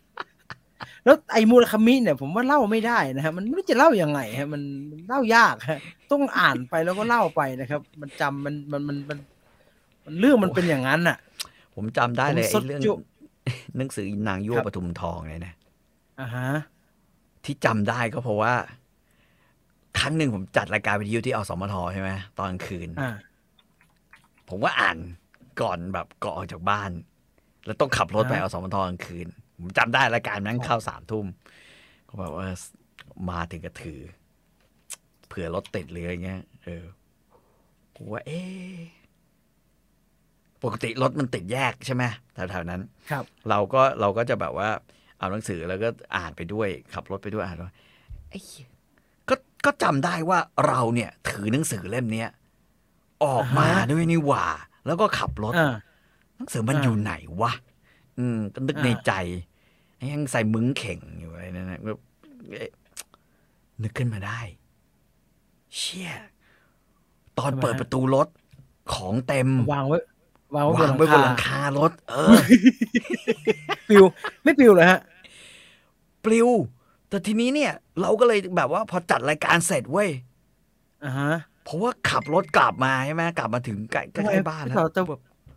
[1.05, 5.79] แล้วไอ้มูราคามิเนี่ยผมว่าเล่าไม่ได้นะฮะมันไม่รู้จะเล่ายังไงฮะมันมันเล่ายากฮะ
[6.11, 9.17] ต้องอ่านไปแล้วก็เล่าไปนะครับ มันจำมันมันมันมัน
[10.05, 11.17] มันเรื่องมันเป็นอย่างนั้นน่ะ
[11.75, 12.93] ผมจำได้เลยผมสไอ้ดเรื่องจุ
[13.77, 15.53] หนังสือนางยั่วครับปทุมทองเลยนะ
[16.19, 16.47] อ่าฮะ
[17.45, 18.53] ที่จำได้ก็เพราะว่า
[19.99, 23.15] ครั้งหนึ่งผมจัดรายการวิทยุที่อสมทใช่ไหมตอนกลางคืนอ่า
[24.49, 24.97] ผมก็อ่าน
[25.61, 26.89] ก่อนแบบก่อนออกจากบ้าน
[27.65, 29.27] แล้วต้องขับรถไปอ่าอสมทกลางคืน
[29.59, 31.25] ผมจำได้รายการนั้นเข้าสามทุ่ม
[32.07, 32.47] ก็แบบว่า
[33.29, 33.99] มาถึงก็ถือ
[35.27, 36.83] เผื่อรถติดหรืออะไรเงี้ยเออ
[37.95, 38.77] ผมว่า เอ๊ะ
[40.63, 42.03] ปกติรถมันติดแยกใช่ไหม
[42.33, 42.81] แถวๆนั้น
[43.11, 44.69] ครับ เราก็เราก็จะแบบว่า
[45.17, 47.73] เอาหนังสือแล้วก็อ่านไปด้วย ขับรถไปด้วยอ่านด้วย
[48.29, 48.67] ไอ้เหี้ย
[49.29, 52.29] ก็ก็จำได้ว่าเราเนี่ย ถือหนังสือเล่มเนี้ย
[53.25, 54.45] ออกมาอ่าฮะด้วยนี่หว่า
[54.85, 55.75] แล้วก็ขับรถอ่า
[56.37, 57.53] หนังสือมันอ่าอยู่ไหนวะ
[58.19, 59.11] อืมก็นึกอ่าในใจ
[60.11, 61.91] ยังใส่มึงเข่งอยู่อะไรนั่นนะก็
[62.51, 62.71] เอ๊ะ
[63.83, 64.39] นึกขึ้นมาได้
[65.75, 66.11] เชี่ย
[67.39, 68.27] ตอนเปิดประตูรถ
[68.93, 69.97] ของเต็ม วางไว้
[70.55, 72.37] วางไว้วางไว้บบนนหหลัลังงคาคารถ เออ
[73.89, 74.03] ปิว
[74.43, 74.99] ไม่ปิวเลยฮะ
[76.25, 76.49] ปลิว
[77.09, 80.09] แต่ทีนี้เนี่ย เราก็เลยแบบว่าพอจัดรายการเสร็จเว้ย
[81.05, 85.01] อ่าฮะเพราะว่าขับรถกลับมาใช่ไหมกลับมาถึงใกล้ใกล้ๆบ้านพี่แล้ต่อวจะ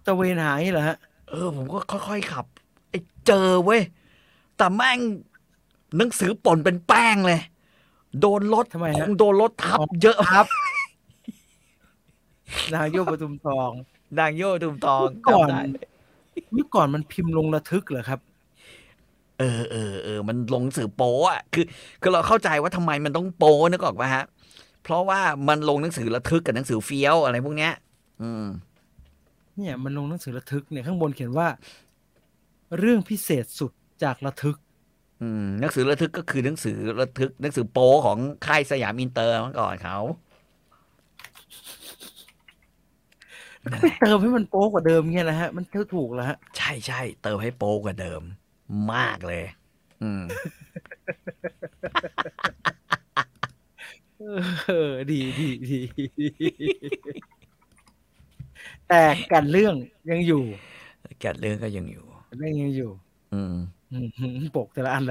[0.06, 0.96] ตะเวนหาอย่างนี้เหรอฮะ
[1.28, 1.78] เออ ผมก็
[2.08, 2.46] ค่อยๆขับ
[2.90, 3.80] ไอ้เจอเว้ย
[4.62, 5.00] แต่แม่ง
[5.96, 7.40] หนังสือป่นเป็นแป้งเลย
[8.20, 10.46] โดนรถทำไมคฮะ งโดนรถทับเยอะครับ
[12.74, 13.70] นางโยกประทุมทอง
[14.18, 15.60] นางโยดุมทองก่อน จำได้
[16.52, 18.20] เมื่อก่อนมันพิมพ์ลงระทึกเหรอครับ
[19.38, 21.64] เออเออเออมันลงหนังสือโป๊อะคือ
[22.00, 24.24] คือเราเข้าใจว่าทำไมมันต้องโป๊นึกออกปะฮะ
[24.82, 27.72] เพราะว่ามันลงหนังสือระทึกกับหนังสือเฟี้ยวอะไรพวกเนี้ย
[28.22, 28.46] อืม
[29.56, 31.48] เนี่ยมันลงหนังสือระทึกเนี่ยข้างบนเขียนว่า
[32.78, 33.72] เรื่องพิเศษสุด
[34.04, 34.56] จากระทึก
[35.22, 39.98] อืมหนังสือระทึกก็คือหนังสือระทึกหนังสือโป๊ของค่ายสยามอินเตอร์เมื่อก่อนเขา
[43.72, 48.22] นั่นไปแหละเติมให้มันโป๊กว่าเดิมเงี้ยนะฮะ มันเท่าถูกแล้วฮะ ใช่ใช่เติมให้โป๊กว่าเดิม
[48.92, 49.44] มากเลย
[50.02, 50.22] อืม
[54.66, 55.78] เออดีดีดี
[58.88, 59.02] แต่
[59.32, 59.74] กันเรื่อง
[60.10, 60.44] ยังอยู่
[61.20, 62.04] แกะเรื่องก็ยังอยู่
[62.38, 62.90] เรื่องยังอยู่
[63.34, 63.54] อืม
[63.92, 63.96] อื
[64.36, 65.10] ม ปกแต่ละอันล